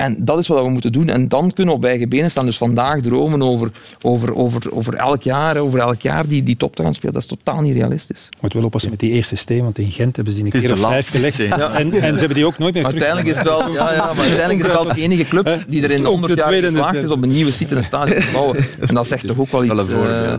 [0.00, 1.08] En dat is wat we moeten doen.
[1.08, 2.44] En dan kunnen we op eigen benen staan.
[2.44, 3.70] Dus vandaag dromen over,
[4.02, 7.22] over, over, over elk jaar, over elk jaar die, die top te gaan spelen, dat
[7.22, 8.28] is totaal niet realistisch.
[8.40, 10.72] Moet wel oppassen met die eerste steen, want in Gent hebben ze die een keer
[10.72, 11.36] of vijf gelegd.
[11.36, 11.58] Ja.
[11.80, 14.24] En, en, ze hebben die ook nooit meer uiteindelijk is het wel, ja, ja, maar
[14.24, 17.22] uiteindelijk is het wel de enige club die er in 100 jaar geslaagd is om
[17.22, 18.56] een nieuwe site in een stadion te bouwen.
[18.88, 19.88] En dat zegt toch ook wel iets.
[19.88, 20.34] Uh,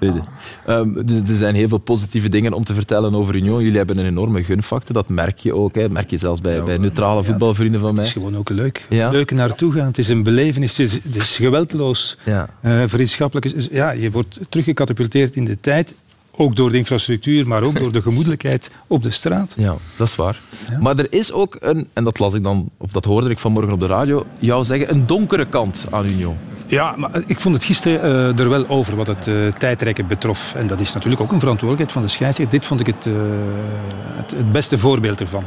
[0.00, 0.96] ja, um,
[1.28, 3.62] er zijn heel veel positieve dingen om te vertellen over Union.
[3.62, 5.74] Jullie hebben een enorme gunfactor, dat merk je ook.
[5.74, 5.82] Hè.
[5.82, 8.04] Dat merk je zelfs bij, bij neutrale voetbalvrienden van mij.
[8.04, 9.10] Het is gewoon ook leuk ja.
[9.10, 9.86] leuk naartoe gaan.
[9.86, 12.48] Het is een belevenis, het is, het is geweldloos, ja.
[12.64, 13.70] Uh, vriendschappelijk.
[13.70, 15.94] Ja, je wordt teruggecatapulteerd in de tijd.
[16.36, 19.52] Ook door de infrastructuur, maar ook door de gemoedelijkheid op de straat.
[19.56, 20.40] Ja, dat is waar.
[20.80, 23.72] Maar er is ook een, en dat las ik dan, of dat hoorde ik vanmorgen
[23.72, 26.36] op de radio, jou zeggen, een donkere kant aan Union.
[26.66, 30.54] Ja, maar ik vond het gisteren uh, er wel over wat het uh, tijdrekken betrof.
[30.54, 32.58] En dat is natuurlijk ook een verantwoordelijkheid van de scheidsrechter.
[32.58, 33.04] Dit vond ik het,
[34.16, 35.44] het, het beste voorbeeld ervan.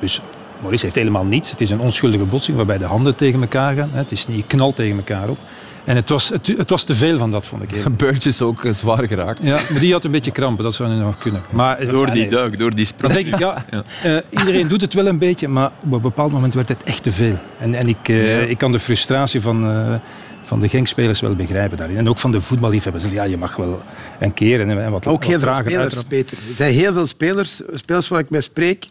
[0.00, 0.20] Dus
[0.60, 1.50] Maurice heeft helemaal niets.
[1.50, 3.90] Het is een onschuldige botsing waarbij de handen tegen elkaar gaan.
[3.92, 5.38] Het is niet knal tegen elkaar op.
[5.84, 7.84] En het was, het, het, was te veel van dat, vond ik.
[7.96, 9.44] Burge is ook eh, zwaar geraakt.
[9.44, 11.40] Ja, maar die had een beetje krampen, dat zou nu nog kunnen.
[11.50, 13.14] Maar, door die duik, door die sprong.
[13.14, 13.84] denk ik, ja, ja.
[14.06, 17.02] Uh, iedereen doet het wel een beetje, maar op een bepaald moment werd het echt
[17.02, 17.34] te veel.
[17.58, 18.46] En, en ik, uh, ja.
[18.46, 19.94] ik kan de frustratie van, uh,
[20.42, 21.96] van de Genk-spelers wel begrijpen daarin.
[21.96, 23.10] En ook van de voetballiefhebbers.
[23.10, 23.80] Ja, je mag wel
[24.18, 26.38] een keer en, en wat Ook heel wat veel spelers, Peter.
[26.48, 28.86] Er zijn heel veel spelers, spelers waar ik mee spreek,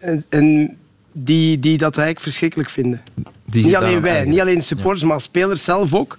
[0.00, 0.76] en, en
[1.12, 3.02] die, die dat eigenlijk verschrikkelijk vinden.
[3.44, 4.28] Die niet alleen wij, eigenlijk.
[4.28, 5.06] niet alleen supporters, ja.
[5.06, 6.18] maar spelers zelf ook.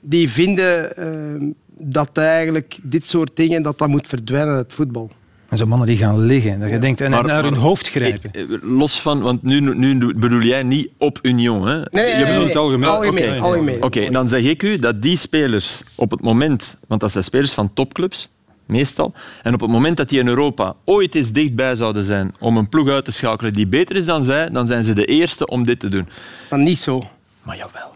[0.00, 1.48] Die vinden uh,
[1.78, 5.10] dat eigenlijk dit soort dingen dat dat moet verdwijnen uit het voetbal.
[5.48, 8.30] En zo mannen die gaan liggen, dat je denkt, en maar, naar hun hoofd grijpen.
[8.62, 11.80] Los van, want nu, nu bedoel jij niet op Union, hè?
[11.90, 12.88] Nee, je bedoelt het algemeen.
[12.88, 13.38] Algemeen, Oké, okay.
[13.38, 13.82] algemeen.
[13.82, 17.52] okay, dan zeg ik u dat die spelers op het moment, want dat zijn spelers
[17.52, 18.28] van topclubs,
[18.66, 19.12] meestal.
[19.42, 22.68] En op het moment dat die in Europa ooit eens dichtbij zouden zijn om een
[22.68, 25.64] ploeg uit te schakelen die beter is dan zij, dan zijn ze de eerste om
[25.64, 26.08] dit te doen.
[26.48, 27.02] Dan niet zo.
[27.42, 27.94] Maar jawel.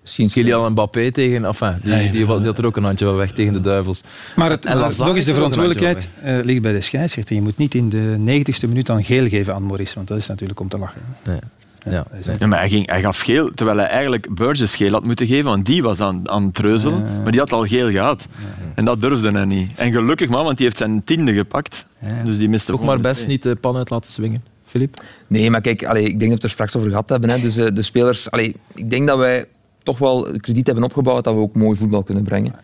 [0.00, 1.44] Misschien Kylian Mbappé tegen...
[1.44, 4.02] Enfin, die, die, die, had er ook een handje wel weg tegen de duivels.
[4.36, 7.34] Maar het, en nog eens de verantwoordelijkheid uh, ligt bij de scheidsrechter.
[7.34, 10.26] Je moet niet in de negentigste minuut dan geel geven aan Maurice, want dat is
[10.26, 11.00] natuurlijk om te lachen.
[11.24, 11.38] Nee.
[11.84, 12.06] Ja.
[12.38, 15.44] Ja, maar hij, ging, hij gaf geel, terwijl hij eigenlijk Burgess geel had moeten geven,
[15.44, 17.20] want die was aan, aan het treuzelen, ja, ja.
[17.22, 18.26] maar die had al geel gehad.
[18.74, 19.70] En dat durfde hij niet.
[19.78, 21.86] En gelukkig maar, want die heeft zijn tiende gepakt.
[22.24, 25.02] Dus die miste Toch maar best niet de pan uit laten swingen, Filip?
[25.26, 27.30] Nee, maar kijk, allee, ik denk dat we het er straks over gehad hebben.
[27.30, 27.40] Hè.
[27.40, 28.30] Dus uh, de spelers...
[28.30, 29.46] Allee, ik denk dat wij
[29.82, 32.54] toch wel krediet hebben opgebouwd dat we ook mooi voetbal kunnen brengen.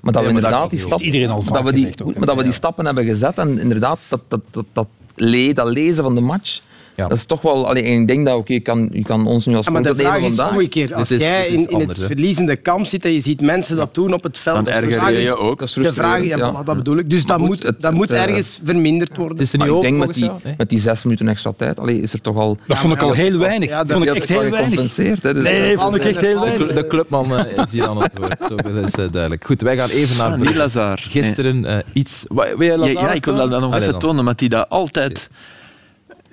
[0.00, 3.04] Maar dat we inderdaad die stappen, dat we die, maar dat we die stappen hebben
[3.04, 6.60] gezet en inderdaad dat, dat, dat, dat, le, dat lezen van de match,
[6.94, 7.08] ja.
[7.08, 7.68] dat is toch wel.
[7.68, 9.82] Allee, en ik denk dat okay, je, kan, je kan ons nu als ja, maar
[9.82, 10.68] de vraag is vandaag.
[10.68, 13.76] keer, als is- jij in, in anders, het verliezende kamp zit en je ziet mensen
[13.76, 15.58] dat doen op het veld, Dan erger je ook.
[15.58, 17.10] Dat is De vraag, ja, voilà, dat bedoel ik.
[17.10, 19.36] Dus Maar dat moet, het- dat moet het, eh, ergens verminderd worden.
[19.36, 20.38] Het is er Maar niet ik ook, denk met die, jou?
[20.56, 22.56] Met die zes minuten extra tijd, allee, is er toch al.
[22.66, 23.68] Dat vond ik al heel weinig.
[23.68, 24.94] Ja, dat- vond ik Ja, echt dat heel weinig.
[24.94, 26.72] Dus, Nee, vond ik echt heel weinig.
[26.72, 29.44] De clubman eh, is hier aan het woord, zoveel is eh, duidelijk.
[29.44, 30.54] Goed, wij gaan even naar niet.
[30.54, 30.98] Lazar.
[31.08, 32.24] Gisteren iets...
[32.28, 34.68] Wil jij Ja, Lazar ja, ik wil dat dan nog even tonen, maar die dat
[34.68, 35.28] altijd...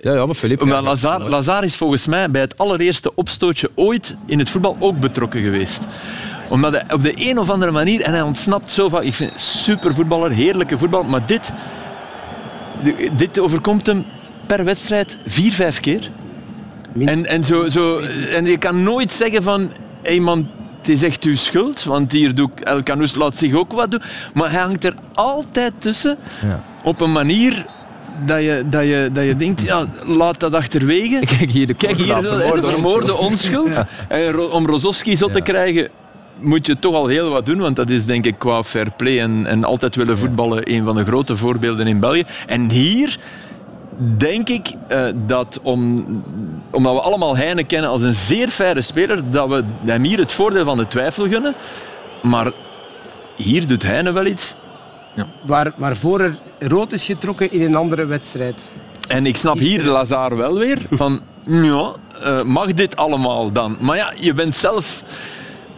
[0.02, 4.40] Ja, ja, maar ja, Lazar, Lazar is volgens mij bij het allereerste opstootje ooit in
[4.40, 5.82] het voetbal ook betrokken geweest.
[6.50, 9.32] Omdat hij op de een of andere manier, en hij ontsnapt zo van, ik vind
[9.32, 11.52] het super voetballer, heerlijke voetbal, maar dit,
[13.18, 14.06] dit overkomt hem
[14.48, 16.10] per wedstrijd vier, vijf keer.
[17.06, 18.00] En, en, zo, zo,
[18.34, 19.72] en je kan nooit zeggen van,
[20.02, 20.48] hey man,
[20.78, 23.92] het is echt uw schuld, want hier doe ik, El Canoes laat zich ook wat
[23.92, 24.02] doen.
[24.34, 26.64] Maar hij hangt er altijd tussen, Ja.
[26.84, 27.66] op een manier
[28.26, 31.20] dat je, dat je, dat je denkt, ja, laat dat achterwege.
[31.38, 32.18] Kijk hier, de Kijk hier,
[32.64, 33.84] vermoorde onschuld.
[34.08, 35.44] En om Rozovski zo te Ja.
[35.44, 35.90] krijgen,
[36.40, 39.20] moet je toch al heel wat doen, want dat is denk ik qua fair play
[39.20, 42.26] en, en altijd willen voetballen een van de grote voorbeelden in België.
[42.48, 43.18] En hier
[44.18, 46.06] denk ik eh, dat, om,
[46.72, 50.32] omdat we allemaal Heine kennen als een zeer faire speler, dat we hem hier het
[50.32, 51.54] voordeel van de twijfel gunnen.
[52.22, 52.52] Maar
[53.36, 54.56] hier doet Heine wel iets.
[55.46, 58.70] Waar, waarvoor er rood is getrokken in een andere wedstrijd.
[59.08, 61.94] En ik snap hier Lazar wel weer van, ja,
[62.24, 63.78] eh, mag dit allemaal dan?
[63.82, 65.04] Maar ja, je bent zelf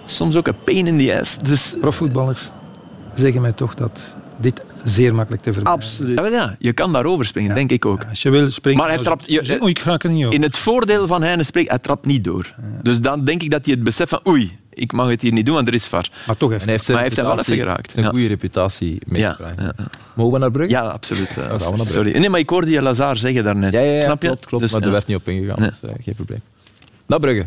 [0.06, 1.38] soms ook een pain in the ass.
[1.38, 2.52] Dus Profvoetballers
[3.16, 4.02] zeggen mij toch dat
[4.38, 5.90] dit zeer makkelijk te vermijden is.
[5.90, 6.32] Absoluut.
[6.34, 8.06] ja, je kan daarover springen, denk ik ook.
[8.10, 8.80] Als je wil springen...
[8.80, 10.32] Maar hij trapt- je- Oei, ik ga er niet op.
[10.34, 12.56] In het voordeel van Heine spreekt, hij trapt niet door.
[12.82, 15.46] Dus dan denk ik dat hij het beseft van, oei, ik mag het hier niet
[15.46, 16.10] doen, want er is VAR.
[16.28, 16.68] Maar toch En even.
[16.68, 17.92] hij heeft Maar hij heeft hem wel even geraakt.
[17.92, 18.12] Zijn Ja.
[18.12, 19.54] goede reputatie Ja, meegebracht.
[19.58, 19.84] ja, ja.
[20.16, 20.72] Mogen we naar Brugge?
[20.72, 21.28] ja, absoluut.
[21.30, 21.86] eh, gaan we naar Brugge.
[21.92, 22.18] Sorry.
[22.18, 23.74] Nee, maar ik hoorde je Lazar zeggen daarnet.
[23.74, 24.28] Ja, ja, ja, Snap je?
[24.28, 24.86] klopt, klopt Dus, maar ja.
[24.88, 25.70] er werd niet op ingegaan, Nee.
[25.70, 26.42] dus eh, geen probleem.
[27.06, 27.46] Naar Brugge.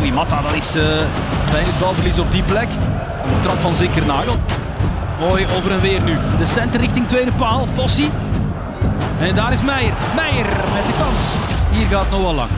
[0.00, 0.82] Oei, Matta, dat is uh,
[1.52, 2.68] weinig balverlies op die plek.
[3.34, 4.36] Een trap van Zinkernagel.
[5.28, 6.16] Mooi over en weer nu.
[6.38, 7.66] De center richting tweede paal.
[7.74, 8.10] Fossi.
[9.20, 9.92] En daar is Meijer.
[10.14, 11.20] Meijer met de kans.
[11.70, 12.50] Hier gaat Noah Lang.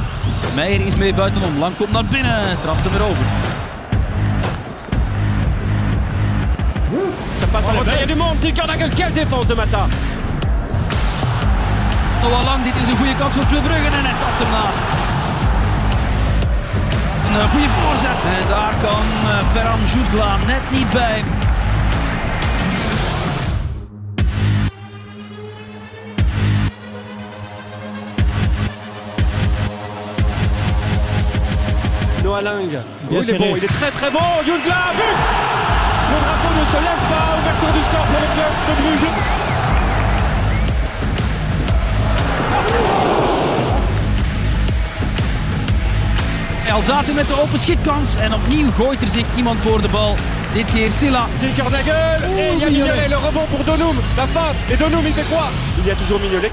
[0.55, 1.59] Meijer is mee buitenom.
[1.59, 2.61] Lang komt naar binnen.
[2.61, 3.25] Trapt hem erover.
[7.53, 9.87] Oh, du monde, il y a quelle défense de Mata.
[12.23, 13.87] Noah Lang, dit is een goede kans voor Club Brugge.
[13.87, 14.83] En hij trapt hem naast.
[17.29, 18.21] Een eh, goede voorzet.
[18.41, 21.25] En daar kan eh, Ferran Jutgla net niet bij.
[32.27, 32.73] Noah Lang.
[33.09, 34.19] Oh, il est bon, il est très très bon.
[34.45, 35.17] Yulgla, but
[36.11, 37.27] Le drapeau ne se lève pas.
[37.39, 39.13] Ouverture du score pour le club de Bruges.
[46.67, 48.17] Calzatu met de open schietkans.
[48.17, 50.17] En opnieuw gooit er zich iemand voor de bal.
[50.53, 51.27] Dit keer Silla.
[51.39, 52.25] Qui la gueule.
[52.39, 53.97] Et il y a Mignolet, le rebond pour Donoum.
[54.17, 54.53] La fin.
[54.73, 55.49] Et Donoum, il fait quoi?
[55.79, 56.51] Il y a toujours Mignolet.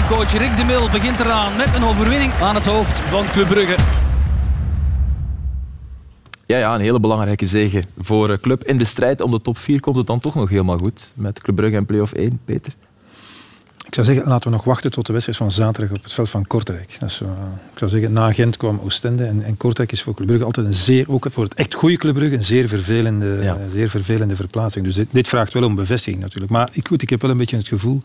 [0.00, 3.76] Interimcoach Rick de Mil begint eraan met een overwinning aan het hoofd van Club Brugge.
[6.46, 8.64] Ja, ja, een hele belangrijke zege voor eh, Club.
[8.64, 11.12] In de strijd om de top 4 komt het dan toch nog helemaal goed.
[11.14, 12.72] Met Club Brugge en play-off 1, Peter.
[13.86, 16.30] Ik zou zeggen, laten we nog wachten tot de wedstrijd van zaterdag op het veld
[16.30, 16.96] van Kortrijk.
[17.00, 17.24] Dat is zo,
[17.72, 20.66] ik zou zeggen, na Gent kwam Oostende en, en Kortrijk is voor Club Brugge altijd
[20.66, 23.58] een zeer, ook voor het echt goede Club Brugge, een zeer vervelende, ja.
[23.72, 24.84] zeer vervelende verplaatsing.
[24.84, 26.52] Dus dit, dit, vraagt wel om bevestiging natuurlijk.
[26.52, 28.02] Maar ik, goed, ik heb wel een beetje het gevoel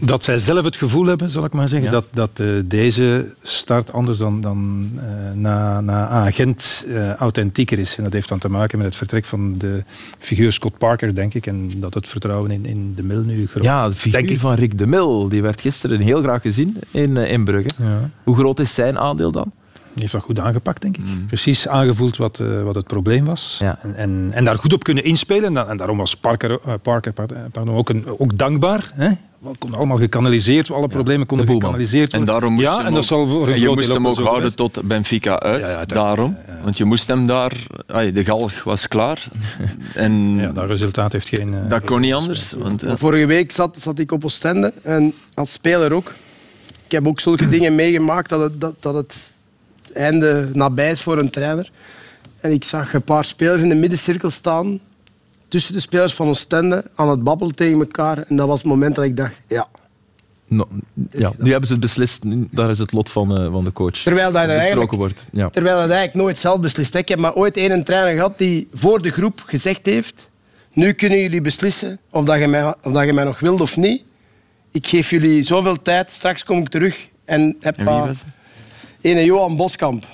[0.00, 1.94] dat zij zelf het gevoel hebben, zal ik maar zeggen, ja.
[1.94, 5.02] dat, dat uh, deze start anders dan, dan uh,
[5.34, 7.96] na, na agent uh, authentieker is.
[7.96, 9.84] En dat heeft dan te maken met het vertrek van de
[10.18, 11.46] figuur Scott Parker, denk ik.
[11.46, 14.78] En dat het vertrouwen in, in de Mil nu groot Ja, de figuur van Rick
[14.78, 17.70] de Mil, die werd gisteren heel graag gezien in, in Brugge.
[17.76, 18.10] Ja.
[18.24, 19.52] Hoe groot is zijn aandeel dan?
[19.92, 21.04] Die heeft dat goed aangepakt, denk ik.
[21.04, 21.26] Mm.
[21.26, 23.56] Precies aangevoeld wat, uh, wat het probleem was.
[23.60, 23.78] Ja.
[23.82, 25.56] En, en, en, daar goed op kunnen inspelen.
[25.56, 27.12] En, en daarom was Parker, uh, Parker
[27.52, 28.92] pardon, ook, een, ook dankbaar.
[28.94, 29.10] Hè?
[29.48, 32.28] Het kon allemaal gekanaliseerd, alle problemen konden gekanaliseerd worden.
[32.28, 34.82] En daarom moest ja, en dat zal voor een je moest hem ook houden tot
[34.82, 35.60] Benfica uit.
[35.60, 36.36] Ja, ja, daarom.
[36.62, 37.52] Want je moest hem daar...
[37.86, 39.28] Ay, de galg was klaar.
[39.94, 41.54] en ja, dat resultaat heeft geen...
[41.68, 42.52] Dat kon niet anders.
[42.52, 44.72] Want, uh, Vorige week zat, zat ik op Oostende.
[44.82, 46.12] En als speler ook.
[46.84, 48.60] Ik heb ook zulke dingen meegemaakt dat het...
[48.60, 49.32] Dat, dat het
[49.92, 51.70] einde nabij is voor een trainer.
[52.40, 54.80] En ik zag een paar spelers in de middencirkel staan,
[55.48, 58.18] tussen de spelers van Oostende, aan het babbelen tegen elkaar.
[58.18, 59.66] En dat was het moment dat ik dacht, ja...
[60.46, 60.68] No,
[61.10, 63.96] ja, nu hebben ze het beslist, daar is het lot van, uh, van de coach.
[63.96, 65.24] Terwijl dat, besproken wordt.
[65.32, 65.48] Ja.
[65.48, 66.94] Terwijl dat eigenlijk nooit zelf beslist.
[66.94, 70.30] Ik heb maar ooit één trainer gehad die voor de groep gezegd heeft
[70.72, 73.76] nu kunnen jullie beslissen of, dat je, mij, of dat je mij nog wilt of
[73.76, 74.02] niet.
[74.70, 78.22] Ik geef jullie zoveel tijd, straks kom ik terug en heb en wie was
[79.00, 80.04] Ene Johan Boskamp.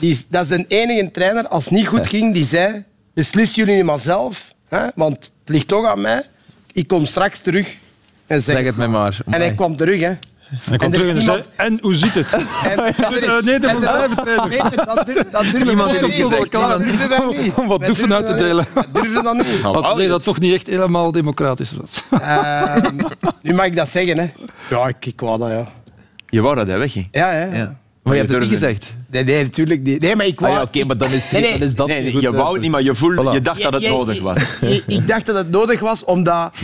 [0.00, 2.84] Die, dat is de enige trainer, als het niet goed ging, die zei...
[3.14, 6.22] Beslis jullie nu maar zelf, hè, want het ligt toch aan mij.
[6.72, 7.76] Ik kom straks terug
[8.26, 9.18] en zeg, zeg het mij maar.
[9.26, 10.06] En hij kwam terug, hè.
[10.06, 12.32] En, en, terug en, zei, en hoe zit het?
[12.64, 12.78] En,
[13.36, 14.86] is, nee, dat moet blijven trainen.
[14.86, 16.76] Dat, durf, dat durf Iemand komt zo klaar
[17.56, 18.66] om wat doefen uit te delen.
[18.92, 19.60] Durven dat niet.
[19.60, 22.02] Wat nee, dat toch niet echt helemaal democratisch was.
[22.12, 22.76] Uh,
[23.42, 24.32] nu mag ik dat zeggen, hè.
[24.70, 25.64] Ja, ik, ik wou dat, ja.
[26.28, 27.08] Je wou dat hij wegging?
[27.10, 27.54] Ja, ja.
[27.54, 27.76] ja.
[28.06, 28.94] Maar je hebt het niet gezegd?
[29.10, 30.00] Nee, nee, natuurlijk niet.
[30.00, 30.52] Nee, maar ik wou...
[30.52, 31.52] Ah, ja, Oké, okay, maar dan is, nee, nee.
[31.52, 31.86] dan is dat...
[31.86, 33.32] Nee, nee, je wou het niet, maar je, voelde, voilà.
[33.32, 34.38] je dacht dat het je, nodig was.
[34.60, 36.56] Je, ik dacht dat het nodig was, omdat...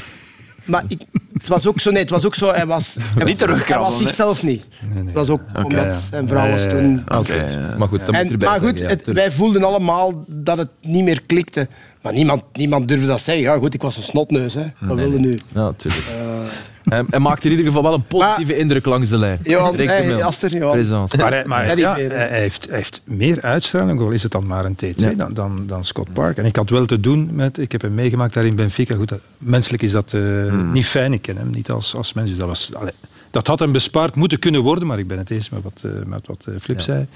[0.65, 1.01] Maar ik,
[1.33, 3.79] het was ook zo, nee, het was ook zo, hij was, hij niet was, hij
[3.79, 4.65] was zichzelf niet.
[4.81, 5.05] Nee, nee.
[5.05, 5.91] Het was ook okay, omdat ja.
[5.91, 7.03] zijn vrouw was toen...
[7.05, 10.25] Oké, okay, maar goed, dat en, moet erbij Maar goed, zeggen, het, wij voelden allemaal
[10.27, 11.69] dat het niet meer klikte.
[12.03, 13.45] Maar niemand, niemand durfde dat zeggen.
[13.45, 14.55] Ja, goed, ik was een snotneus.
[14.55, 14.65] Hè.
[14.81, 15.41] Wat wilde nu?
[15.53, 16.05] Ja, natuurlijk.
[16.09, 16.53] Uh,
[16.85, 19.39] hij, hij maakte in ieder geval wel een positieve maar, indruk langs de lijn.
[19.43, 21.09] Johan, hey, Aster, Johan.
[21.17, 24.47] Maar, hij, maar ja, hij, heeft, hij heeft meer uitstraling, ook al is het dan
[24.47, 25.11] maar een T2, ja.
[25.11, 26.37] dan, dan, dan Scott Park.
[26.37, 27.59] En ik had wel te doen met...
[27.59, 28.95] Ik heb hem meegemaakt daar in Benfica.
[28.95, 30.73] Goed, dat, menselijk is dat uh, hmm.
[30.73, 31.13] niet fijn.
[31.13, 32.29] Ik ken hem niet als, als mens.
[32.29, 32.93] Dus dat, was, allee,
[33.31, 35.93] dat had hem bespaard moeten kunnen worden, maar ik ben het eens met wat, uh,
[36.07, 36.83] met wat uh, Flip ja.
[36.83, 37.07] zei.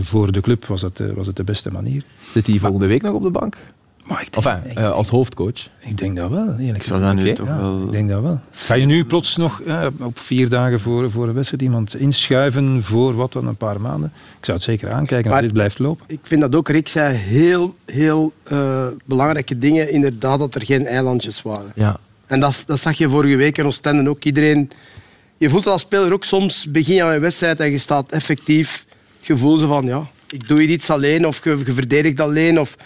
[0.00, 2.02] voor de club was het, was het de beste manier.
[2.30, 3.56] Zit hij volgende week nog op de bank?
[4.02, 5.68] Maar ik denk, enfin, uh, als hoofdcoach?
[5.78, 7.12] Ik denk dat wel, eerlijk gezegd.
[7.12, 7.24] Okay.
[7.24, 7.82] Ja, wel...
[7.82, 8.40] Ik denk dat wel.
[8.50, 12.82] Ga je nu plots nog uh, op vier dagen voor, voor een wedstrijd iemand inschuiven
[12.82, 14.12] voor wat dan een paar maanden?
[14.38, 16.04] Ik zou het zeker aankijken als dit blijft lopen.
[16.08, 19.90] Ik vind dat ook, Rick zei, heel, heel uh, belangrijke dingen.
[19.90, 21.72] Inderdaad, dat er geen eilandjes waren.
[21.74, 21.96] Ja.
[22.26, 24.24] En dat, dat zag je vorige week in Oostende ook.
[24.24, 24.70] Iedereen...
[25.36, 28.86] Je voelt als speler ook soms, begin je aan een wedstrijd en je staat effectief
[29.16, 32.76] het gevoel van, ja, ik doe hier iets alleen of je, je verdedigt alleen of...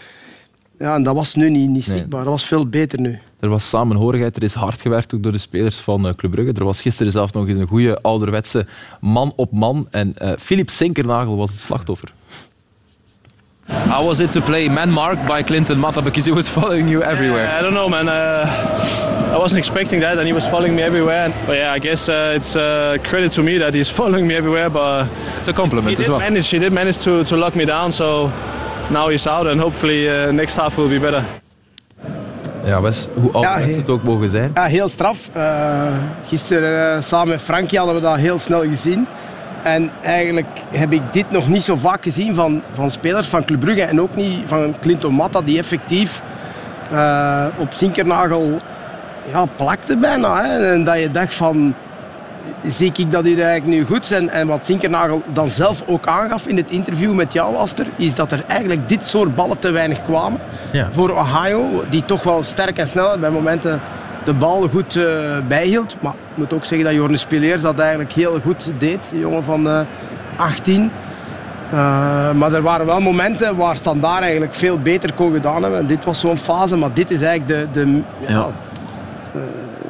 [0.78, 2.20] Ja, en dat was nu niet, niet zichtbaar.
[2.20, 2.30] Nee.
[2.30, 3.18] Dat was veel beter nu.
[3.40, 6.52] Er was samenhorigheid, er is hard gewerkt ook door de spelers van uh, Club Brugge.
[6.52, 8.66] Er was gisteren zelf nog eens een goede ouderwetse
[9.00, 9.86] man op man.
[9.90, 12.12] En uh, Philip Sinkernagel was het slachtoffer.
[13.88, 17.02] How was it to play man marked by Clinton Mata because he was following you
[17.02, 17.42] everywhere?
[17.42, 18.08] Yeah, I don't know, man.
[18.08, 21.32] Uh, I wasn't expecting that, and he was following me everywhere.
[21.46, 24.70] But yeah, I guess uh, it's uh, credit to me that he's following me everywhere.
[24.70, 25.08] But
[25.38, 26.18] it's a compliment he as well.
[26.20, 28.30] Manage, he did manage to, to lock me down, so
[28.88, 31.22] now he's out and hopefully uh, next half will be better.
[32.64, 34.50] Ja, Wes, hoe oud ja, het ook mogen zijn?
[34.54, 35.30] Ja, heel straf.
[35.36, 35.82] Uh,
[36.26, 39.06] gisteren uh, samen met Frankie hadden we dat heel snel gezien.
[39.62, 43.60] En eigenlijk heb ik dit nog niet zo vaak gezien van, van spelers van Club
[43.60, 46.22] Brugge en ook niet van Clinton Matta, die effectief
[46.92, 48.56] uh, op Zinkernagel
[49.30, 50.42] ja, plakte bijna.
[50.42, 50.72] Hè.
[50.72, 51.74] En dat je dacht van,
[52.66, 54.30] zie ik dat hier eigenlijk nu goed zijn.
[54.30, 58.32] En wat Zinkernagel dan zelf ook aangaf in het interview met jou, Aster, is dat
[58.32, 60.40] er eigenlijk dit soort ballen te weinig kwamen.
[60.72, 60.88] Ja.
[60.90, 63.80] Voor Ohio, die toch wel sterk en snel bij momenten
[64.24, 65.04] de bal goed uh,
[65.48, 65.96] bijhield.
[66.00, 69.10] Maar ik moet ook zeggen dat Jorne Spileers dat eigenlijk heel goed deed.
[69.12, 69.80] Een jongen van uh,
[70.36, 70.90] 18.
[72.36, 75.86] maar er waren wel momenten waar Standaard eigenlijk veel beter kon gedaan hebben.
[75.86, 78.48] Dit was zo'n fase, maar dit is eigenlijk de, de ja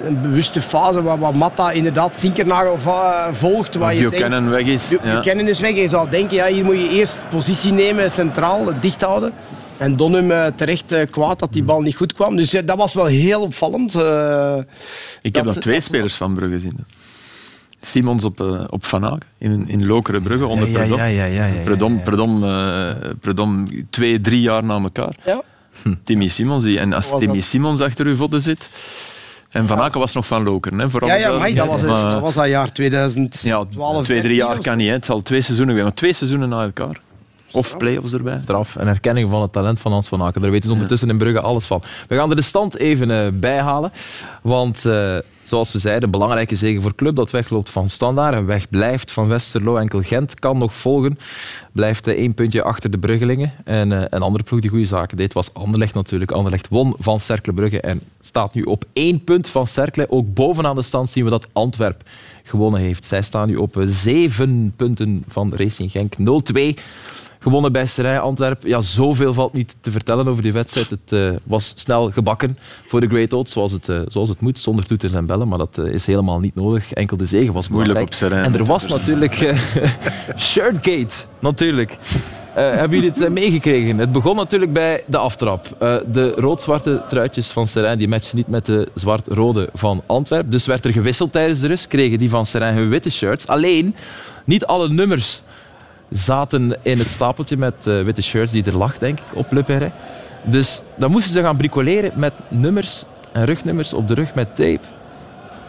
[0.07, 2.78] een bewuste fase waar, waar Matta inderdaad Zinkernagel
[3.32, 3.74] volgt.
[3.74, 4.88] Waar je Buchanan weg is.
[4.88, 5.50] Buchanan ja.
[5.50, 5.74] is weg.
[5.76, 9.32] Je zou denken, ja, hier moet je eerst positie nemen, centraal, dicht houden.
[9.76, 12.36] En Donum uh, terecht uh, kwaad dat die bal niet goed kwam.
[12.36, 13.94] Dus uh, dat was wel heel opvallend.
[15.22, 16.76] Ik heb nog twee spelers van Brugge gezien.
[17.80, 18.40] Simons op,
[18.70, 22.44] op Van Aak, in, in Lokere Brugge, onder ja, Predom, Predom,
[23.20, 25.16] Predom, twee, drie jaar na elkaar.
[25.24, 25.42] Ja.
[26.04, 28.68] Timmy Simons, die, en als Timmy Simons achter uw vodden zit,
[29.57, 30.78] en Van Aken was nog van Lokeren.
[30.78, 33.66] Hè, vooral ja, ja, maar dat was, dat was dat jaar 2012.
[33.76, 34.86] Ja, twee, drie jaar kan niet.
[34.86, 34.92] Hè.
[34.92, 37.00] Het zal twee seizoenen zijn, maar twee seizoenen na elkaar.
[37.57, 38.38] Of play-offs erbij.
[38.38, 40.40] Straf en erkenning van het talent van Hans van Aken.
[40.40, 41.82] Daar weten ze ondertussen in Brugge alles van.
[42.09, 43.92] We gaan er de stand even uh, bijhalen.
[44.42, 48.46] Want uh, zoals we zeiden, een belangrijke zegen voor club dat wegloopt van Standaard en
[48.46, 49.76] wegblijft van Westerlo.
[49.76, 51.18] Enkel Gent kan nog volgen.
[51.72, 53.52] Blijft uh, één puntje achter de Bruggelingen.
[53.64, 56.30] En een andere ploeg die goede zaken deed was Anderlecht natuurlijk.
[56.30, 60.11] Anderlecht won van Cercle Brugge en staat nu op één punt van Cercle.
[60.11, 62.02] Ook bovenaan de stand zien we dat Antwerp
[62.42, 63.04] gewonnen heeft.
[63.04, 66.14] Zij staan nu op zeven punten van Racing Genk.
[66.18, 66.82] 0-2
[67.47, 68.68] gewonnen bij Serij Antwerpen.
[68.68, 70.90] Ja, zoveel valt niet te vertellen over die wedstrijd.
[70.90, 74.59] Het uh, was snel gebakken voor de Great Odds, zoals het, uh, zoals het moet,
[74.59, 75.49] zonder toeters en bellen.
[75.49, 76.92] Maar dat uh, is helemaal niet nodig.
[76.92, 78.30] Enkel de zegen was moeilijk op.
[78.30, 79.34] En er was natuurlijk
[80.36, 81.97] Shirtgate, natuurlijk.
[82.55, 83.99] hebben jullie het meegekregen?
[83.99, 85.66] Het begon natuurlijk bij de aftrap.
[86.12, 90.51] de rood-zwarte truitjes van Serijn die matchen niet met de zwart-rode van Antwerpen.
[90.51, 91.86] Dus werd er gewisseld tijdens de rust.
[91.86, 93.47] Kregen die van Serijn hun witte shirts.
[93.47, 93.94] Alleen,
[94.44, 95.42] niet alle nummers
[96.11, 99.62] zaten in het stapeltje met uh, witte shirts die er lag, denk ik, op Le
[99.62, 99.92] Perret.
[100.44, 104.80] Dus dan moesten ze gaan bricoleren met nummers en rugnummers op de rug met tape.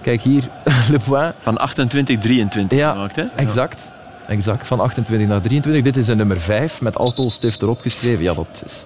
[0.02, 0.50] Kijk hier,
[0.92, 1.34] Le Point.
[1.40, 3.24] Van 28, 23 ja, gemaakt, hè?
[3.36, 3.90] Exact.
[4.28, 5.84] Exact, van 28 naar 23.
[5.84, 8.24] Dit is een nummer 5 met alcoholstift erop geschreven.
[8.24, 8.84] Ja, dat is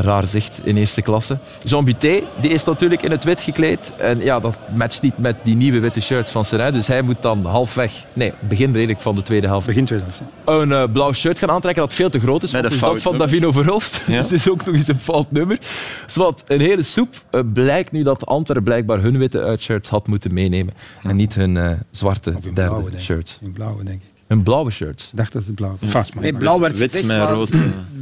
[0.00, 1.38] raar zicht in eerste klasse.
[1.64, 3.92] Jean Buté, die is natuurlijk in het wit gekleed.
[3.96, 6.72] En ja, dat matcht niet met die nieuwe witte shirts van Serijn.
[6.72, 9.66] Dus hij moet dan halfweg, nee, begin redelijk van de tweede helft.
[9.66, 10.22] Begin tweede helft.
[10.44, 12.52] Een uh, blauw shirt gaan aantrekken dat veel te groot is.
[12.52, 14.00] Met een dat van Davino Verhulst.
[14.06, 14.22] Ja.
[14.22, 15.58] dus is ook nog eens een fout nummer.
[16.06, 17.24] Zwat, een hele soep.
[17.30, 20.74] Uh, blijkt nu dat Antwerpen blijkbaar hun witte uitshirts had moeten meenemen.
[21.02, 23.38] En niet hun uh, zwarte derde blauwe, shirts.
[23.42, 24.07] In blauwe, denk ik.
[24.28, 25.08] Een blauwe shirt.
[25.10, 25.90] Ik dacht dat het blauw was.
[25.90, 26.22] Vast, maar.
[26.22, 27.50] Nee, blauw werd wit met rood.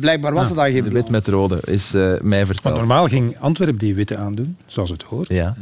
[0.00, 0.94] Blijkbaar was het dan geen blauw.
[0.94, 2.64] Wit met rode is uh, mij verteld.
[2.64, 5.28] Maar normaal ging Antwerpen die witte aandoen, zoals het hoort.
[5.28, 5.56] Ja.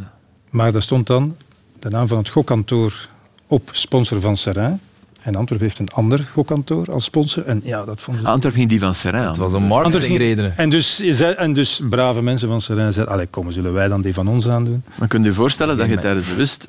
[0.50, 1.36] Maar daar stond dan
[1.78, 3.08] de naam van het gokkantoor
[3.46, 4.80] op sponsor van Serrain.
[5.22, 7.44] En Antwerpen heeft een ander gokkantoor als sponsor.
[7.44, 8.30] En ja, dat vonden ze...
[8.30, 10.56] Antwerpen ging die van Serrain Het was een marketingreden.
[10.56, 11.00] En dus,
[11.36, 14.48] en dus brave mensen van Serrain zeiden, allee, kom, zullen wij dan die van ons
[14.48, 14.82] aandoen?
[14.94, 16.68] Maar kun je je voorstellen dat je tijdens de rust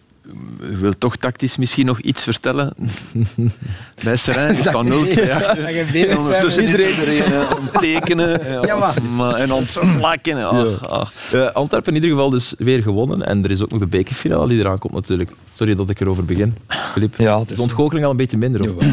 [0.71, 2.73] ik wil toch tactisch misschien nog iets vertellen.
[4.03, 8.75] Bij Serijn is van 0 2 Ondertussen iedereen aan tekenen ja,
[9.15, 9.35] maar.
[9.35, 10.37] en aan het plakken.
[10.37, 13.25] Uh, Antwerpen in ieder geval dus weer gewonnen.
[13.25, 15.31] En er is ook nog de bekerfinale die eraan komt natuurlijk.
[15.53, 17.15] Sorry dat ik erover begin, Filip.
[17.17, 18.61] Ja, het is de ontgoocheling al een beetje minder.
[18.61, 18.85] Of?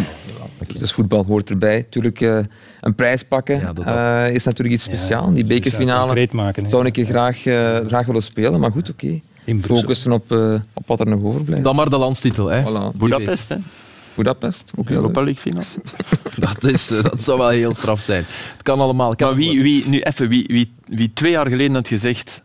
[0.79, 1.77] Dus voetbal hoort erbij.
[1.77, 2.39] Natuurlijk, uh,
[2.81, 5.35] een prijs pakken ja, dat, uh, is natuurlijk iets speciaals.
[5.35, 8.61] Die bekerfinale maken, zou ik graag, uh, graag willen spelen.
[8.61, 9.05] Maar goed, oké.
[9.05, 9.23] Okay
[9.61, 11.65] focussen op, uh, op wat er nog overblijft.
[11.65, 12.47] Dan maar de landstitel.
[12.47, 12.63] Hè.
[12.63, 12.97] Voilà.
[12.97, 13.57] Budapest, hè?
[14.15, 15.67] Budapest, ook Europa League finale.
[16.37, 18.25] dat, is, uh, dat zou wel heel straf zijn.
[18.53, 19.17] Het kan allemaal.
[19.17, 22.43] Kan maar wie, wie, nu even, wie, wie, wie twee jaar geleden had gezegd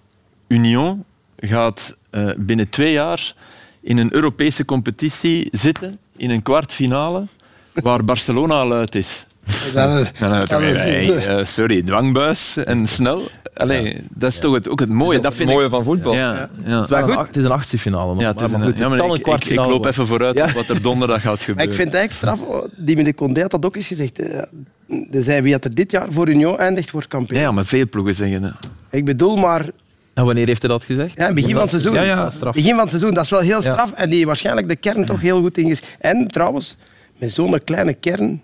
[0.48, 1.04] Union
[1.38, 3.36] gaat uh, binnen twee jaar
[3.82, 7.26] in een Europese competitie zitten, in een kwartfinale,
[7.74, 9.26] waar Barcelona al uit is.
[9.74, 13.22] Dat, dat, hey, sorry, dwangbuis en snel.
[13.58, 15.20] Allee, dat is toch het, ook het mooie.
[15.20, 16.14] Dat, vind mooie van voetbal.
[16.14, 16.80] Ja, ja.
[16.80, 17.28] Het, is goed.
[17.28, 18.20] het is een achtste-finale.
[18.20, 20.68] Ja, het is een, goed, ja, maar ik, ik, ik, loop even vooruit op wat
[20.68, 21.64] er donderdag gaat gebeuren.
[21.64, 24.16] Ik vind het eigenlijk straf, die met de Condé had dat ook eens gezegd.
[24.86, 27.40] De zei wie had er dit jaar voor Union eindigt, wordt kampioen.
[27.40, 28.58] Ja, maar veel ploegen zeggen dat.
[28.90, 29.66] Ik bedoel maar...
[30.14, 31.18] En wanneer heeft hij dat gezegd?
[31.18, 31.94] Ja, begin van het seizoen.
[31.94, 32.54] Ja, ja, straf.
[32.54, 33.92] Begin van het seizoen, dat is wel heel straf.
[33.94, 35.82] En die waarschijnlijk de kern toch heel goed inges.
[36.00, 36.78] En trouwens,
[37.18, 38.42] met zo'n kleine kern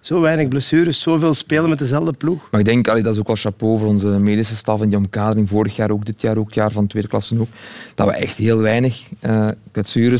[0.00, 2.48] zo weinig blessures, zoveel spelen met dezelfde ploeg.
[2.50, 5.48] Maar ik denk, dat is ook wel chapeau voor onze medische staf en die omkadering.
[5.48, 7.48] Vorig jaar ook, dit jaar ook, jaar van tweede klasse ook.
[7.94, 9.48] Dat we echt heel weinig uh,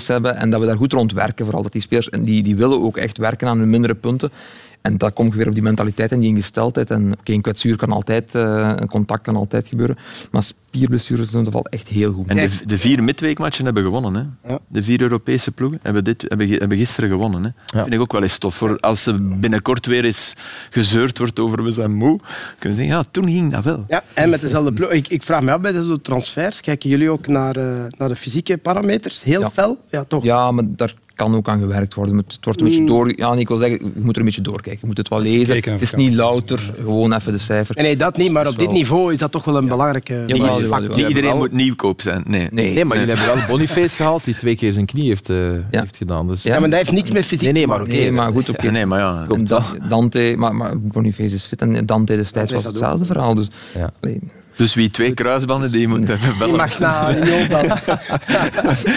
[0.06, 1.44] hebben en dat we daar goed rond werken.
[1.44, 4.30] Vooral dat die spelers, en die, die willen ook echt werken aan hun mindere punten.
[4.82, 6.90] En dat komt weer op die mentaliteit en die ingesteldheid.
[6.90, 9.96] En oké, een kwetsuur kan altijd, uh, een contact kan altijd gebeuren.
[10.30, 12.26] Maar spierblessures doen dat valt echt heel goed.
[12.26, 14.14] En de, de vier midweekmatchen hebben gewonnen.
[14.14, 14.50] Hè?
[14.52, 14.58] Ja.
[14.68, 17.42] De vier Europese ploegen hebben, dit, hebben, hebben gisteren gewonnen.
[17.42, 17.50] Hè?
[17.64, 18.54] Dat vind ik ook wel eens tof.
[18.54, 20.36] Voor als er binnenkort weer eens
[20.70, 22.20] gezeurd wordt over we zijn moe,
[22.58, 23.84] kunnen ze zeggen, ja, toen ging dat wel.
[23.88, 24.90] Ja, en met dezelfde ploeg.
[24.90, 28.16] Ik, ik vraag me af bij deze transfers, kijken jullie ook naar, uh, naar de
[28.16, 29.22] fysieke parameters?
[29.22, 29.50] Heel ja.
[29.50, 29.78] fel?
[29.90, 30.22] Ja, toch?
[30.22, 32.16] Ja, maar daar kan ook aan gewerkt worden.
[32.16, 32.86] Het wordt een beetje mm.
[32.86, 33.12] door...
[33.16, 34.78] Ja, ik wil zeggen, je moet er een beetje doorkijken.
[34.80, 35.56] Je moet het wel lezen.
[35.56, 37.76] Het is niet louter, gewoon even de cijfer.
[37.82, 41.08] Nee, dat niet, maar op dit niveau is dat toch wel een belangrijke ja, Niet
[41.08, 42.22] iedereen moet nieuwkoop zijn.
[42.26, 42.74] Nee, nee.
[42.74, 45.96] nee maar jullie hebben wel Boniface gehaald, die twee keer zijn knie heeft, uh, heeft
[45.96, 46.26] gedaan.
[46.26, 46.42] Dus.
[46.42, 47.90] Ja, maar dat heeft niks met fysiek Nee, nee maar, oké.
[47.90, 48.58] nee, maar goed, oké.
[48.58, 48.70] Okay.
[48.70, 49.26] Nee, maar ja.
[49.88, 53.34] Dante, maar, maar Boniface is fit en Dante destijds was hetzelfde verhaal.
[53.34, 53.90] Dus, ja.
[54.56, 56.56] Dus wie twee kruisbanden, die moet hebben bellen.
[56.56, 57.68] mag naar Union bellen.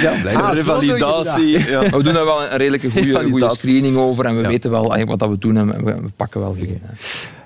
[0.01, 1.70] ja, ah, revalidatie.
[1.70, 1.89] Ja.
[1.89, 5.20] We doen daar wel een redelijke goede, goede screening over en we weten wel wat
[5.20, 6.70] dat we doen en we, pakken wel goed.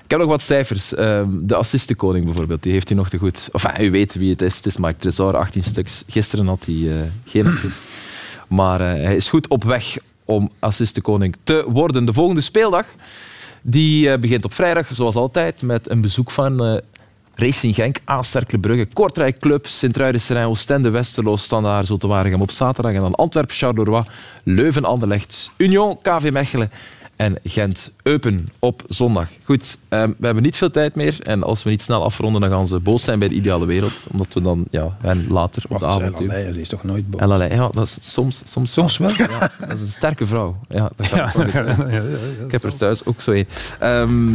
[0.08, 0.94] Ik heb nog wat cijfers.
[0.94, 3.48] Ehm, de assistenkoning bijvoorbeeld, die heeft hij nog te goed.
[3.52, 4.56] Of u weet wie het is.
[4.56, 6.04] Het is Mike Tresor, 18 stuks.
[6.06, 6.94] Gisteren had hij uh,
[7.24, 7.82] geen assist.
[8.46, 12.04] Maar uh, hij is goed op weg om assistenkoning te worden.
[12.04, 12.86] De volgende speeldag
[13.62, 16.80] die, uh, begint op vrijdag, zoals altijd, met een bezoek van
[17.40, 23.00] Racing Genk, AS Cercle Brugge, Kortrijk Club, Sint-Truidenserijn, Oostende, Westerlo, Standaard, Zotewaregem op zaterdag en
[23.00, 24.02] dan Antwerpen, Charleroi,
[24.42, 26.70] Leuven, Anderlecht, Union, KV Mechelen
[27.16, 29.28] en Gent-Eupen op zondag.
[29.44, 32.50] Goed, um, we hebben niet veel tijd meer en als we niet snel afronden, dan
[32.50, 35.78] gaan ze boos zijn bij de ideale wereld, omdat we dan ja, en later op
[35.78, 36.18] de avond...
[36.18, 37.20] Ze is toch nooit boos?
[37.20, 39.10] Ja, dat is soms, soms, soms wel.
[39.10, 40.56] Ja, dat is een sterke vrouw.
[40.68, 41.32] Ja, dat ja.
[42.44, 43.46] Ik heb er thuis ook zo een.
[43.82, 44.32] Um,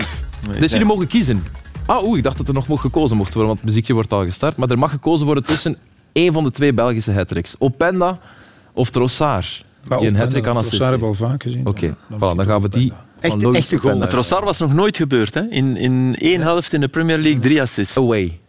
[0.59, 1.43] dus jullie mogen kiezen.
[1.85, 4.13] Ah, oeh, ik dacht dat er nog mocht gekozen mocht worden, want het muziekje wordt
[4.13, 4.57] al gestart.
[4.57, 5.77] Maar er mag gekozen worden tussen
[6.11, 7.55] één van de twee Belgische hattricks.
[7.59, 8.19] Openda
[8.73, 9.65] of Trossard.
[9.83, 11.67] Die een hattrick aan Trossard hebben we al vaak gezien.
[11.67, 12.93] Oké, voilà, dan gaan we die...
[13.19, 14.07] Echt, echt goal.
[14.07, 15.33] Trossard was nog nooit gebeurd.
[15.33, 15.41] Hè?
[15.49, 17.97] In, in één helft in de Premier League drie assists.
[17.97, 18.39] Away.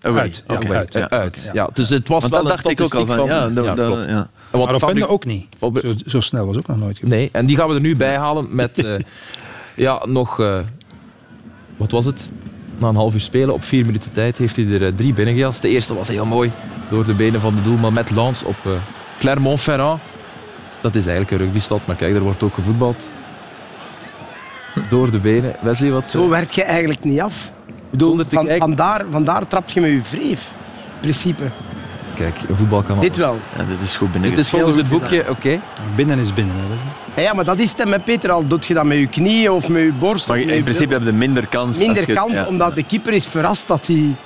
[0.00, 0.20] Away.
[0.20, 0.44] Uit.
[0.46, 1.10] Ja, uit, ja.
[1.10, 1.50] uit.
[1.52, 1.68] Ja.
[1.72, 3.26] Dus het was wel dat dacht ik ook al van.
[3.26, 3.76] ja, dat,
[4.08, 4.28] ja.
[4.52, 5.46] Maar Openda ook niet.
[5.60, 5.72] Zo,
[6.06, 7.18] zo, snel was ook nog nooit gebeurd.
[7.18, 8.94] Nee, en die gaan we er nu bij halen met uh,
[9.76, 10.40] ja, nog...
[10.40, 10.58] Uh,
[11.76, 12.30] wat was het?
[12.78, 15.62] Na een half uur spelen, op vier minuten tijd, heeft hij er eh, drie binnengejast.
[15.62, 16.52] De eerste was heel mooi,
[16.88, 18.72] door de benen van de doelman met Lans op uh,
[19.18, 20.00] Clermont-Ferrand.
[20.80, 23.10] Dat is eigenlijk een rugbystad, maar kijk, er wordt ook gevoetbald.
[24.88, 25.56] Door de benen.
[25.60, 26.08] Wesley, wat...
[26.08, 27.52] Zo werkt je eigenlijk niet af.
[27.66, 30.54] Ik bedoel, van, vandaar, vandaar trap je met je vreef.
[31.00, 31.44] principe.
[32.14, 33.38] Kijk, een voetbal kan Dit wel.
[33.56, 34.30] Ja, dit is goed binnen.
[34.30, 35.60] Dit is volgens het boekje, oké.
[35.96, 36.54] Binnen is binnen.
[36.56, 36.62] Hè,
[37.16, 38.46] ja, maar dat is het met Peter al.
[38.46, 40.28] Doet je dat met je knieën of met je borst?
[40.28, 41.78] Maar in principe heb je minder kans.
[41.78, 44.16] Minder kans, omdat de keeper is verrast dat hij...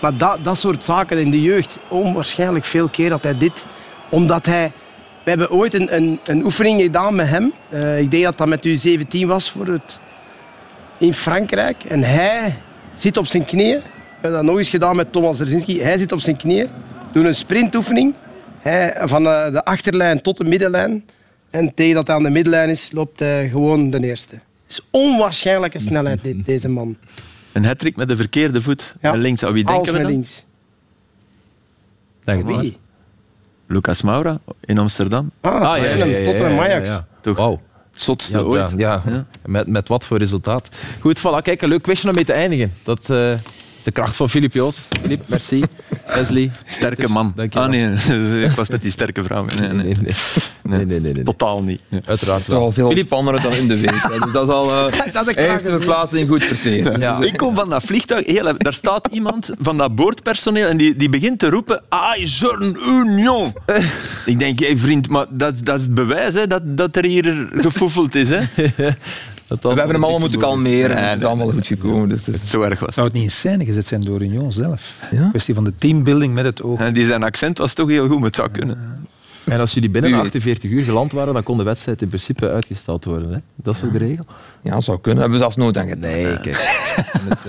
[0.00, 3.66] Maar dat, dat soort zaken in de jeugd, onwaarschijnlijk veel keer dat hij dit...
[4.08, 4.72] Omdat hij...
[5.22, 7.52] We hebben ooit een, een, een oefening gedaan met hem.
[7.70, 10.00] Uh, ik denk dat dat met u 17 was voor het...
[10.98, 11.84] in Frankrijk.
[11.84, 12.54] En hij
[12.94, 13.78] zit op zijn knieën.
[13.78, 15.82] We hebben dat nog eens gedaan met Thomas Derzinski.
[15.82, 16.68] Hij zit op zijn knieën
[17.14, 18.14] doen een sprintoefening.
[18.60, 21.04] Hij, van eh, de achterlijn tot de middenlijn.
[21.54, 24.34] En tegen dat hij aan de middenlijn is, loopt hij gewoon de eerste.
[24.34, 26.96] Het is onwaarschijnlijke snelheid, dit, deze man.
[27.52, 28.94] Een hattrick met de verkeerde voet.
[29.00, 29.10] Ja.
[29.10, 29.44] Met links.
[29.44, 30.10] Aan wie denken we dan?
[30.10, 30.44] links.
[32.24, 32.76] Denk Wie?
[33.66, 35.30] Lucas Moura in Amsterdam.
[35.40, 36.88] Ah, ah ja, ja, ja, Tottenham Ajax.
[36.88, 37.36] Ja, Toch?
[37.36, 37.58] Wow.
[37.90, 38.72] Het zotste ooit.
[38.76, 39.02] Ja,
[39.44, 40.68] Met, met wat voor resultaat.
[41.00, 42.72] Goed, voilà, kijk, een leuk quizje om mee te eindigen.
[42.82, 43.08] Dat...
[43.10, 43.34] Uh,
[43.84, 44.80] de kracht van Filip Joos.
[45.00, 45.62] Filip, merci.
[46.14, 46.50] Leslie.
[46.66, 47.32] Sterke man.
[47.36, 47.92] Dank ah nee,
[48.44, 49.44] ik was met die sterke vrouw.
[49.44, 50.14] Nee, nee, nee.
[50.62, 51.80] nee, nee, nee, nee Totaal niet.
[52.04, 52.72] Uiteraard wel.
[52.72, 53.00] Philippe...
[53.00, 54.22] spannender dan in de week.
[54.22, 54.70] Dus dat is al...
[54.70, 57.00] Uh, dat heeft de plaatsing goed verteren.
[57.00, 57.22] Ja.
[57.22, 58.26] Ik kom van dat vliegtuig.
[58.26, 62.76] Heel, daar staat iemand van dat boordpersoneel en die, die begint te roepen Ah, Zorn
[62.86, 63.52] Union.
[64.24, 67.48] ik denk, hey, vriend, maar dat, dat is het bewijs hè, dat, dat er hier
[67.52, 68.30] gefoefeld is.
[68.30, 68.40] Hè.
[69.62, 71.08] we hebben hem allemaal moeten kalmeren.
[71.08, 72.08] het is allemaal goed gekomen.
[72.08, 74.96] Dus het Zo erg was Zou het niet in scène gezet zijn door Union zelf?
[75.10, 75.28] Ja?
[75.28, 76.78] Kwestie van de teambuilding met het oog.
[76.80, 79.06] En die zijn accent was toch heel goed, maar het zou kunnen.
[79.44, 83.04] En als jullie binnen 48 uur geland waren, dan kon de wedstrijd in principe uitgesteld
[83.04, 83.32] worden.
[83.32, 83.38] Hè?
[83.54, 84.24] Dat is ook de regel?
[84.62, 85.20] Ja, zou kunnen.
[85.20, 86.10] Hebben we zelfs nooit aan gedaan.
[86.10, 86.56] Nee, kijk.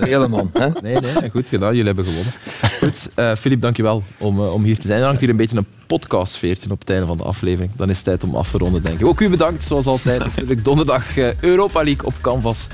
[0.00, 0.50] Helemaal.
[0.52, 0.68] Hè?
[0.82, 1.70] Nee, nee, goed gedaan.
[1.70, 2.32] Jullie hebben gewonnen.
[2.78, 5.00] Goed, uh, Filip, dankjewel om, uh, om hier te zijn.
[5.00, 7.70] Er hangt hier een beetje een podcastveertje op het einde van de aflevering.
[7.76, 9.06] Dan is het tijd om af te ronden, denk ik.
[9.06, 10.24] Ook u bedankt, zoals altijd.
[10.24, 12.66] Natuurlijk donderdag uh, Europa League op Canvas.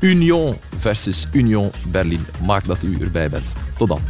[0.00, 2.26] Union versus Union Berlin.
[2.44, 3.52] Maak dat u erbij bent.
[3.76, 4.00] Tot dan.